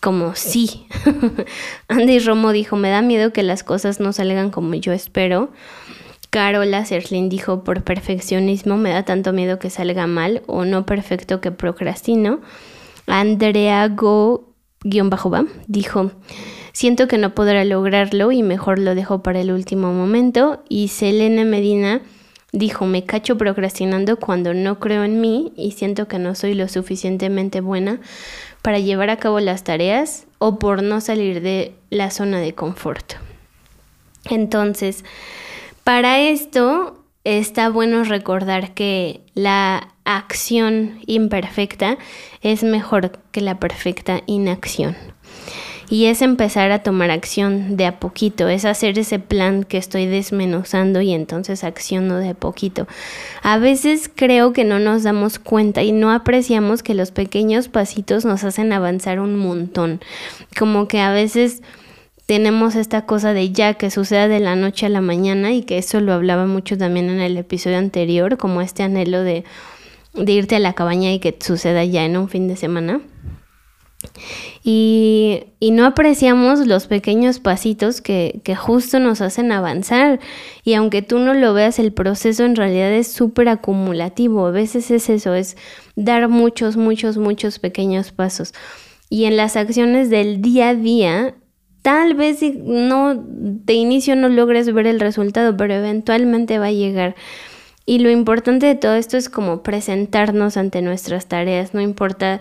como 0.00 0.34
sí. 0.34 0.86
Andy 1.88 2.18
Romo 2.18 2.52
dijo, 2.52 2.76
me 2.76 2.90
da 2.90 3.00
miedo 3.02 3.32
que 3.32 3.44
las 3.44 3.62
cosas 3.62 4.00
no 4.00 4.12
salgan 4.12 4.50
como 4.50 4.74
yo 4.74 4.92
espero. 4.92 5.50
Carola 6.30 6.84
Serlin 6.84 7.28
dijo, 7.28 7.62
por 7.62 7.84
perfeccionismo 7.84 8.76
me 8.76 8.90
da 8.90 9.04
tanto 9.04 9.32
miedo 9.32 9.58
que 9.58 9.70
salga 9.70 10.06
mal 10.06 10.42
o 10.46 10.64
no 10.64 10.84
perfecto 10.84 11.40
que 11.40 11.52
procrastino. 11.52 12.40
Andrea 13.06 13.86
Go-va 13.88 15.44
dijo, 15.68 16.10
siento 16.72 17.06
que 17.06 17.18
no 17.18 17.34
podrá 17.34 17.64
lograrlo 17.64 18.32
y 18.32 18.42
mejor 18.42 18.80
lo 18.80 18.96
dejo 18.96 19.22
para 19.22 19.40
el 19.40 19.52
último 19.52 19.92
momento. 19.92 20.64
Y 20.68 20.88
Selena 20.88 21.44
Medina 21.44 22.02
dijo, 22.56 22.86
me 22.86 23.04
cacho 23.04 23.36
procrastinando 23.36 24.16
cuando 24.16 24.54
no 24.54 24.78
creo 24.78 25.04
en 25.04 25.20
mí 25.20 25.52
y 25.56 25.72
siento 25.72 26.08
que 26.08 26.18
no 26.18 26.34
soy 26.34 26.54
lo 26.54 26.68
suficientemente 26.68 27.60
buena 27.60 28.00
para 28.62 28.78
llevar 28.78 29.10
a 29.10 29.18
cabo 29.18 29.40
las 29.40 29.62
tareas 29.62 30.26
o 30.38 30.58
por 30.58 30.82
no 30.82 31.00
salir 31.00 31.42
de 31.42 31.74
la 31.90 32.10
zona 32.10 32.40
de 32.40 32.54
confort. 32.54 33.14
Entonces, 34.24 35.04
para 35.84 36.18
esto 36.18 37.04
está 37.24 37.68
bueno 37.68 38.04
recordar 38.04 38.72
que 38.72 39.20
la 39.34 39.88
acción 40.04 41.00
imperfecta 41.06 41.98
es 42.40 42.62
mejor 42.62 43.18
que 43.32 43.42
la 43.42 43.60
perfecta 43.60 44.22
inacción. 44.26 44.96
Y 45.88 46.06
es 46.06 46.20
empezar 46.20 46.72
a 46.72 46.82
tomar 46.82 47.10
acción 47.10 47.76
de 47.76 47.86
a 47.86 48.00
poquito, 48.00 48.48
es 48.48 48.64
hacer 48.64 48.98
ese 48.98 49.18
plan 49.18 49.62
que 49.62 49.78
estoy 49.78 50.06
desmenuzando 50.06 51.00
y 51.00 51.12
entonces 51.12 51.62
acciono 51.62 52.18
de 52.18 52.30
a 52.30 52.34
poquito. 52.34 52.88
A 53.42 53.58
veces 53.58 54.10
creo 54.12 54.52
que 54.52 54.64
no 54.64 54.80
nos 54.80 55.04
damos 55.04 55.38
cuenta 55.38 55.82
y 55.82 55.92
no 55.92 56.10
apreciamos 56.10 56.82
que 56.82 56.94
los 56.94 57.12
pequeños 57.12 57.68
pasitos 57.68 58.24
nos 58.24 58.42
hacen 58.42 58.72
avanzar 58.72 59.20
un 59.20 59.36
montón. 59.36 60.00
Como 60.58 60.88
que 60.88 61.00
a 61.00 61.12
veces 61.12 61.62
tenemos 62.26 62.74
esta 62.74 63.06
cosa 63.06 63.32
de 63.32 63.52
ya 63.52 63.74
que 63.74 63.90
suceda 63.90 64.26
de 64.26 64.40
la 64.40 64.56
noche 64.56 64.86
a 64.86 64.88
la 64.88 65.00
mañana 65.00 65.52
y 65.52 65.62
que 65.62 65.78
eso 65.78 66.00
lo 66.00 66.12
hablaba 66.12 66.46
mucho 66.46 66.76
también 66.76 67.08
en 67.08 67.20
el 67.20 67.36
episodio 67.36 67.78
anterior, 67.78 68.36
como 68.36 68.60
este 68.60 68.82
anhelo 68.82 69.22
de, 69.22 69.44
irte 70.26 70.56
a 70.56 70.58
la 70.58 70.72
cabaña 70.72 71.12
y 71.12 71.20
que 71.20 71.36
suceda 71.38 71.84
ya 71.84 72.04
en 72.04 72.16
un 72.16 72.28
fin 72.28 72.48
de 72.48 72.56
semana. 72.56 73.00
Y, 74.62 75.44
no 75.60 75.84
apreciamos 75.84 76.66
los 76.66 76.86
pequeños 76.86 77.38
pasitos 77.38 78.00
que, 78.00 78.40
justo 78.56 78.98
nos 78.98 79.20
hacen 79.20 79.52
avanzar. 79.52 80.20
Y 80.64 80.74
aunque 80.74 81.02
tú 81.02 81.18
no 81.18 81.34
lo 81.34 81.54
veas, 81.54 81.78
el 81.78 81.92
proceso 81.92 82.44
en 82.44 82.56
realidad 82.56 82.92
es 82.92 83.08
súper 83.08 83.48
acumulativo. 83.48 84.46
A 84.46 84.50
veces 84.50 84.90
es 84.90 85.10
eso, 85.10 85.34
es 85.34 85.56
dar 85.96 86.28
muchos, 86.28 86.76
muchos, 86.76 87.18
muchos 87.18 87.58
pequeños 87.58 88.12
pasos. 88.12 88.54
Y 89.10 89.24
en 89.24 89.36
las 89.36 89.56
acciones 89.56 90.10
del 90.10 90.40
día 90.42 90.70
a 90.70 90.74
día 90.74 91.34
Tal 91.86 92.14
vez 92.14 92.40
no 92.42 93.14
de 93.14 93.74
inicio 93.74 94.16
no 94.16 94.28
logres 94.28 94.72
ver 94.74 94.88
el 94.88 94.98
resultado, 94.98 95.56
pero 95.56 95.74
eventualmente 95.74 96.58
va 96.58 96.66
a 96.66 96.72
llegar. 96.72 97.14
Y 97.84 98.00
lo 98.00 98.10
importante 98.10 98.66
de 98.66 98.74
todo 98.74 98.96
esto 98.96 99.16
es 99.16 99.28
como 99.28 99.62
presentarnos 99.62 100.56
ante 100.56 100.82
nuestras 100.82 101.26
tareas, 101.26 101.74
no 101.74 101.80
importa 101.80 102.40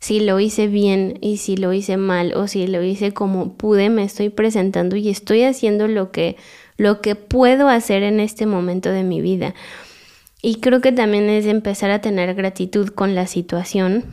si 0.00 0.20
lo 0.20 0.40
hice 0.40 0.66
bien 0.66 1.18
y 1.20 1.36
si 1.36 1.56
lo 1.56 1.72
hice 1.72 1.96
mal 1.96 2.34
o 2.34 2.48
si 2.48 2.66
lo 2.66 2.82
hice 2.82 3.12
como 3.12 3.54
pude, 3.54 3.90
me 3.90 4.02
estoy 4.02 4.30
presentando 4.30 4.96
y 4.96 5.08
estoy 5.08 5.42
haciendo 5.44 5.88
lo 5.88 6.10
que 6.10 6.36
lo 6.76 7.02
que 7.02 7.14
puedo 7.14 7.68
hacer 7.68 8.02
en 8.02 8.20
este 8.20 8.46
momento 8.46 8.90
de 8.90 9.02
mi 9.02 9.20
vida. 9.20 9.54
Y 10.40 10.56
creo 10.56 10.80
que 10.80 10.92
también 10.92 11.28
es 11.28 11.44
empezar 11.44 11.90
a 11.90 12.00
tener 12.00 12.34
gratitud 12.34 12.88
con 12.88 13.14
la 13.14 13.26
situación. 13.26 14.04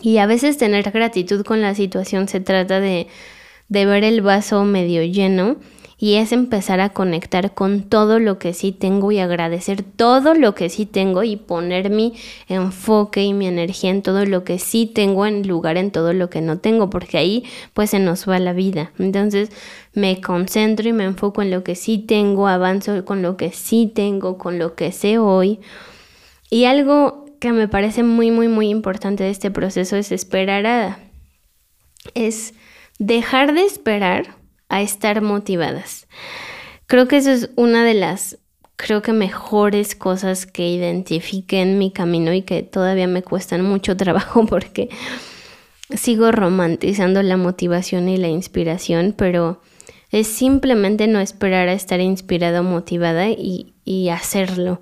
Y 0.00 0.18
a 0.18 0.26
veces 0.26 0.58
tener 0.58 0.90
gratitud 0.90 1.44
con 1.44 1.62
la 1.62 1.76
situación 1.76 2.26
se 2.26 2.40
trata 2.40 2.80
de 2.80 3.06
de 3.72 3.86
ver 3.86 4.04
el 4.04 4.20
vaso 4.20 4.64
medio 4.64 5.02
lleno 5.02 5.56
y 6.02 6.14
es 6.16 6.32
empezar 6.32 6.80
a 6.80 6.88
conectar 6.88 7.54
con 7.54 7.84
todo 7.84 8.18
lo 8.18 8.40
que 8.40 8.54
sí 8.54 8.72
tengo 8.72 9.12
y 9.12 9.20
agradecer 9.20 9.84
todo 9.84 10.34
lo 10.34 10.52
que 10.52 10.68
sí 10.68 10.84
tengo 10.84 11.22
y 11.22 11.36
poner 11.36 11.90
mi 11.90 12.14
enfoque 12.48 13.22
y 13.22 13.32
mi 13.32 13.46
energía 13.46 13.90
en 13.90 14.02
todo 14.02 14.26
lo 14.26 14.42
que 14.42 14.58
sí 14.58 14.90
tengo 14.92 15.26
en 15.26 15.46
lugar 15.46 15.76
en 15.76 15.92
todo 15.92 16.12
lo 16.12 16.28
que 16.28 16.40
no 16.40 16.58
tengo, 16.58 16.90
porque 16.90 17.18
ahí 17.18 17.44
pues 17.72 17.90
se 17.90 18.00
nos 18.00 18.28
va 18.28 18.40
la 18.40 18.52
vida. 18.52 18.90
Entonces 18.98 19.50
me 19.94 20.20
concentro 20.20 20.88
y 20.88 20.92
me 20.92 21.04
enfoco 21.04 21.40
en 21.40 21.52
lo 21.52 21.62
que 21.62 21.76
sí 21.76 21.98
tengo, 21.98 22.48
avanzo 22.48 23.04
con 23.04 23.22
lo 23.22 23.36
que 23.36 23.52
sí 23.52 23.88
tengo, 23.94 24.38
con 24.38 24.58
lo 24.58 24.74
que 24.74 24.90
sé 24.90 25.18
hoy. 25.18 25.60
Y 26.50 26.64
algo 26.64 27.26
que 27.38 27.52
me 27.52 27.68
parece 27.68 28.02
muy, 28.02 28.32
muy, 28.32 28.48
muy 28.48 28.70
importante 28.70 29.22
de 29.22 29.30
este 29.30 29.52
proceso 29.52 29.94
es 29.94 30.10
esperar 30.10 30.66
a... 30.66 30.98
es 32.14 32.54
dejar 32.98 33.54
de 33.54 33.62
esperar 33.62 34.41
a 34.72 34.80
estar 34.80 35.20
motivadas. 35.20 36.08
Creo 36.86 37.06
que 37.06 37.18
eso 37.18 37.30
es 37.30 37.50
una 37.56 37.84
de 37.84 37.92
las, 37.92 38.38
creo 38.76 39.02
que 39.02 39.12
mejores 39.12 39.94
cosas 39.94 40.46
que 40.46 40.66
identifique 40.66 41.60
en 41.60 41.78
mi 41.78 41.92
camino 41.92 42.32
y 42.32 42.40
que 42.40 42.62
todavía 42.62 43.06
me 43.06 43.22
cuestan 43.22 43.62
mucho 43.62 43.96
trabajo 43.98 44.46
porque 44.46 44.88
sigo 45.94 46.32
romantizando 46.32 47.22
la 47.22 47.36
motivación 47.36 48.08
y 48.08 48.16
la 48.16 48.28
inspiración, 48.28 49.14
pero 49.16 49.60
es 50.10 50.26
simplemente 50.26 51.06
no 51.06 51.20
esperar 51.20 51.68
a 51.68 51.74
estar 51.74 52.00
inspirada 52.00 52.60
o 52.60 52.64
motivada 52.64 53.28
y, 53.28 53.74
y 53.84 54.08
hacerlo. 54.08 54.80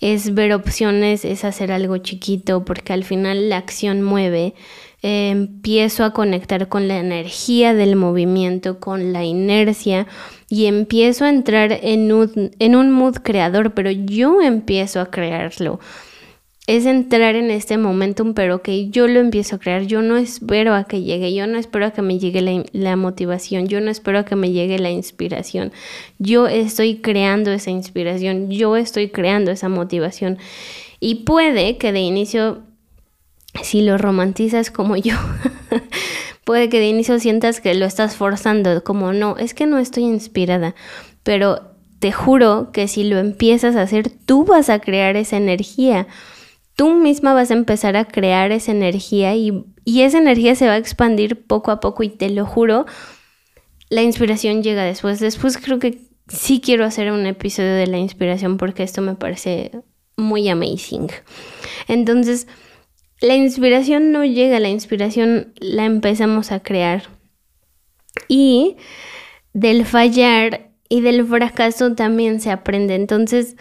Es 0.00 0.34
ver 0.34 0.52
opciones, 0.52 1.24
es 1.24 1.44
hacer 1.44 1.70
algo 1.70 1.98
chiquito, 1.98 2.64
porque 2.64 2.92
al 2.92 3.04
final 3.04 3.48
la 3.48 3.58
acción 3.58 4.02
mueve 4.02 4.54
empiezo 5.02 6.04
a 6.04 6.12
conectar 6.12 6.68
con 6.68 6.88
la 6.88 6.98
energía 6.98 7.74
del 7.74 7.96
movimiento, 7.96 8.80
con 8.80 9.12
la 9.12 9.24
inercia 9.24 10.06
y 10.48 10.66
empiezo 10.66 11.24
a 11.24 11.30
entrar 11.30 11.78
en 11.82 12.12
un, 12.12 12.50
en 12.58 12.76
un 12.76 12.90
mood 12.90 13.16
creador, 13.22 13.72
pero 13.72 13.90
yo 13.90 14.42
empiezo 14.42 15.00
a 15.00 15.10
crearlo. 15.10 15.80
Es 16.66 16.86
entrar 16.86 17.34
en 17.34 17.50
este 17.50 17.78
momentum, 17.78 18.34
pero 18.34 18.62
que 18.62 18.90
yo 18.90 19.08
lo 19.08 19.18
empiezo 19.18 19.56
a 19.56 19.58
crear. 19.58 19.86
Yo 19.86 20.02
no 20.02 20.16
espero 20.16 20.74
a 20.74 20.84
que 20.84 21.02
llegue, 21.02 21.34
yo 21.34 21.46
no 21.48 21.58
espero 21.58 21.86
a 21.86 21.90
que 21.90 22.02
me 22.02 22.18
llegue 22.18 22.42
la, 22.42 22.62
la 22.72 22.94
motivación, 22.94 23.66
yo 23.66 23.80
no 23.80 23.90
espero 23.90 24.20
a 24.20 24.24
que 24.24 24.36
me 24.36 24.52
llegue 24.52 24.78
la 24.78 24.90
inspiración. 24.90 25.72
Yo 26.18 26.46
estoy 26.46 26.98
creando 26.98 27.50
esa 27.50 27.70
inspiración, 27.70 28.50
yo 28.50 28.76
estoy 28.76 29.08
creando 29.08 29.50
esa 29.50 29.68
motivación. 29.68 30.38
Y 31.00 31.24
puede 31.24 31.76
que 31.78 31.90
de 31.90 32.00
inicio 32.00 32.62
si 33.62 33.82
lo 33.82 33.98
romantizas 33.98 34.70
como 34.70 34.96
yo, 34.96 35.14
puede 36.44 36.68
que 36.68 36.78
de 36.78 36.88
inicio 36.88 37.18
sientas 37.18 37.60
que 37.60 37.74
lo 37.74 37.86
estás 37.86 38.16
forzando, 38.16 38.82
como 38.84 39.12
no, 39.12 39.36
es 39.36 39.54
que 39.54 39.66
no 39.66 39.78
estoy 39.78 40.04
inspirada, 40.04 40.74
pero 41.22 41.70
te 42.00 42.12
juro 42.12 42.70
que 42.72 42.88
si 42.88 43.04
lo 43.04 43.18
empiezas 43.18 43.76
a 43.76 43.82
hacer, 43.82 44.10
tú 44.24 44.44
vas 44.44 44.70
a 44.70 44.80
crear 44.80 45.16
esa 45.16 45.36
energía. 45.36 46.06
Tú 46.74 46.94
misma 46.94 47.34
vas 47.34 47.50
a 47.50 47.54
empezar 47.54 47.94
a 47.96 48.06
crear 48.06 48.52
esa 48.52 48.72
energía 48.72 49.34
y, 49.36 49.66
y 49.84 50.00
esa 50.00 50.16
energía 50.16 50.54
se 50.54 50.66
va 50.66 50.72
a 50.72 50.78
expandir 50.78 51.46
poco 51.46 51.70
a 51.70 51.78
poco 51.78 52.02
y 52.02 52.08
te 52.08 52.30
lo 52.30 52.46
juro, 52.46 52.86
la 53.90 54.02
inspiración 54.02 54.62
llega 54.62 54.82
después. 54.84 55.20
Después 55.20 55.58
creo 55.58 55.78
que 55.78 56.00
sí 56.28 56.62
quiero 56.64 56.86
hacer 56.86 57.12
un 57.12 57.26
episodio 57.26 57.74
de 57.74 57.86
la 57.86 57.98
inspiración 57.98 58.56
porque 58.56 58.82
esto 58.82 59.02
me 59.02 59.14
parece 59.14 59.70
muy 60.16 60.48
amazing. 60.48 61.08
Entonces, 61.86 62.46
la 63.20 63.34
inspiración 63.34 64.12
no 64.12 64.24
llega, 64.24 64.60
la 64.60 64.68
inspiración 64.68 65.52
la 65.56 65.84
empezamos 65.84 66.52
a 66.52 66.60
crear. 66.60 67.04
Y 68.28 68.76
del 69.52 69.84
fallar 69.84 70.70
y 70.88 71.00
del 71.02 71.26
fracaso 71.26 71.94
también 71.94 72.40
se 72.40 72.50
aprende. 72.50 72.94
Entonces, 72.94 73.56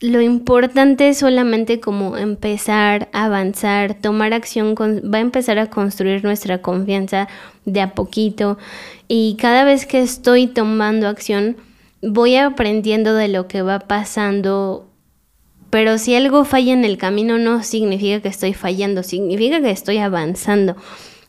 lo 0.00 0.20
importante 0.20 1.08
es 1.08 1.18
solamente 1.18 1.80
como 1.80 2.16
empezar, 2.16 3.08
avanzar, 3.12 3.94
tomar 3.94 4.32
acción, 4.32 4.74
va 4.76 5.18
a 5.18 5.20
empezar 5.20 5.58
a 5.58 5.70
construir 5.70 6.22
nuestra 6.22 6.62
confianza 6.62 7.28
de 7.64 7.80
a 7.80 7.94
poquito 7.94 8.58
y 9.08 9.36
cada 9.40 9.64
vez 9.64 9.86
que 9.86 10.00
estoy 10.00 10.46
tomando 10.46 11.08
acción 11.08 11.56
voy 12.00 12.36
aprendiendo 12.36 13.14
de 13.14 13.26
lo 13.26 13.48
que 13.48 13.62
va 13.62 13.80
pasando, 13.80 14.87
pero 15.70 15.98
si 15.98 16.14
algo 16.14 16.44
falla 16.44 16.72
en 16.72 16.84
el 16.84 16.98
camino 16.98 17.38
no 17.38 17.62
significa 17.62 18.20
que 18.20 18.28
estoy 18.28 18.54
fallando, 18.54 19.02
significa 19.02 19.60
que 19.60 19.70
estoy 19.70 19.98
avanzando. 19.98 20.76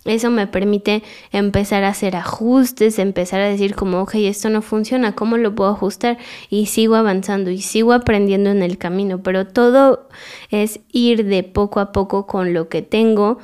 Eso 0.05 0.31
me 0.31 0.47
permite 0.47 1.03
empezar 1.31 1.83
a 1.83 1.89
hacer 1.89 2.15
ajustes, 2.15 2.99
empezar 2.99 3.41
a 3.41 3.49
decir 3.49 3.75
como, 3.75 4.01
ok, 4.01 4.15
esto 4.15 4.49
no 4.49 4.61
funciona, 4.61 5.13
¿cómo 5.13 5.37
lo 5.37 5.53
puedo 5.53 5.71
ajustar? 5.71 6.17
Y 6.49 6.67
sigo 6.67 6.95
avanzando 6.95 7.51
y 7.51 7.61
sigo 7.61 7.91
aprendiendo 7.91 8.49
en 8.49 8.63
el 8.63 8.77
camino, 8.77 9.21
pero 9.21 9.45
todo 9.45 10.07
es 10.51 10.79
ir 10.91 11.25
de 11.25 11.43
poco 11.43 11.81
a 11.81 11.91
poco 11.91 12.27
con 12.27 12.53
lo 12.53 12.69
que 12.69 12.81
tengo, 12.81 13.39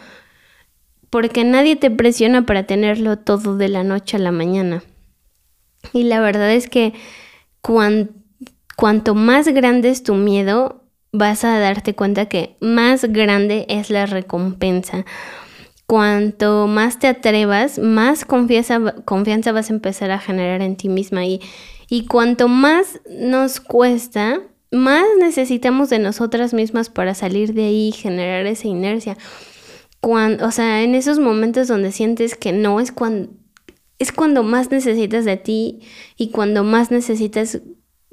porque 1.10 1.44
nadie 1.44 1.76
te 1.76 1.92
presiona 1.92 2.46
para 2.46 2.64
tenerlo 2.64 3.20
todo 3.20 3.58
de 3.58 3.68
la 3.68 3.84
noche 3.84 4.16
a 4.16 4.22
la 4.22 4.32
mañana. 4.32 4.82
Y 5.92 6.04
la 6.04 6.22
verdad 6.22 6.52
es 6.52 6.70
que 6.70 6.94
cuanto 7.62 9.14
más 9.14 9.50
grande 9.50 9.90
es 9.90 10.04
tu 10.04 10.16
miedo, 10.16 10.85
vas 11.18 11.44
a 11.44 11.60
darte 11.60 11.96
cuenta 11.96 12.28
que 12.28 12.58
más 12.60 13.06
grande 13.06 13.66
es 13.70 13.90
la 13.90 14.06
recompensa 14.06 15.06
cuanto 15.86 16.68
más 16.68 17.00
te 17.00 17.08
atrevas, 17.08 17.78
más 17.80 18.26
confianza, 18.26 18.96
confianza 19.06 19.52
vas 19.52 19.70
a 19.70 19.74
empezar 19.74 20.12
a 20.12 20.20
generar 20.20 20.62
en 20.62 20.76
ti 20.76 20.90
misma 20.90 21.26
y, 21.26 21.42
y 21.90 22.08
cuanto 22.08 22.48
más 22.48 23.00
nos 23.10 23.60
cuesta, 23.60 24.42
más 24.72 25.06
necesitamos 25.20 25.90
de 25.90 26.00
nosotras 26.00 26.54
mismas 26.54 26.90
para 26.90 27.14
salir 27.14 27.54
de 27.54 27.66
ahí 27.66 27.90
y 27.90 27.92
generar 27.92 28.46
esa 28.48 28.68
inercia. 28.68 29.18
Cuando, 30.02 30.46
o 30.46 30.52
sea, 30.52 30.84
en 30.84 30.96
esos 30.96 31.20
momentos 31.20 31.68
donde 31.68 31.92
sientes 31.92 32.36
que 32.36 32.52
no 32.52 32.80
es 32.80 32.94
es 33.98 34.12
cuando 34.12 34.44
más 34.44 34.72
necesitas 34.72 35.24
de 35.24 35.38
ti 35.38 35.80
y 36.18 36.30
cuando 36.32 36.64
más 36.64 36.92
necesitas 36.92 37.62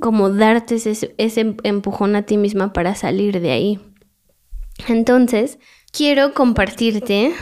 como 0.03 0.29
darte 0.29 0.75
ese, 0.75 1.15
ese 1.17 1.57
empujón 1.63 2.17
a 2.17 2.23
ti 2.23 2.37
misma 2.37 2.75
para 2.75 2.95
salir 2.95 3.41
de 3.41 3.53
ahí. 3.53 3.81
Entonces, 4.89 5.59
quiero 5.93 6.35
compartirte 6.35 7.33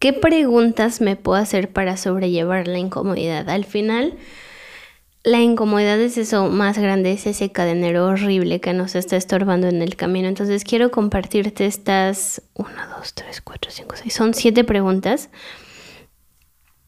¿Qué 0.00 0.14
preguntas 0.14 1.02
me 1.02 1.14
puedo 1.14 1.36
hacer 1.38 1.70
para 1.74 1.98
sobrellevar 1.98 2.66
la 2.66 2.78
incomodidad? 2.78 3.50
Al 3.50 3.66
final, 3.66 4.16
la 5.22 5.40
incomodidad 5.40 6.00
es 6.00 6.16
eso 6.16 6.48
más 6.48 6.78
grande, 6.78 7.12
es 7.12 7.26
ese 7.26 7.52
cadenero 7.52 8.06
horrible 8.06 8.62
que 8.62 8.72
nos 8.72 8.94
está 8.94 9.18
estorbando 9.18 9.68
en 9.68 9.82
el 9.82 9.96
camino. 9.96 10.26
Entonces 10.26 10.64
quiero 10.64 10.90
compartirte 10.90 11.66
estas 11.66 12.40
1, 12.54 12.70
2, 12.96 13.14
3, 13.14 13.40
4, 13.42 13.70
5, 13.70 13.94
6. 14.04 14.14
Son 14.14 14.32
siete 14.32 14.64
preguntas 14.64 15.28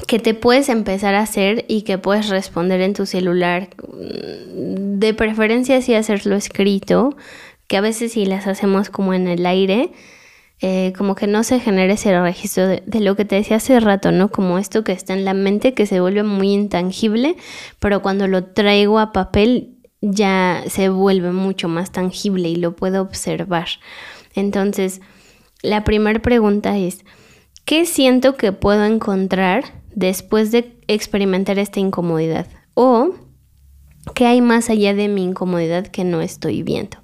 que 0.07 0.18
te 0.18 0.34
puedes 0.34 0.68
empezar 0.68 1.14
a 1.14 1.20
hacer 1.20 1.64
y 1.68 1.82
que 1.82 1.98
puedes 1.98 2.28
responder 2.28 2.80
en 2.80 2.94
tu 2.94 3.07
celular. 3.07 3.70
De 3.94 5.14
preferencia 5.14 5.80
si 5.82 5.94
hacerlo 5.94 6.36
escrito, 6.36 7.16
que 7.66 7.76
a 7.76 7.80
veces 7.80 8.12
si 8.12 8.26
las 8.26 8.46
hacemos 8.46 8.90
como 8.90 9.14
en 9.14 9.28
el 9.28 9.46
aire, 9.46 9.92
eh, 10.61 10.92
como 10.96 11.16
que 11.16 11.26
no 11.26 11.42
se 11.42 11.59
genere 11.59 11.94
ese 11.94 12.20
registro 12.20 12.68
de, 12.68 13.00
lo 13.00 13.16
que 13.16 13.24
te 13.24 13.34
decía 13.34 13.57
hace 13.57 13.80
rato, 13.80 14.12
¿no? 14.12 14.28
Como 14.28 14.59
esto 14.59 14.84
que 14.84 14.92
está 14.92 15.12
en 15.12 15.24
la 15.24 15.34
mente 15.34 15.74
que 15.74 15.86
se 15.86 16.00
vuelve 16.00 16.22
muy 16.22 16.53
intangible, 16.53 17.36
pero 17.80 18.00
cuando 18.00 18.28
lo 18.28 18.44
traigo 18.44 19.00
a 19.00 19.12
papel 19.12 19.78
ya 20.00 20.62
se 20.68 20.88
vuelve 20.88 21.32
mucho 21.32 21.68
más 21.68 21.90
tangible 21.90 22.48
y 22.48 22.57
lo 22.57 22.76
puedo 22.76 23.03
observar. 23.03 23.66
Entonces, 24.34 25.00
la 25.62 25.82
primera 25.82 26.22
pregunta 26.22 26.78
es, 26.78 27.05
¿qué 27.64 27.84
siento 27.84 28.36
que 28.36 28.53
puedo 28.53 28.84
encontrar 28.84 29.82
después 29.95 30.53
de 30.53 30.78
experimentar 30.88 31.59
esta 31.59 31.80
incomodidad? 31.80 32.47
O, 32.74 33.11
¿qué 34.14 34.26
hay 34.26 34.40
más 34.40 34.70
allá 34.70 34.95
de 34.95 35.09
mi 35.09 35.24
incomodidad 35.24 35.86
que 35.86 36.05
no 36.05 36.20
estoy 36.20 36.62
viendo? 36.62 36.99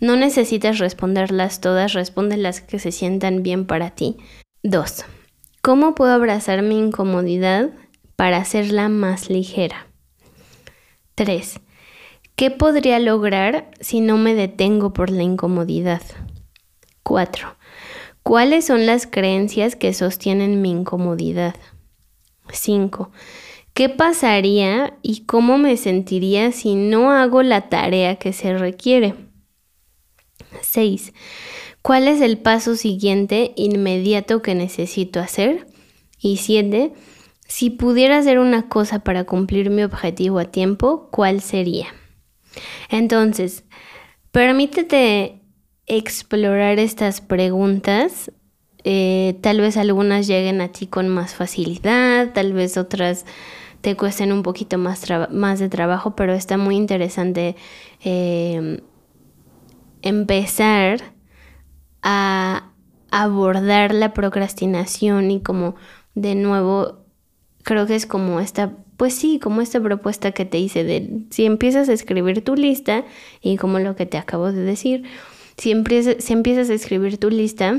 No 0.00 0.16
necesitas 0.16 0.78
responderlas 0.78 1.60
todas, 1.60 1.92
responde 1.92 2.36
las 2.36 2.60
que 2.60 2.78
se 2.78 2.92
sientan 2.92 3.42
bien 3.42 3.66
para 3.66 3.90
ti. 3.90 4.16
2. 4.62 5.04
¿Cómo 5.60 5.94
puedo 5.94 6.12
abrazar 6.12 6.62
mi 6.62 6.78
incomodidad 6.78 7.70
para 8.14 8.38
hacerla 8.38 8.88
más 8.88 9.28
ligera? 9.28 9.88
3. 11.16 11.60
¿Qué 12.36 12.52
podría 12.52 13.00
lograr 13.00 13.72
si 13.80 14.00
no 14.00 14.18
me 14.18 14.34
detengo 14.34 14.92
por 14.92 15.10
la 15.10 15.24
incomodidad? 15.24 16.02
4. 17.02 17.56
¿Cuáles 18.22 18.66
son 18.66 18.86
las 18.86 19.06
creencias 19.06 19.74
que 19.74 19.92
sostienen 19.94 20.62
mi 20.62 20.70
incomodidad? 20.70 21.56
5. 22.52 23.10
¿Qué 23.74 23.88
pasaría 23.88 24.96
y 25.02 25.20
cómo 25.24 25.58
me 25.58 25.76
sentiría 25.76 26.50
si 26.52 26.74
no 26.74 27.12
hago 27.12 27.42
la 27.42 27.68
tarea 27.68 28.16
que 28.16 28.32
se 28.32 28.56
requiere? 28.56 29.14
6. 30.62 31.12
¿Cuál 31.82 32.08
es 32.08 32.20
el 32.20 32.38
paso 32.38 32.76
siguiente 32.76 33.52
inmediato 33.56 34.42
que 34.42 34.54
necesito 34.54 35.20
hacer? 35.20 35.66
Y 36.20 36.38
7. 36.38 36.92
Si 37.46 37.70
pudiera 37.70 38.18
hacer 38.18 38.38
una 38.38 38.68
cosa 38.68 38.98
para 38.98 39.24
cumplir 39.24 39.70
mi 39.70 39.82
objetivo 39.82 40.38
a 40.38 40.44
tiempo, 40.46 41.08
¿cuál 41.10 41.40
sería? 41.40 41.86
Entonces, 42.90 43.64
permítete 44.32 45.40
explorar 45.86 46.78
estas 46.78 47.20
preguntas. 47.20 48.30
Eh, 48.84 49.36
tal 49.40 49.60
vez 49.60 49.76
algunas 49.76 50.26
lleguen 50.26 50.60
a 50.60 50.68
ti 50.68 50.86
con 50.86 51.08
más 51.08 51.34
facilidad, 51.34 52.32
tal 52.32 52.52
vez 52.52 52.76
otras 52.76 53.24
te 53.80 53.96
cuesten 53.96 54.32
un 54.32 54.42
poquito 54.42 54.78
más, 54.78 55.04
más 55.30 55.58
de 55.58 55.68
trabajo, 55.68 56.16
pero 56.16 56.32
está 56.32 56.56
muy 56.56 56.76
interesante 56.76 57.56
eh, 58.04 58.82
empezar 60.02 61.00
a 62.02 62.72
abordar 63.10 63.94
la 63.94 64.12
procrastinación 64.12 65.30
y 65.30 65.40
como 65.40 65.74
de 66.14 66.34
nuevo 66.34 67.04
creo 67.62 67.86
que 67.86 67.94
es 67.94 68.06
como 68.06 68.40
esta 68.40 68.72
pues 68.98 69.14
sí, 69.14 69.38
como 69.38 69.60
esta 69.62 69.80
propuesta 69.80 70.32
que 70.32 70.44
te 70.44 70.58
hice 70.58 70.82
de 70.82 71.22
si 71.30 71.46
empiezas 71.46 71.88
a 71.88 71.92
escribir 71.92 72.42
tu 72.42 72.56
lista 72.56 73.04
y 73.40 73.56
como 73.56 73.78
lo 73.78 73.94
que 73.94 74.06
te 74.06 74.18
acabo 74.18 74.50
de 74.50 74.62
decir, 74.62 75.04
si 75.56 75.70
empiezas, 75.70 76.16
si 76.18 76.32
empiezas 76.32 76.68
a 76.68 76.74
escribir 76.74 77.16
tu 77.16 77.30
lista, 77.30 77.78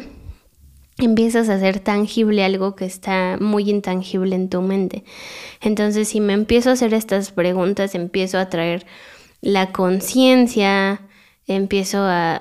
empiezas 1.05 1.49
a 1.49 1.55
hacer 1.55 1.79
tangible 1.79 2.43
algo 2.43 2.75
que 2.75 2.85
está 2.85 3.37
muy 3.39 3.69
intangible 3.69 4.35
en 4.35 4.49
tu 4.49 4.61
mente. 4.61 5.03
Entonces, 5.61 6.07
si 6.09 6.19
me 6.21 6.33
empiezo 6.33 6.69
a 6.69 6.73
hacer 6.73 6.93
estas 6.93 7.31
preguntas, 7.31 7.95
empiezo 7.95 8.37
a 8.37 8.49
traer 8.49 8.85
la 9.41 9.71
conciencia, 9.71 11.01
empiezo 11.47 11.99
a, 12.01 12.39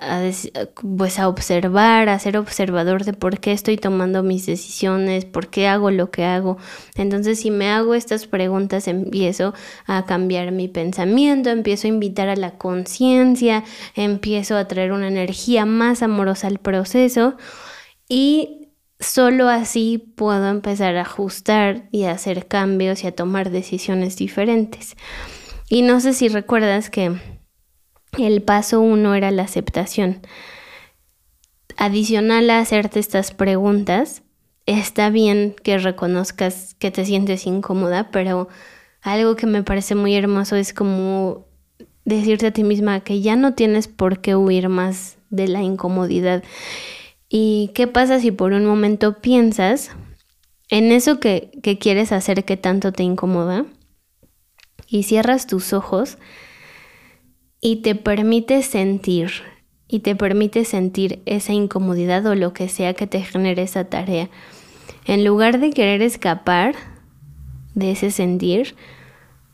pues 0.97 1.19
a 1.19 1.29
observar, 1.29 2.11
a 2.11 2.19
ser 2.19 2.37
observador 2.37 3.05
de 3.05 3.15
por 3.15 3.41
qué 3.41 3.53
estoy 3.53 3.79
tomando 3.79 4.23
mis 4.23 4.45
decisiones, 4.45 5.25
por 5.25 5.49
qué 5.49 5.67
hago 5.67 5.91
lo 5.91 6.11
que 6.11 6.25
hago. 6.25 6.59
Entonces, 6.95 7.41
si 7.41 7.51
me 7.51 7.71
hago 7.71 7.95
estas 7.95 8.27
preguntas, 8.27 8.87
empiezo 8.87 9.55
a 9.87 10.05
cambiar 10.05 10.53
mi 10.53 10.69
pensamiento, 10.69 11.49
empiezo 11.49 11.87
a 11.87 11.91
invitar 11.91 12.29
a 12.29 12.37
la 12.37 12.59
conciencia, 12.59 13.65
empiezo 13.95 14.57
a 14.57 14.69
traer 14.69 14.93
una 14.93 15.09
energía 15.09 15.65
más 15.65 16.03
amorosa 16.03 16.47
al 16.47 16.59
proceso 16.59 17.37
y 18.09 18.69
solo 19.01 19.49
así 19.49 19.99
puedo 19.99 20.49
empezar 20.49 20.97
a 20.97 21.03
ajustar 21.03 21.89
y 21.93 22.05
a 22.05 22.13
hacer 22.13 22.47
cambios 22.49 23.05
y 23.05 23.07
a 23.07 23.15
tomar 23.15 23.51
decisiones 23.51 24.17
diferentes. 24.17 24.97
Y 25.69 25.83
no 25.83 26.01
sé 26.01 26.15
si 26.15 26.29
recuerdas 26.29 26.91
que 26.91 27.17
el 28.17 28.43
paso 28.43 28.81
uno 28.81 29.15
era 29.15 29.31
la 29.31 29.43
aceptación. 29.43 30.21
Adicional 31.77 32.51
a 32.51 32.59
hacerte 32.59 32.99
estas 32.99 33.33
preguntas, 33.33 34.23
está 34.67 35.11
bien 35.11 35.55
que 35.63 35.79
reconozcas 35.79 36.75
que 36.75 36.91
te 36.91 37.05
sientes 37.05 37.47
incómoda, 37.47 38.11
pero 38.11 38.49
algo 39.03 39.37
que 39.37 39.47
me 39.47 39.63
parece 39.63 39.95
muy 39.95 40.15
hermoso 40.15 40.57
es 40.57 40.73
como 40.73 41.47
decirte 42.05 42.49
a 42.49 42.51
ti 42.53 42.65
misma 42.65 43.01
que 43.01 43.21
ya 43.21 43.37
no 43.37 43.55
tienes 43.55 43.87
por 43.87 44.21
qué 44.21 44.35
huir 44.35 44.69
más 44.69 45.19
de 45.31 45.47
la 45.47 45.63
incomodidad. 45.63 46.43
¿Y 47.29 47.71
qué 47.75 47.87
pasa 47.87 48.21
si 48.21 48.31
por 48.31 48.53
un 48.53 48.65
momento 48.65 49.21
piensas 49.21 49.91
en 50.71 50.93
eso 50.93 51.21
que, 51.21 51.51
que 51.63 51.79
quieres 51.79 52.13
hacer 52.13 52.45
que 52.45 52.57
tanto 52.57 52.93
te 52.93 53.03
incomoda 53.03 53.67
y 54.87 55.03
cierras 55.03 55.47
tus 55.47 55.73
ojos? 55.73 56.19
y 57.61 57.77
te 57.77 57.95
permite 57.95 58.63
sentir 58.63 59.31
y 59.89 60.01
te 60.01 60.15
permite 60.15 60.65
sentir 60.65 61.23
esa 61.27 61.53
incomodidad 61.53 62.25
o 62.27 62.35
lo 62.35 62.53
que 62.53 62.69
sea 62.69 62.95
que 62.95 63.07
te 63.07 63.23
genere 63.23 63.63
esa 63.63 63.85
tarea. 63.85 64.29
En 65.07 65.25
lugar 65.25 65.59
de 65.59 65.71
querer 65.71 66.03
escapar 66.03 66.75
de 67.75 67.93
ese 67.93 68.11
sentir, 68.11 68.77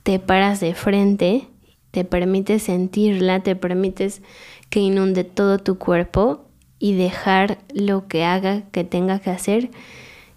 te 0.03 0.19
paras 0.19 0.61
de 0.61 0.75
frente 0.75 1.49
te 1.93 2.05
permites 2.05 2.65
sentirla, 2.65 3.45
te 3.45 3.55
permites 3.55 4.21
que 4.69 4.81
inunde 4.81 5.23
todo 5.23 5.59
tu 5.59 5.79
cuerpo 5.79 6.45
y 6.79 6.95
dejar 6.95 7.59
lo 7.73 8.09
que 8.09 8.25
haga 8.25 8.63
que 8.71 8.85
tenga 8.85 9.19
que 9.19 9.31
hacer 9.31 9.71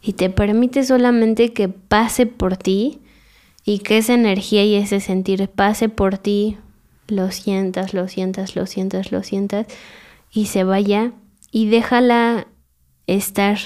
y 0.02 0.14
te 0.14 0.30
permite 0.30 0.84
solamente 0.84 1.54
que 1.54 1.70
pase 1.70 2.26
por 2.26 2.58
ti 2.58 3.00
y 3.66 3.80
que 3.80 3.98
esa 3.98 4.14
energía 4.14 4.64
y 4.64 4.76
ese 4.76 5.00
sentir 5.00 5.50
pase 5.50 5.90
por 5.90 6.18
ti, 6.18 6.58
lo 7.08 7.32
sientas, 7.32 7.94
lo 7.94 8.08
sientas, 8.08 8.56
lo 8.56 8.66
sientas, 8.66 9.12
lo 9.12 9.24
sientas 9.24 9.68
y 10.32 10.46
se 10.46 10.64
vaya 10.64 11.12
y 11.52 11.68
déjala 11.68 12.48
estar 13.08 13.58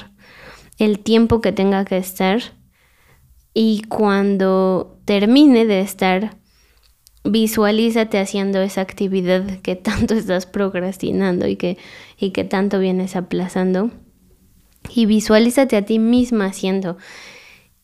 el 0.79 0.99
tiempo 0.99 1.41
que 1.41 1.51
tenga 1.51 1.85
que 1.85 1.97
estar 1.97 2.41
y 3.53 3.83
cuando 3.89 4.97
termine 5.05 5.65
de 5.65 5.81
estar, 5.81 6.37
visualízate 7.23 8.19
haciendo 8.19 8.61
esa 8.61 8.81
actividad 8.81 9.59
que 9.61 9.75
tanto 9.75 10.13
estás 10.15 10.45
procrastinando 10.45 11.47
y 11.47 11.55
que, 11.55 11.77
y 12.17 12.31
que 12.31 12.43
tanto 12.43 12.79
vienes 12.79 13.15
aplazando. 13.15 13.91
Y 14.93 15.05
visualízate 15.05 15.77
a 15.77 15.85
ti 15.85 15.99
misma 15.99 16.45
haciendo. 16.45 16.97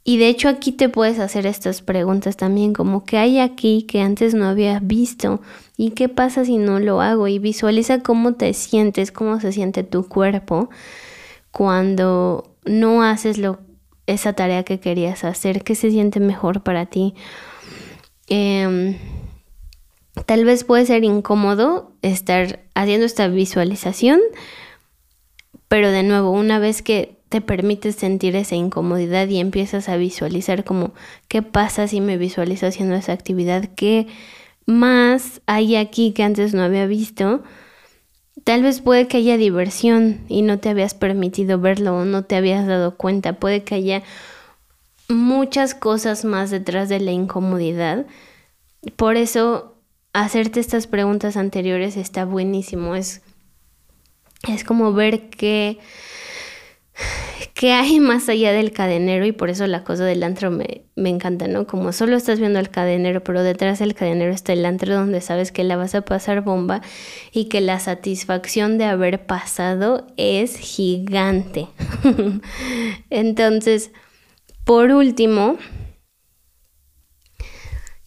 Y 0.04 0.18
de 0.18 0.30
hecho 0.30 0.48
aquí 0.48 0.72
te 0.72 0.88
puedes 0.88 1.20
hacer 1.20 1.46
estas 1.46 1.82
preguntas 1.82 2.38
también, 2.38 2.72
como 2.72 3.04
qué 3.04 3.18
hay 3.18 3.40
aquí 3.40 3.84
que 3.84 4.00
antes 4.00 4.34
no 4.34 4.48
había 4.48 4.80
visto 4.80 5.42
y 5.76 5.92
qué 5.92 6.08
pasa 6.08 6.46
si 6.46 6.58
no 6.58 6.80
lo 6.80 7.02
hago 7.02 7.28
y 7.28 7.40
visualiza 7.40 8.00
cómo 8.00 8.36
te 8.36 8.54
sientes, 8.54 9.12
cómo 9.12 9.42
se 9.42 9.52
siente 9.52 9.84
tu 9.84 10.08
cuerpo 10.08 10.70
cuando 11.52 12.56
no 12.64 13.04
haces 13.04 13.38
lo, 13.38 13.60
esa 14.06 14.32
tarea 14.32 14.64
que 14.64 14.80
querías 14.80 15.26
hacer, 15.26 15.66
qué 15.66 15.76
se 15.76 15.92
siente 15.92 16.22
mejor 16.22 16.64
para 16.64 16.86
ti. 16.86 17.14
Em, 18.28 18.96
tal 20.26 20.46
vez 20.46 20.64
puede 20.64 20.86
ser 20.86 21.04
incómodo 21.04 21.92
estar 22.02 22.60
haciendo 22.76 23.06
esta 23.06 23.28
visualización, 23.28 24.20
pero 25.68 25.92
de 25.92 26.04
nuevo, 26.04 26.32
una 26.32 26.60
vez 26.60 26.82
que 26.82 27.18
te 27.30 27.42
permites 27.42 27.96
sentir 27.96 28.36
esa 28.36 28.56
incomodidad 28.56 29.28
y 29.28 29.40
empiezas 29.40 29.90
a 29.90 29.98
visualizar 29.98 30.64
como 30.64 30.94
qué 31.28 31.42
pasa 31.42 31.88
si 31.88 32.00
me 32.00 32.18
visualizo 32.18 32.68
haciendo 32.68 32.96
esa 32.96 33.12
actividad, 33.12 33.70
qué 33.76 34.08
más 34.66 35.42
hay 35.46 35.76
aquí 35.76 36.14
que 36.14 36.24
antes 36.24 36.54
no 36.54 36.64
había 36.64 36.86
visto, 36.86 37.44
Tal 38.44 38.64
vez 38.64 38.80
puede 38.80 39.08
que 39.08 39.18
haya 39.18 39.36
diversión 39.36 40.22
y 40.30 40.42
no 40.42 40.60
te 40.60 40.70
habías 40.70 40.94
permitido 40.94 41.60
verlo 41.60 41.98
o 41.98 42.06
no 42.06 42.24
te 42.24 42.38
habías 42.38 42.66
dado 42.66 42.96
cuenta. 42.96 43.34
Puede 43.34 43.64
que 43.64 43.76
haya 43.76 44.04
muchas 45.10 45.74
cosas 45.74 46.24
más 46.24 46.50
detrás 46.50 46.88
de 46.88 47.00
la 47.00 47.12
incomodidad. 47.12 48.06
Por 48.96 49.18
eso 49.18 49.77
hacerte 50.24 50.60
estas 50.60 50.88
preguntas 50.88 51.38
anteriores 51.38 51.98
está 51.98 52.26
buenísimo. 52.26 52.96
Es, 52.96 53.22
es 54.48 54.64
como 54.64 54.94
ver 54.94 55.30
qué 55.30 55.80
¿Qué 57.54 57.74
hay 57.74 58.00
más 58.00 58.30
allá 58.30 58.52
del 58.52 58.72
cadenero? 58.72 59.26
Y 59.26 59.32
por 59.32 59.50
eso 59.50 59.66
la 59.68 59.84
cosa 59.84 60.04
del 60.04 60.24
antro 60.24 60.52
me, 60.52 60.86
me, 60.96 61.10
encanta, 61.10 61.48
¿no? 61.48 61.66
Como 61.66 61.92
solo 61.92 62.16
estás 62.16 62.40
viendo 62.40 62.60
el 62.60 62.70
cadenero, 62.70 63.24
pero 63.24 63.42
detrás 63.42 63.80
del 63.80 63.96
cadenero 63.96 64.32
está 64.32 64.54
el 64.54 64.66
antro 64.66 64.94
donde 64.94 65.22
sabes 65.22 65.52
que 65.52 65.64
la 65.64 65.76
vas 65.76 65.96
a 65.96 66.02
pasar 66.02 66.42
bomba 66.42 66.82
y 67.32 67.46
que 67.46 67.62
la 67.62 67.80
satisfacción 67.80 68.78
de 68.78 68.86
haber 68.86 69.26
pasado 69.26 70.08
es 70.18 70.58
gigante. 70.58 71.68
Entonces, 73.10 73.92
por 74.64 74.92
último, 74.92 75.58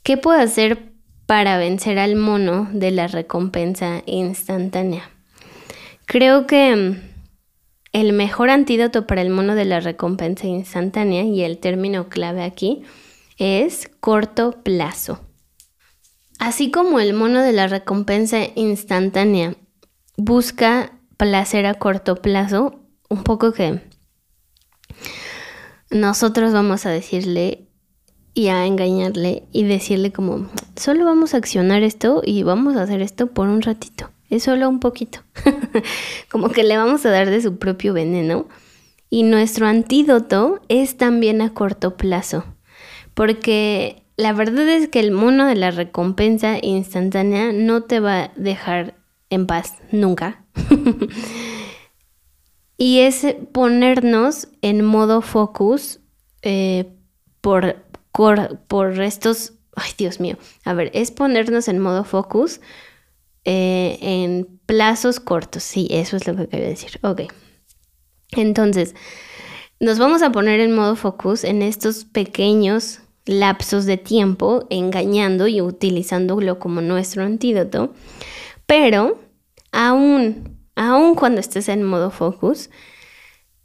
¿qué 0.05 0.17
puedo 0.17 0.39
hacer 0.39 0.90
para 1.31 1.59
vencer 1.59 2.01
al 2.01 2.17
mono 2.17 2.69
de 2.73 2.91
la 2.91 3.07
recompensa 3.07 4.03
instantánea? 4.05 5.11
Creo 6.05 6.49
que 6.49 6.97
el 7.93 8.13
mejor 8.13 8.51
antídoto 8.51 9.07
para 9.07 9.23
el 9.23 9.31
mono 9.31 9.55
de 9.55 9.65
la 9.65 9.79
recompensa 9.79 10.49
instantánea, 10.49 11.23
y 11.23 11.43
el 11.43 11.59
término 11.59 12.09
clave 12.09 12.43
aquí, 12.43 12.83
es 13.39 13.89
corto 14.01 14.61
plazo. 14.65 15.21
Así 16.41 16.73
como 16.73 16.99
el 16.99 17.13
mono 17.13 17.43
de 17.43 17.53
la 17.53 17.69
recompensa 17.69 18.41
instantánea 18.57 19.55
busca 20.17 20.99
placer 21.17 21.65
a 21.65 21.75
corto 21.75 22.17
plazo, 22.17 22.81
un 23.09 23.23
poco 23.23 23.53
que 23.53 23.81
nosotros 25.91 26.53
vamos 26.53 26.87
a 26.87 26.91
decirle 26.91 27.70
y 28.35 28.49
a 28.49 28.67
engañarle 28.67 29.45
y 29.53 29.65
decirle 29.65 30.13
como, 30.13 30.49
solo 30.77 31.05
vamos 31.05 31.35
a 31.35 31.39
accionar 31.39 31.83
esto 31.83 32.23
y 32.25 32.43
vamos 32.43 32.77
a 32.77 32.83
hacer 32.83 33.03
esto 33.03 33.29
por 33.29 33.49
un 33.49 33.63
ratito 33.63 34.11
es 34.31 34.45
solo 34.45 34.69
un 34.69 34.81
poquito. 34.81 35.21
Como 36.31 36.49
que 36.49 36.63
le 36.63 36.77
vamos 36.77 37.05
a 37.05 37.11
dar 37.11 37.29
de 37.29 37.43
su 37.43 37.59
propio 37.59 37.93
veneno. 37.93 38.47
Y 39.11 39.25
nuestro 39.25 39.67
antídoto 39.67 40.61
es 40.69 40.97
también 40.97 41.43
a 41.43 41.53
corto 41.53 41.97
plazo. 41.97 42.45
Porque 43.13 44.05
la 44.17 44.33
verdad 44.33 44.69
es 44.69 44.89
que 44.89 45.01
el 45.01 45.11
mono 45.11 45.47
de 45.47 45.57
la 45.57 45.73
recompensa 45.73 46.59
instantánea 46.63 47.53
no 47.53 47.83
te 47.83 47.99
va 47.99 48.23
a 48.23 48.33
dejar 48.37 48.95
en 49.31 49.47
paz 49.47 49.75
nunca. 49.91 50.45
y 52.77 53.01
es 53.01 53.27
ponernos 53.51 54.49
en 54.63 54.85
modo 54.85 55.23
focus 55.23 55.99
eh, 56.43 56.93
por, 57.41 57.77
por 58.13 59.01
estos... 59.01 59.55
Ay, 59.77 59.93
Dios 59.97 60.21
mío. 60.21 60.37
A 60.65 60.75
ver, 60.75 60.91
es 60.95 61.11
ponernos 61.11 61.69
en 61.69 61.79
modo 61.79 62.05
focus 62.05 62.61
eh, 63.45 63.99
en 64.01 64.61
plazos 64.67 65.21
cortos. 65.21 65.63
Sí, 65.63 65.89
eso 65.91 66.17
es 66.17 66.27
lo 66.27 66.37
que 66.37 66.49
quería 66.49 66.69
decir. 66.69 66.99
Ok. 67.03 67.23
Entonces, 68.33 68.95
nos 69.79 69.99
vamos 69.99 70.23
a 70.23 70.31
poner 70.31 70.61
en 70.61 70.75
modo 70.75 70.97
focus 70.97 71.45
en 71.45 71.63
estos 71.63 72.05
pequeños 72.05 73.01
lapsos 73.25 73.87
de 73.87 73.97
tiempo, 73.97 74.67
engañando 74.71 75.47
y 75.47 75.61
utilizándolo 75.61 76.59
como 76.59 76.81
nuestro 76.81 77.23
antídoto. 77.23 77.95
Pero, 78.67 79.21
aún, 79.73 80.59
aún 80.75 81.15
cuando 81.15 81.41
estés 81.41 81.69
en 81.69 81.83
modo 81.83 82.11
focus, 82.11 82.71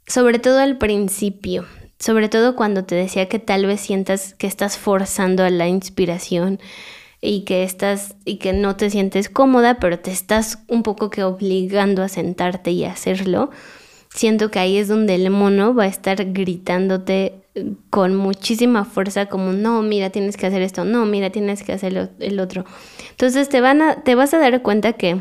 sobre 0.06 0.38
todo 0.38 0.58
al 0.58 0.78
principio, 0.78 1.66
sobre 1.98 2.28
todo 2.28 2.56
cuando 2.56 2.84
te 2.84 2.94
decía 2.94 3.28
que 3.28 3.38
tal 3.38 3.66
vez 3.66 3.80
sientas 3.80 4.34
que 4.34 4.46
estás 4.46 4.78
forzando 4.78 5.44
a 5.44 5.50
la 5.50 5.68
inspiración, 5.68 6.60
y 7.20 7.44
que 7.44 7.62
estás 7.62 8.14
y 8.24 8.36
que 8.36 8.52
no 8.52 8.76
te 8.76 8.90
sientes 8.90 9.28
cómoda, 9.28 9.78
pero 9.80 9.98
te 9.98 10.10
estás 10.10 10.60
un 10.68 10.82
poco 10.82 11.10
que 11.10 11.24
obligando 11.24 12.02
a 12.02 12.08
sentarte 12.08 12.70
y 12.70 12.84
hacerlo. 12.84 13.50
Siento 14.14 14.50
que 14.50 14.58
ahí 14.58 14.78
es 14.78 14.88
donde 14.88 15.14
el 15.14 15.28
mono 15.30 15.74
va 15.74 15.84
a 15.84 15.88
estar 15.88 16.32
gritándote 16.32 17.42
con 17.90 18.14
muchísima 18.14 18.84
fuerza 18.84 19.26
como 19.26 19.52
no, 19.52 19.82
mira, 19.82 20.10
tienes 20.10 20.36
que 20.36 20.46
hacer 20.46 20.62
esto, 20.62 20.84
no, 20.84 21.04
mira, 21.06 21.30
tienes 21.30 21.62
que 21.62 21.72
hacer 21.72 22.10
el 22.20 22.40
otro. 22.40 22.64
Entonces 23.10 23.48
te 23.48 23.60
van 23.60 23.82
a 23.82 24.02
te 24.04 24.14
vas 24.14 24.32
a 24.32 24.38
dar 24.38 24.62
cuenta 24.62 24.92
que 24.92 25.20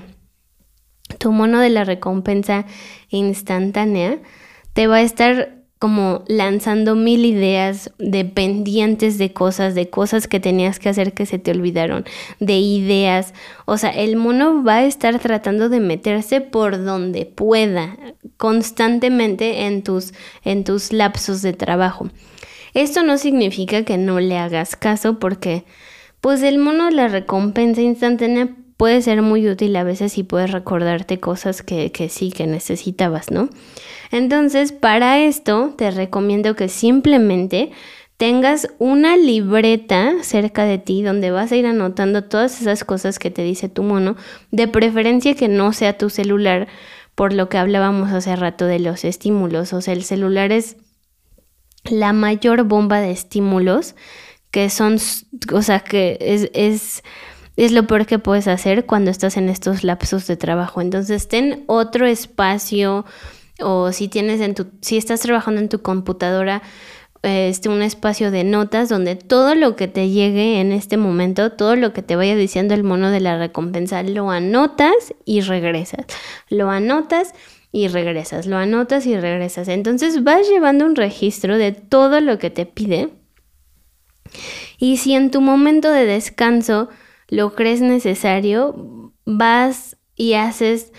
tu 1.18 1.32
mono 1.32 1.60
de 1.60 1.70
la 1.70 1.86
recompensa 1.86 2.66
instantánea 3.10 4.20
te 4.74 4.88
va 4.88 4.98
a 4.98 5.02
estar 5.02 5.65
como 5.80 6.24
lanzando 6.28 6.96
mil 6.96 7.26
ideas 7.26 7.92
dependientes 7.98 9.18
de 9.18 9.34
cosas, 9.34 9.76
de 9.76 9.90
cosas 9.90 10.28
que 10.28 10.40
tenías 10.40 10.80
que 10.80 10.90
hacer 10.90 11.14
que 11.14 11.26
se 11.26 11.38
te 11.38 11.52
olvidaron, 11.52 12.06
de 12.40 12.58
ideas. 12.58 13.34
O 13.66 13.78
sea, 13.78 13.90
el 13.90 14.16
mono 14.16 14.64
va 14.64 14.78
a 14.78 14.86
estar 14.86 15.20
tratando 15.20 15.68
de 15.70 15.82
meterse 15.82 16.40
por 16.40 16.84
donde 16.84 17.26
pueda, 17.26 17.98
constantemente 18.38 19.66
en 19.66 19.84
tus, 19.84 20.14
en 20.44 20.64
tus 20.64 20.94
lapsos 20.94 21.42
de 21.42 21.54
trabajo. 21.54 22.10
Esto 22.74 23.04
no 23.04 23.18
significa 23.18 23.84
que 23.84 23.98
no 23.98 24.20
le 24.20 24.38
hagas 24.38 24.76
caso 24.76 25.20
porque, 25.20 25.66
pues 26.22 26.42
el 26.42 26.58
mono 26.58 26.90
la 26.90 27.08
recompensa 27.10 27.82
instantánea 27.82 28.50
puede 28.78 29.02
ser 29.02 29.22
muy 29.22 29.48
útil 29.48 29.76
a 29.76 29.84
veces 29.84 30.18
y 30.18 30.24
puedes 30.24 30.52
recordarte 30.52 31.20
cosas 31.20 31.62
que, 31.62 31.92
que 31.92 32.10
sí 32.10 32.32
que 32.32 32.48
necesitabas, 32.48 33.32
¿no? 33.32 33.50
Entonces, 34.12 34.72
para 34.72 35.20
esto 35.20 35.74
te 35.78 35.92
recomiendo 35.92 36.56
que 36.56 36.70
simplemente 36.70 37.72
tengas 38.18 38.68
una 38.80 39.18
libreta 39.18 40.14
cerca 40.22 40.64
de 40.64 40.78
ti 40.78 41.04
donde 41.04 41.32
vas 41.32 41.52
a 41.52 41.56
ir 41.56 41.66
anotando 41.66 42.24
todas 42.24 42.62
esas 42.62 42.84
cosas 42.84 43.20
que 43.20 43.32
te 43.32 43.44
dice 43.44 43.68
tu 43.70 43.84
mono, 43.84 44.16
de 44.52 44.68
preferencia 44.68 45.36
que 45.36 45.48
no 45.48 45.74
sea 45.74 45.98
tu 45.98 46.10
celular, 46.10 46.68
por 47.14 47.34
lo 47.34 47.50
que 47.50 47.58
hablábamos 47.58 48.12
hace 48.12 48.36
rato 48.36 48.66
de 48.66 48.80
los 48.80 49.06
estímulos, 49.06 49.74
o 49.74 49.82
sea, 49.82 49.94
el 49.94 50.04
celular 50.04 50.52
es 50.52 50.78
la 51.84 52.14
mayor 52.14 52.64
bomba 52.64 53.00
de 53.00 53.12
estímulos 53.12 53.96
que 54.52 54.70
son, 54.70 54.98
o 55.52 55.62
sea, 55.62 55.82
que 55.82 56.18
es, 56.22 56.50
es, 56.54 57.04
es 57.56 57.72
lo 57.72 57.88
peor 57.88 58.06
que 58.06 58.20
puedes 58.20 58.48
hacer 58.48 58.86
cuando 58.86 59.12
estás 59.12 59.38
en 59.38 59.50
estos 59.50 59.84
lapsos 59.84 60.28
de 60.28 60.38
trabajo. 60.38 60.82
Entonces, 60.82 61.28
ten 61.28 61.64
otro 61.68 62.06
espacio 62.06 63.06
o 63.62 63.92
si 63.92 64.08
tienes 64.08 64.42
en 64.42 64.56
tu, 64.56 64.68
si 64.82 64.98
estás 64.98 65.22
trabajando 65.22 65.62
en 65.62 65.70
tu 65.70 65.82
computadora, 65.82 66.62
este, 67.24 67.70
un 67.70 67.82
espacio 67.82 68.30
de 68.30 68.44
notas 68.44 68.90
donde 68.90 69.16
todo 69.16 69.56
lo 69.56 69.76
que 69.76 69.88
te 69.88 70.10
llegue 70.10 70.60
en 70.60 70.72
este 70.72 70.98
momento, 70.98 71.52
todo 71.52 71.76
lo 71.76 71.92
que 71.92 72.04
te 72.04 72.16
vaya 72.16 72.36
diciendo 72.36 72.74
el 72.74 72.84
mono 72.84 73.10
de 73.10 73.20
la 73.20 73.38
recompensa, 73.38 74.04
lo 74.04 74.30
anotas 74.30 75.16
y 75.26 75.42
regresas. 75.42 76.06
Lo 76.50 76.70
anotas 76.70 77.34
y 77.72 77.88
regresas, 77.88 78.46
lo 78.46 78.58
anotas 78.58 79.08
y 79.08 79.18
regresas. 79.18 79.70
Entonces 79.70 80.24
vas 80.24 80.48
llevando 80.48 80.86
un 80.86 80.96
registro 80.96 81.58
de 81.58 81.72
todo 81.72 82.22
lo 82.22 82.38
que 82.38 82.52
te 82.52 82.66
pide. 82.66 83.10
Y 84.78 84.98
si 84.98 85.14
en 85.14 85.32
tu 85.32 85.42
momento 85.42 85.92
de 85.92 86.06
descanso 86.06 86.90
lo 87.28 87.56
crees 87.56 87.82
necesario, 87.82 89.12
vas 89.26 89.98
y 90.16 90.34
haces 90.34 90.92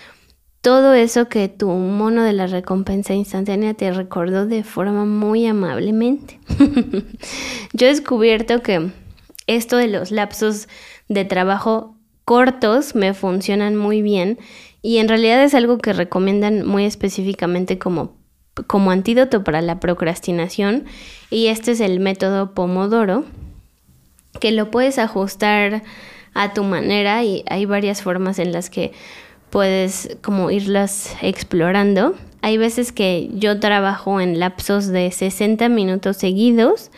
todo 0.61 0.93
eso 0.93 1.29
que 1.29 1.47
tu 1.47 1.69
mono 1.69 2.23
de 2.23 2.33
la 2.33 2.47
recompensa 2.47 3.13
instantánea 3.13 3.73
te 3.73 3.91
recordó 3.91 4.45
de 4.45 4.63
forma 4.63 5.05
muy 5.05 5.45
amablemente. 5.45 6.39
Yo 7.73 7.87
he 7.87 7.89
descubierto 7.89 8.61
que 8.61 8.91
esto 9.45 9.77
de 9.77 9.87
los 9.87 10.11
lapsos 10.11 10.67
de 11.07 11.23
trabajo 11.23 11.95
cortos 12.25 12.95
me 12.95 13.13
funcionan 13.13 13.77
muy 13.77 14.01
bien 14.01 14.37
y 14.81 14.97
en 14.97 15.07
realidad 15.07 15.41
es 15.41 15.53
algo 15.53 15.77
que 15.77 15.93
recomiendan 15.93 16.67
muy 16.67 16.83
específicamente 16.83 17.79
como, 17.79 18.17
como 18.67 18.91
antídoto 18.91 19.45
para 19.45 19.61
la 19.61 19.79
procrastinación 19.79 20.83
y 21.29 21.47
este 21.47 21.71
es 21.71 21.79
el 21.79 22.01
método 22.01 22.53
Pomodoro 22.53 23.23
que 24.41 24.51
lo 24.51 24.69
puedes 24.69 24.99
ajustar 24.99 25.83
a 26.37 26.53
tu 26.53 26.63
manera 26.63 27.23
y 27.23 27.43
hay 27.49 27.65
varias 27.65 28.01
formas 28.01 28.37
en 28.39 28.51
las 28.51 28.69
que 28.69 28.91
puedes 29.49 30.17
como 30.21 30.51
irlas 30.51 31.15
explorando. 31.21 32.15
Hay 32.41 32.57
veces 32.57 32.91
que 32.91 33.29
yo 33.33 33.59
trabajo 33.59 34.21
en 34.21 34.39
lapsos 34.39 34.87
de 34.87 35.09
60 35.11 35.67
minutos 35.69 36.17
seguidos 36.17 36.91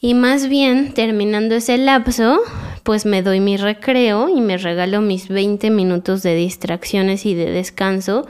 y 0.00 0.14
más 0.14 0.48
bien 0.48 0.92
terminando 0.92 1.54
ese 1.54 1.78
lapso, 1.78 2.40
pues 2.82 3.06
me 3.06 3.22
doy 3.22 3.40
mi 3.40 3.56
recreo 3.56 4.28
y 4.28 4.40
me 4.40 4.58
regalo 4.58 5.00
mis 5.00 5.28
20 5.28 5.70
minutos 5.70 6.22
de 6.22 6.34
distracciones 6.34 7.24
y 7.24 7.34
de 7.34 7.50
descanso 7.50 8.26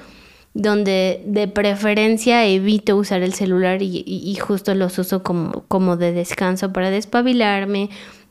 donde 0.53 1.23
de 1.27 1.47
preferencia 1.47 2.45
evito 2.45 2.97
usar 2.97 3.23
el 3.23 3.35
celular 3.35 3.83
y, 3.83 4.35
justo 4.37 4.75
los 4.75 4.99
uso 4.99 5.23
como, 5.23 5.65
como 5.69 5.97
de 5.97 6.13
descanso 6.13 6.73
para 6.73 6.91
despabilarme, 6.91 7.89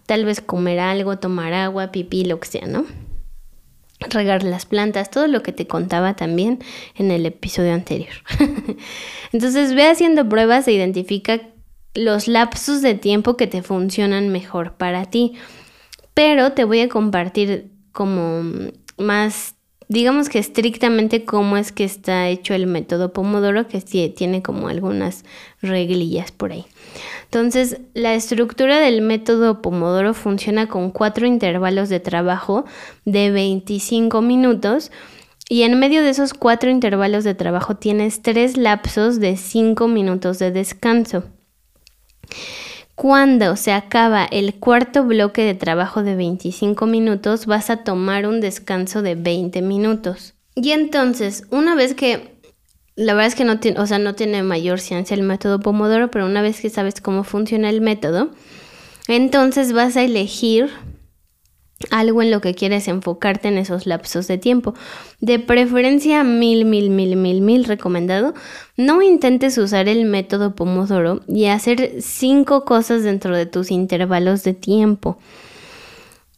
tal 0.09 0.25
vez 0.25 0.41
comer 0.41 0.79
algo, 0.79 1.19
tomar 1.19 1.53
agua, 1.53 1.91
pipí, 1.91 2.25
lo 2.25 2.39
que 2.39 2.47
sea, 2.47 2.65
¿no? 2.65 2.83
regar 3.99 4.41
las 4.41 4.65
plantas, 4.65 5.11
todo 5.11 5.27
lo 5.27 5.43
que 5.43 5.51
te 5.51 5.67
contaba 5.67 6.15
también 6.15 6.63
en 6.95 7.11
el 7.11 7.27
episodio 7.27 7.73
anterior. 7.73 8.15
Entonces 9.33 9.75
ve 9.75 9.87
haciendo 9.87 10.27
pruebas 10.27 10.67
e 10.67 10.71
identifica 10.71 11.39
los 11.93 12.27
lapsos 12.27 12.81
de 12.81 12.95
tiempo 12.95 13.37
que 13.37 13.45
te 13.45 13.61
funcionan 13.61 14.29
mejor 14.29 14.77
para 14.77 15.05
ti. 15.05 15.33
Pero 16.15 16.53
te 16.53 16.63
voy 16.63 16.79
a 16.79 16.89
compartir 16.89 17.69
como 17.91 18.71
más, 18.97 19.53
digamos 19.89 20.29
que 20.29 20.37
estrictamente 20.37 21.25
cómo 21.25 21.57
es 21.57 21.71
que 21.71 21.83
está 21.83 22.29
hecho 22.29 22.53
el 22.53 22.67
método 22.67 23.11
Pomodoro, 23.11 23.67
que 23.67 23.81
tiene 23.81 24.41
como 24.41 24.69
algunas 24.69 25.25
reglillas 25.61 26.31
por 26.31 26.51
ahí. 26.51 26.65
Entonces, 27.25 27.81
la 27.95 28.13
estructura 28.13 28.79
del 28.79 29.01
método 29.01 29.61
Pomodoro 29.61 30.13
funciona 30.13 30.67
con 30.67 30.91
cuatro 30.91 31.25
intervalos 31.25 31.89
de 31.89 31.99
trabajo 31.99 32.65
de 33.03 33.31
25 33.31 34.21
minutos 34.21 34.91
y 35.49 35.63
en 35.63 35.79
medio 35.79 36.03
de 36.03 36.11
esos 36.11 36.35
cuatro 36.35 36.69
intervalos 36.69 37.23
de 37.23 37.33
trabajo 37.33 37.75
tienes 37.75 38.21
tres 38.21 38.57
lapsos 38.57 39.19
de 39.19 39.35
5 39.35 39.87
minutos 39.87 40.37
de 40.37 40.51
descanso. 40.51 41.23
Cuando 42.99 43.55
se 43.55 43.71
acaba 43.71 44.25
el 44.25 44.55
cuarto 44.55 45.05
bloque 45.05 45.41
de 45.43 45.55
trabajo 45.55 46.03
de 46.03 46.17
25 46.17 46.85
minutos, 46.85 47.45
vas 47.45 47.69
a 47.69 47.77
tomar 47.77 48.27
un 48.27 48.41
descanso 48.41 49.01
de 49.01 49.15
20 49.15 49.61
minutos. 49.61 50.33
Y 50.53 50.71
entonces, 50.71 51.45
una 51.49 51.75
vez 51.75 51.93
que 51.93 52.35
la 52.97 53.13
verdad 53.13 53.27
es 53.27 53.35
que 53.35 53.45
no 53.45 53.61
tiene, 53.61 53.79
o 53.79 53.87
sea, 53.87 53.99
no 53.99 54.15
tiene 54.15 54.43
mayor 54.43 54.81
ciencia 54.81 55.15
el 55.15 55.23
método 55.23 55.61
Pomodoro, 55.61 56.11
pero 56.11 56.25
una 56.25 56.41
vez 56.41 56.59
que 56.59 56.69
sabes 56.69 56.99
cómo 56.99 57.23
funciona 57.23 57.69
el 57.69 57.79
método, 57.79 58.31
entonces 59.07 59.71
vas 59.71 59.95
a 59.95 60.03
elegir 60.03 60.69
algo 61.89 62.21
en 62.21 62.31
lo 62.31 62.41
que 62.41 62.55
quieres 62.55 62.87
enfocarte 62.87 63.47
en 63.47 63.57
esos 63.57 63.85
lapsos 63.85 64.27
de 64.27 64.37
tiempo. 64.37 64.73
De 65.19 65.39
preferencia 65.39 66.23
mil, 66.23 66.65
mil, 66.65 66.89
mil, 66.89 67.15
mil, 67.15 67.41
mil 67.41 67.63
recomendado. 67.65 68.33
No 68.75 69.01
intentes 69.01 69.57
usar 69.57 69.87
el 69.87 70.05
método 70.05 70.55
Pomodoro 70.55 71.21
y 71.27 71.45
hacer 71.45 72.01
cinco 72.01 72.65
cosas 72.65 73.03
dentro 73.03 73.35
de 73.35 73.45
tus 73.45 73.71
intervalos 73.71 74.43
de 74.43 74.53
tiempo. 74.53 75.17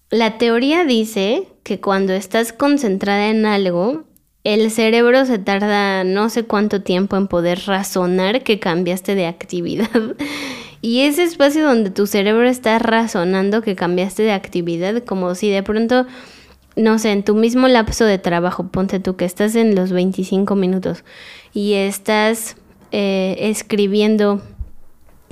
La 0.09 0.37
teoría 0.37 0.83
dice 0.83 1.47
que 1.63 1.79
cuando 1.79 2.13
estás 2.13 2.53
concentrada 2.53 3.29
en 3.29 3.45
algo, 3.45 4.03
el 4.43 4.71
cerebro 4.71 5.25
se 5.25 5.37
tarda 5.37 6.03
no 6.03 6.29
sé 6.29 6.43
cuánto 6.43 6.81
tiempo 6.81 7.15
en 7.15 7.27
poder 7.27 7.61
razonar 7.65 8.43
que 8.43 8.59
cambiaste 8.59 9.15
de 9.15 9.27
actividad. 9.27 9.89
Y 10.81 11.01
ese 11.01 11.23
espacio 11.23 11.63
donde 11.63 11.91
tu 11.91 12.07
cerebro 12.07 12.47
está 12.47 12.79
razonando 12.79 13.61
que 13.61 13.75
cambiaste 13.75 14.23
de 14.23 14.31
actividad, 14.31 15.03
como 15.03 15.35
si 15.35 15.49
de 15.49 15.61
pronto, 15.61 16.07
no 16.75 16.97
sé, 16.97 17.11
en 17.11 17.23
tu 17.23 17.35
mismo 17.35 17.67
lapso 17.67 18.05
de 18.05 18.17
trabajo, 18.17 18.67
ponte 18.67 18.99
tú 18.99 19.15
que 19.15 19.25
estás 19.25 19.55
en 19.55 19.75
los 19.75 19.91
25 19.91 20.55
minutos 20.55 21.03
y 21.53 21.73
estás 21.73 22.55
eh, 22.91 23.35
escribiendo 23.39 24.41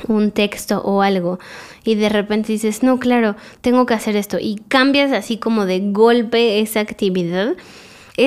un 0.07 0.31
texto 0.31 0.81
o 0.81 1.01
algo 1.01 1.39
y 1.83 1.95
de 1.95 2.09
repente 2.09 2.53
dices, 2.53 2.83
no, 2.83 2.99
claro, 2.99 3.35
tengo 3.61 3.85
que 3.85 3.93
hacer 3.93 4.15
esto 4.15 4.37
y 4.39 4.61
cambias 4.67 5.11
así 5.11 5.37
como 5.37 5.65
de 5.65 5.79
golpe 5.91 6.59
esa 6.59 6.79
actividad 6.79 7.55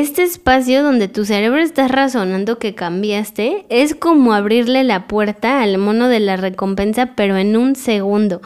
este 0.00 0.22
espacio 0.22 0.82
donde 0.82 1.06
tu 1.06 1.26
cerebro 1.26 1.60
está 1.60 1.86
razonando 1.86 2.58
que 2.58 2.74
cambiaste 2.74 3.66
es 3.68 3.94
como 3.94 4.32
abrirle 4.32 4.84
la 4.84 5.06
puerta 5.06 5.60
al 5.60 5.76
mono 5.76 6.08
de 6.08 6.18
la 6.18 6.38
recompensa, 6.38 7.14
pero 7.14 7.36
en 7.36 7.58
un 7.58 7.76
segundo. 7.76 8.40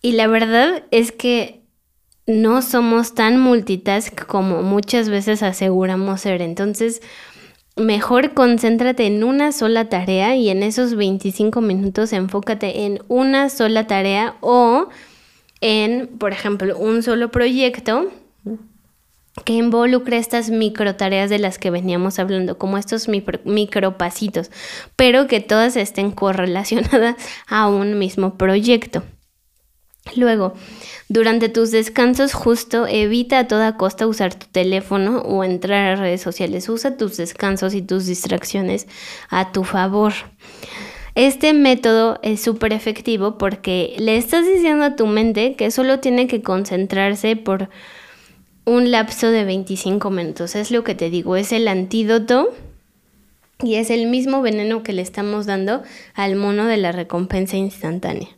Y 0.00 0.12
la 0.12 0.28
verdad 0.28 0.84
es 0.92 1.10
que 1.10 1.62
no 2.28 2.62
somos 2.62 3.16
tan 3.16 3.40
multitask 3.40 4.24
como 4.26 4.62
muchas 4.62 5.08
veces 5.08 5.42
aseguramos 5.42 6.20
ser. 6.20 6.40
Entonces, 6.40 7.02
mejor 7.74 8.32
concéntrate 8.32 9.06
en 9.06 9.24
una 9.24 9.50
sola 9.50 9.88
tarea 9.88 10.36
y 10.36 10.50
en 10.50 10.62
esos 10.62 10.94
25 10.94 11.60
minutos 11.62 12.12
enfócate 12.12 12.84
en 12.84 13.02
una 13.08 13.48
sola 13.48 13.88
tarea 13.88 14.36
o 14.40 14.88
en, 15.60 16.06
por 16.16 16.30
ejemplo, 16.30 16.78
un 16.78 17.02
solo 17.02 17.32
proyecto 17.32 18.08
que 19.44 19.54
involucre 19.54 20.18
estas 20.18 20.50
micro 20.50 20.94
tareas 20.94 21.28
de 21.28 21.38
las 21.38 21.58
que 21.58 21.70
veníamos 21.70 22.18
hablando, 22.18 22.56
como 22.56 22.78
estos 22.78 23.08
micro, 23.08 23.98
pasitos, 23.98 24.50
pero 24.94 25.26
que 25.26 25.40
todas 25.40 25.76
estén 25.76 26.12
correlacionadas 26.12 27.16
a 27.48 27.68
un 27.68 27.98
mismo 27.98 28.38
proyecto. 28.38 29.02
Luego, 30.16 30.54
durante 31.08 31.48
tus 31.48 31.70
descansos 31.70 32.34
justo 32.34 32.86
evita 32.86 33.38
a 33.40 33.48
toda 33.48 33.76
costa 33.76 34.06
usar 34.06 34.34
tu 34.34 34.46
teléfono 34.46 35.20
o 35.20 35.42
entrar 35.42 35.92
a 35.92 35.96
redes 35.96 36.20
sociales. 36.20 36.68
Usa 36.68 36.96
tus 36.96 37.16
descansos 37.16 37.74
y 37.74 37.80
tus 37.80 38.04
distracciones 38.06 38.86
a 39.30 39.50
tu 39.50 39.64
favor. 39.64 40.12
Este 41.14 41.54
método 41.54 42.18
es 42.22 42.42
súper 42.42 42.72
efectivo 42.72 43.38
porque 43.38 43.94
le 43.98 44.16
estás 44.16 44.44
diciendo 44.46 44.84
a 44.84 44.96
tu 44.96 45.06
mente 45.06 45.54
que 45.54 45.70
solo 45.70 46.00
tiene 46.00 46.26
que 46.26 46.42
concentrarse 46.42 47.36
por 47.36 47.70
un 48.64 48.90
lapso 48.90 49.30
de 49.30 49.44
25 49.44 50.10
minutos. 50.10 50.54
Es 50.54 50.70
lo 50.70 50.84
que 50.84 50.94
te 50.94 51.10
digo, 51.10 51.36
es 51.36 51.52
el 51.52 51.68
antídoto 51.68 52.54
y 53.62 53.76
es 53.76 53.90
el 53.90 54.06
mismo 54.06 54.42
veneno 54.42 54.82
que 54.82 54.92
le 54.92 55.02
estamos 55.02 55.46
dando 55.46 55.82
al 56.14 56.36
mono 56.36 56.66
de 56.66 56.76
la 56.76 56.92
recompensa 56.92 57.56
instantánea. 57.56 58.28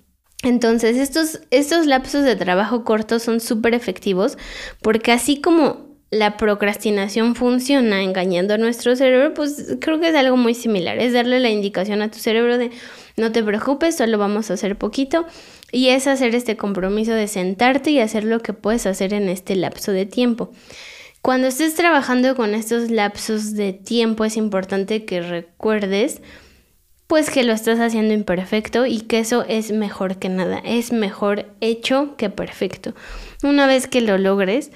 Entonces, 0.42 0.96
estos, 0.96 1.40
estos 1.50 1.86
lapsos 1.86 2.24
de 2.24 2.36
trabajo 2.36 2.84
cortos 2.84 3.22
son 3.22 3.40
súper 3.40 3.74
efectivos 3.74 4.36
porque 4.82 5.12
así 5.12 5.40
como 5.40 5.86
la 6.10 6.36
procrastinación 6.36 7.34
funciona 7.34 8.02
engañando 8.02 8.54
a 8.54 8.58
nuestro 8.58 8.94
cerebro, 8.94 9.34
pues 9.34 9.76
creo 9.80 9.98
que 9.98 10.08
es 10.08 10.14
algo 10.14 10.36
muy 10.36 10.54
similar. 10.54 10.98
Es 10.98 11.12
darle 11.12 11.40
la 11.40 11.50
indicación 11.50 12.00
a 12.00 12.10
tu 12.10 12.18
cerebro 12.18 12.58
de 12.58 12.70
no 13.16 13.32
te 13.32 13.42
preocupes, 13.42 13.96
solo 13.96 14.18
vamos 14.18 14.50
a 14.50 14.54
hacer 14.54 14.76
poquito 14.76 15.26
y 15.72 15.88
es 15.88 16.06
hacer 16.06 16.34
este 16.34 16.56
compromiso 16.56 17.12
de 17.12 17.28
sentarte 17.28 17.90
y 17.90 18.00
hacer 18.00 18.24
lo 18.24 18.40
que 18.40 18.52
puedes 18.52 18.86
hacer 18.86 19.14
en 19.14 19.28
este 19.28 19.56
lapso 19.56 19.92
de 19.92 20.06
tiempo. 20.06 20.50
Cuando 21.22 21.48
estés 21.48 21.74
trabajando 21.74 22.36
con 22.36 22.54
estos 22.54 22.90
lapsos 22.90 23.54
de 23.54 23.72
tiempo 23.72 24.24
es 24.24 24.36
importante 24.36 25.04
que 25.04 25.22
recuerdes 25.22 26.20
pues 27.06 27.30
que 27.30 27.44
lo 27.44 27.52
estás 27.52 27.78
haciendo 27.78 28.14
imperfecto 28.14 28.84
y 28.84 29.00
que 29.00 29.20
eso 29.20 29.44
es 29.48 29.70
mejor 29.70 30.18
que 30.18 30.28
nada, 30.28 30.58
es 30.64 30.92
mejor 30.92 31.46
hecho 31.60 32.16
que 32.16 32.30
perfecto. 32.30 32.94
Una 33.42 33.66
vez 33.66 33.86
que 33.86 34.00
lo 34.00 34.18
logres, 34.18 34.72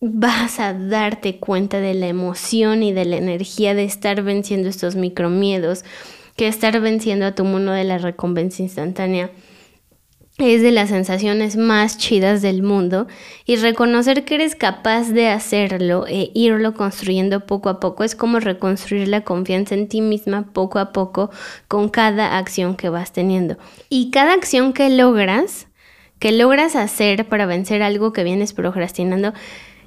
vas 0.00 0.60
a 0.60 0.74
darte 0.74 1.38
cuenta 1.38 1.80
de 1.80 1.94
la 1.94 2.06
emoción 2.06 2.82
y 2.82 2.92
de 2.92 3.04
la 3.04 3.16
energía 3.16 3.74
de 3.74 3.84
estar 3.84 4.22
venciendo 4.22 4.68
estos 4.68 4.94
micromiedos, 4.94 5.84
que 6.36 6.48
estar 6.48 6.80
venciendo 6.80 7.26
a 7.26 7.34
tu 7.34 7.44
mono 7.44 7.72
de 7.72 7.84
la 7.84 7.98
recompensa 7.98 8.62
instantánea 8.62 9.30
es 10.48 10.62
de 10.62 10.72
las 10.72 10.88
sensaciones 10.88 11.56
más 11.56 11.98
chidas 11.98 12.40
del 12.42 12.62
mundo 12.62 13.06
y 13.44 13.56
reconocer 13.56 14.24
que 14.24 14.36
eres 14.36 14.54
capaz 14.54 15.10
de 15.10 15.28
hacerlo 15.28 16.06
e 16.08 16.30
irlo 16.34 16.74
construyendo 16.74 17.40
poco 17.40 17.68
a 17.68 17.80
poco 17.80 18.04
es 18.04 18.14
como 18.14 18.40
reconstruir 18.40 19.08
la 19.08 19.22
confianza 19.22 19.74
en 19.74 19.88
ti 19.88 20.00
misma 20.00 20.52
poco 20.52 20.78
a 20.78 20.92
poco 20.92 21.30
con 21.68 21.88
cada 21.88 22.38
acción 22.38 22.74
que 22.74 22.88
vas 22.88 23.12
teniendo. 23.12 23.58
Y 23.88 24.10
cada 24.10 24.32
acción 24.32 24.72
que 24.72 24.88
logras, 24.88 25.68
que 26.18 26.32
logras 26.32 26.76
hacer 26.76 27.28
para 27.28 27.46
vencer 27.46 27.82
algo 27.82 28.12
que 28.12 28.24
vienes 28.24 28.52
procrastinando, 28.52 29.34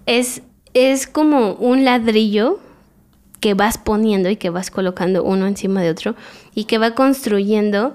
es, 0.06 0.44
es 0.74 1.08
como 1.08 1.54
un 1.54 1.86
ladrillo 1.86 2.60
que 3.44 3.56
vas 3.56 3.78
poniendo 3.78 4.30
y 4.30 4.38
que 4.38 4.50
vas 4.50 4.72
colocando 4.72 5.22
uno 5.22 5.48
encima 5.48 5.82
de 5.82 5.90
otro 5.90 6.16
y 6.56 6.64
que 6.64 6.78
va 6.78 6.96
construyendo, 6.96 7.94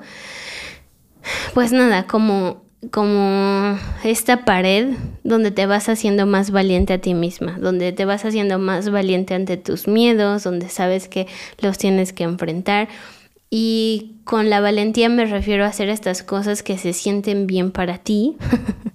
pues 1.55 1.73
nada, 1.73 2.07
como, 2.07 2.65
como 2.91 3.79
esta 4.05 4.45
pared 4.45 4.91
donde 5.25 5.51
te 5.51 5.65
vas 5.65 5.89
haciendo 5.89 6.27
más 6.27 6.51
valiente 6.51 6.93
a 6.93 7.01
ti 7.01 7.15
misma, 7.15 7.57
donde 7.59 7.93
te 7.93 8.05
vas 8.05 8.27
haciendo 8.27 8.59
más 8.59 8.91
valiente 8.91 9.33
ante 9.33 9.57
tus 9.57 9.89
miedos, 9.89 10.45
donde 10.45 10.69
sabes 10.69 11.09
que 11.09 11.27
los 11.63 11.79
tienes 11.79 12.13
que 12.13 12.25
enfrentar. 12.25 12.91
Y 13.49 14.17
con 14.25 14.51
la 14.51 14.61
valentía 14.61 15.09
me 15.09 15.25
refiero 15.25 15.65
a 15.65 15.69
hacer 15.69 15.89
estas 15.89 16.23
cosas 16.23 16.63
que 16.63 16.77
se 16.77 16.93
sienten 16.93 17.47
bien 17.47 17.71
para 17.71 17.97
ti 17.97 18.37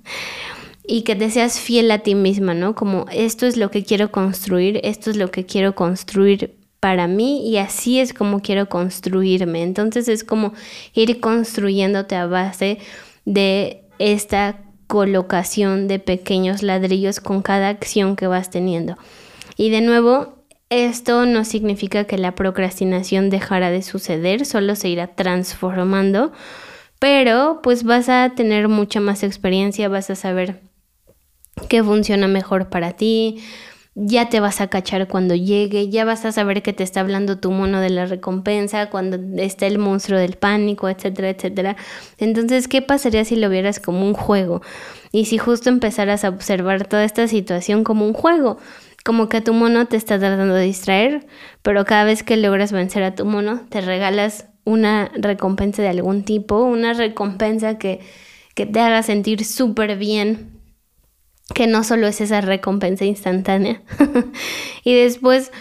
y 0.86 1.04
que 1.04 1.16
te 1.16 1.30
seas 1.30 1.60
fiel 1.60 1.90
a 1.92 2.00
ti 2.00 2.16
misma, 2.16 2.54
¿no? 2.54 2.76
Como 2.76 3.06
esto 3.12 3.46
es 3.46 3.58
lo 3.58 3.72
que 3.72 3.84
quiero 3.84 4.12
construir, 4.12 4.80
esto 4.84 5.10
es 5.10 5.18
lo 5.18 5.32
que 5.32 5.46
quiero 5.46 5.76
construir 5.76 6.56
para 6.80 7.08
mí 7.08 7.48
y 7.48 7.58
así 7.58 8.00
es 8.00 8.14
como 8.14 8.42
quiero 8.42 8.68
construirme. 8.68 9.64
Entonces 9.64 10.10
es 10.10 10.24
como 10.24 10.54
ir 10.94 11.22
construyéndote 11.22 12.16
a 12.16 12.26
base 12.26 12.80
de 13.24 13.84
esta 14.00 14.60
colocación 14.88 15.88
de 15.88 16.00
pequeños 16.00 16.62
ladrillos 16.62 17.22
con 17.22 17.42
cada 17.42 17.70
acción 17.70 18.18
que 18.18 18.28
vas 18.28 18.50
teniendo. 18.50 18.98
Y 19.56 19.70
de 19.70 19.80
nuevo, 19.80 20.44
esto 20.70 21.26
no 21.26 21.46
significa 21.46 22.04
que 22.04 22.18
la 22.18 22.36
procrastinación 22.36 23.30
dejara 23.30 23.70
de 23.70 23.82
suceder, 23.82 24.46
solo 24.46 24.76
se 24.76 24.90
irá 24.90 25.08
transformando, 25.08 26.34
pero 27.00 27.62
pues 27.64 27.84
vas 27.84 28.10
a 28.10 28.34
tener 28.36 28.68
mucha 28.68 29.00
más 29.00 29.24
experiencia, 29.24 29.88
vas 29.88 30.10
a 30.10 30.16
saber 30.16 30.60
qué 31.70 31.84
funciona 31.84 32.28
mejor 32.28 32.70
para 32.70 32.94
ti, 32.94 33.44
ya 33.96 34.30
te 34.30 34.40
vas 34.40 34.60
a 34.60 34.68
cachar 34.68 35.08
cuando 35.08 35.36
llegue, 35.36 35.90
ya 35.90 36.04
vas 36.04 36.26
a 36.26 36.32
saber 36.32 36.64
que 36.64 36.74
te 36.74 36.84
está 36.84 37.02
hablando 37.02 37.40
tu 37.40 37.52
mono 37.52 37.80
de 37.80 37.92
la 37.92 38.06
recompensa, 38.06 38.90
cuando 38.90 39.20
está 39.42 39.68
el 39.68 39.78
monstruo 39.78 40.20
del 40.20 40.34
pánico, 40.34 40.90
etcétera, 40.90 41.30
etcétera. 41.30 41.76
Entonces, 42.18 42.68
¿qué 42.68 42.82
pasaría 42.82 43.24
si 43.24 43.36
lo 43.36 43.50
vieras 43.50 43.80
como 43.80 44.06
un 44.06 44.14
juego? 44.14 44.62
Y 45.12 45.26
si 45.26 45.38
justo 45.38 45.70
empezaras 45.70 46.24
a 46.24 46.30
observar 46.30 46.88
toda 46.88 47.04
esta 47.04 47.28
situación 47.28 47.84
como 47.84 48.08
un 48.08 48.14
juego, 48.14 48.58
como 49.06 49.30
que 49.30 49.42
tu 49.42 49.54
mono 49.54 49.86
te 49.86 49.98
está 49.98 50.18
tratando 50.18 50.56
de 50.56 50.64
distraer, 50.64 51.28
pero 51.62 51.86
cada 51.86 52.04
vez 52.04 52.24
que 52.24 52.38
logras 52.38 52.72
vencer 52.72 53.04
a 53.04 53.14
tu 53.14 53.26
mono, 53.26 53.62
te 53.70 53.82
regalas 53.82 54.48
una 54.64 55.12
recompensa 55.14 55.82
de 55.84 55.90
algún 55.90 56.24
tipo, 56.24 56.64
una 56.64 56.94
recompensa 56.94 57.78
que, 57.78 58.00
que 58.56 58.66
te 58.66 58.80
haga 58.80 59.04
sentir 59.04 59.46
súper 59.46 59.98
bien 59.98 60.53
que 61.54 61.68
no 61.68 61.84
solo 61.84 62.08
es 62.08 62.22
esa 62.22 62.42
recompensa 62.42 63.06
instantánea. 63.06 63.82
y 64.84 64.96
después 64.96 65.52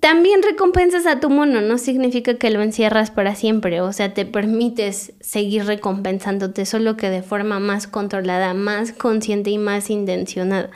también 0.00 0.42
recompensas 0.42 1.06
a 1.06 1.20
tu 1.20 1.30
mono, 1.30 1.60
no 1.60 1.78
significa 1.78 2.34
que 2.34 2.50
lo 2.50 2.62
encierras 2.62 3.10
para 3.10 3.34
siempre, 3.34 3.80
o 3.80 3.92
sea, 3.92 4.14
te 4.14 4.26
permites 4.26 5.14
seguir 5.20 5.64
recompensándote, 5.66 6.66
solo 6.66 6.96
que 6.96 7.10
de 7.10 7.22
forma 7.22 7.58
más 7.60 7.86
controlada, 7.86 8.54
más 8.54 8.92
consciente 8.92 9.50
y 9.50 9.58
más 9.58 9.90
intencionada. 9.90 10.70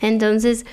Entonces, 0.00 0.64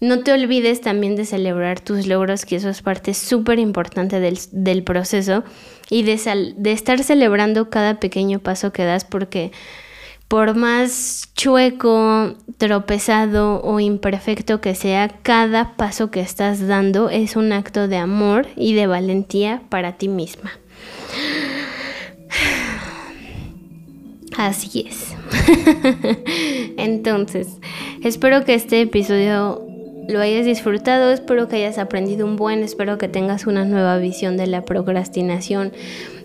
no 0.00 0.22
te 0.22 0.32
olvides 0.32 0.82
también 0.82 1.16
de 1.16 1.24
celebrar 1.24 1.80
tus 1.80 2.06
logros, 2.06 2.44
que 2.44 2.56
eso 2.56 2.68
es 2.68 2.82
parte 2.82 3.14
súper 3.14 3.58
importante 3.58 4.20
del, 4.20 4.38
del, 4.52 4.82
proceso, 4.82 5.42
y 5.88 6.02
de, 6.02 6.54
de 6.56 6.72
estar 6.72 7.02
celebrando 7.02 7.70
cada 7.70 7.98
pequeño 8.00 8.40
paso 8.40 8.72
que 8.72 8.84
das, 8.84 9.04
porque 9.04 9.52
por 10.28 10.56
más 10.56 11.30
chueco, 11.34 12.34
tropezado 12.58 13.62
o 13.62 13.78
imperfecto 13.80 14.60
que 14.60 14.74
sea, 14.74 15.08
cada 15.22 15.76
paso 15.76 16.10
que 16.10 16.20
estás 16.20 16.66
dando 16.66 17.10
es 17.10 17.36
un 17.36 17.52
acto 17.52 17.86
de 17.86 17.96
amor 17.96 18.48
y 18.56 18.74
de 18.74 18.86
valentía 18.86 19.62
para 19.68 19.92
ti 19.92 20.08
misma. 20.08 20.52
Así 24.36 24.86
es. 24.88 25.14
Entonces, 26.76 27.48
espero 28.02 28.44
que 28.44 28.54
este 28.54 28.82
episodio 28.82 29.64
lo 30.08 30.20
hayas 30.20 30.44
disfrutado, 30.44 31.10
espero 31.10 31.48
que 31.48 31.56
hayas 31.56 31.78
aprendido 31.78 32.26
un 32.26 32.36
buen, 32.36 32.62
espero 32.62 32.98
que 32.98 33.08
tengas 33.08 33.46
una 33.46 33.64
nueva 33.64 33.96
visión 33.98 34.36
de 34.36 34.46
la 34.46 34.62
procrastinación, 34.62 35.72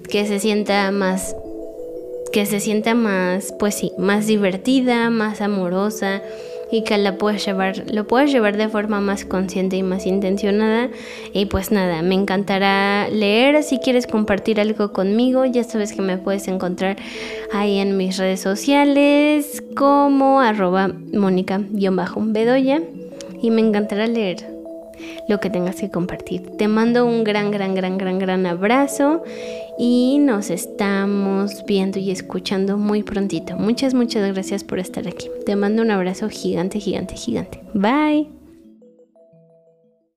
que 0.10 0.26
se 0.28 0.40
sienta 0.40 0.92
más 0.92 1.36
que 2.32 2.46
se 2.46 2.60
sienta 2.60 2.96
más, 2.96 3.54
pues 3.60 3.76
sí, 3.76 3.92
más 3.98 4.28
divertida, 4.28 5.10
más 5.10 5.42
amorosa 5.42 6.22
y 6.72 6.84
que 6.84 6.98
la 6.98 7.18
puedes 7.18 7.46
llevar, 7.46 7.84
lo 7.92 8.08
puedes 8.08 8.32
llevar 8.32 8.56
de 8.56 8.70
forma 8.70 9.02
más 9.02 9.26
consciente 9.26 9.76
y 9.76 9.84
más 9.84 10.06
intencionada. 10.06 10.90
Y 11.34 11.46
pues 11.46 11.72
nada, 11.72 12.02
me 12.02 12.16
encantará 12.16 13.10
leer. 13.10 13.62
Si 13.64 13.80
quieres 13.80 14.08
compartir 14.08 14.60
algo 14.60 14.94
conmigo, 14.94 15.44
ya 15.46 15.64
sabes 15.64 15.92
que 15.94 16.02
me 16.02 16.18
puedes 16.18 16.48
encontrar 16.48 16.96
ahí 17.52 17.80
en 17.80 17.98
mis 17.98 18.18
redes 18.18 18.40
sociales 18.40 19.62
como 19.76 20.40
arroba 20.40 20.88
mónica-bedoya. 21.14 22.82
Y 23.42 23.50
me 23.50 23.62
encantará 23.62 24.08
leer 24.08 24.61
lo 25.28 25.40
que 25.40 25.50
tengas 25.50 25.76
que 25.78 25.90
compartir. 25.90 26.42
Te 26.58 26.68
mando 26.68 27.06
un 27.06 27.24
gran, 27.24 27.52
gran, 27.52 27.76
gran, 27.76 27.98
gran, 27.98 28.20
gran 28.20 28.46
abrazo 28.46 29.24
y 29.78 30.20
nos 30.20 30.50
estamos 30.50 31.64
viendo 31.66 32.00
y 32.00 32.12
escuchando 32.12 32.78
muy 32.78 33.04
prontito. 33.04 33.56
Muchas, 33.56 33.94
muchas 33.94 34.32
gracias 34.34 34.64
por 34.64 34.80
estar 34.80 35.08
aquí. 35.08 35.28
Te 35.46 35.56
mando 35.56 35.82
un 35.82 35.92
abrazo 35.92 36.30
gigante, 36.30 36.80
gigante, 36.80 37.16
gigante. 37.16 37.62
Bye. 37.74 38.41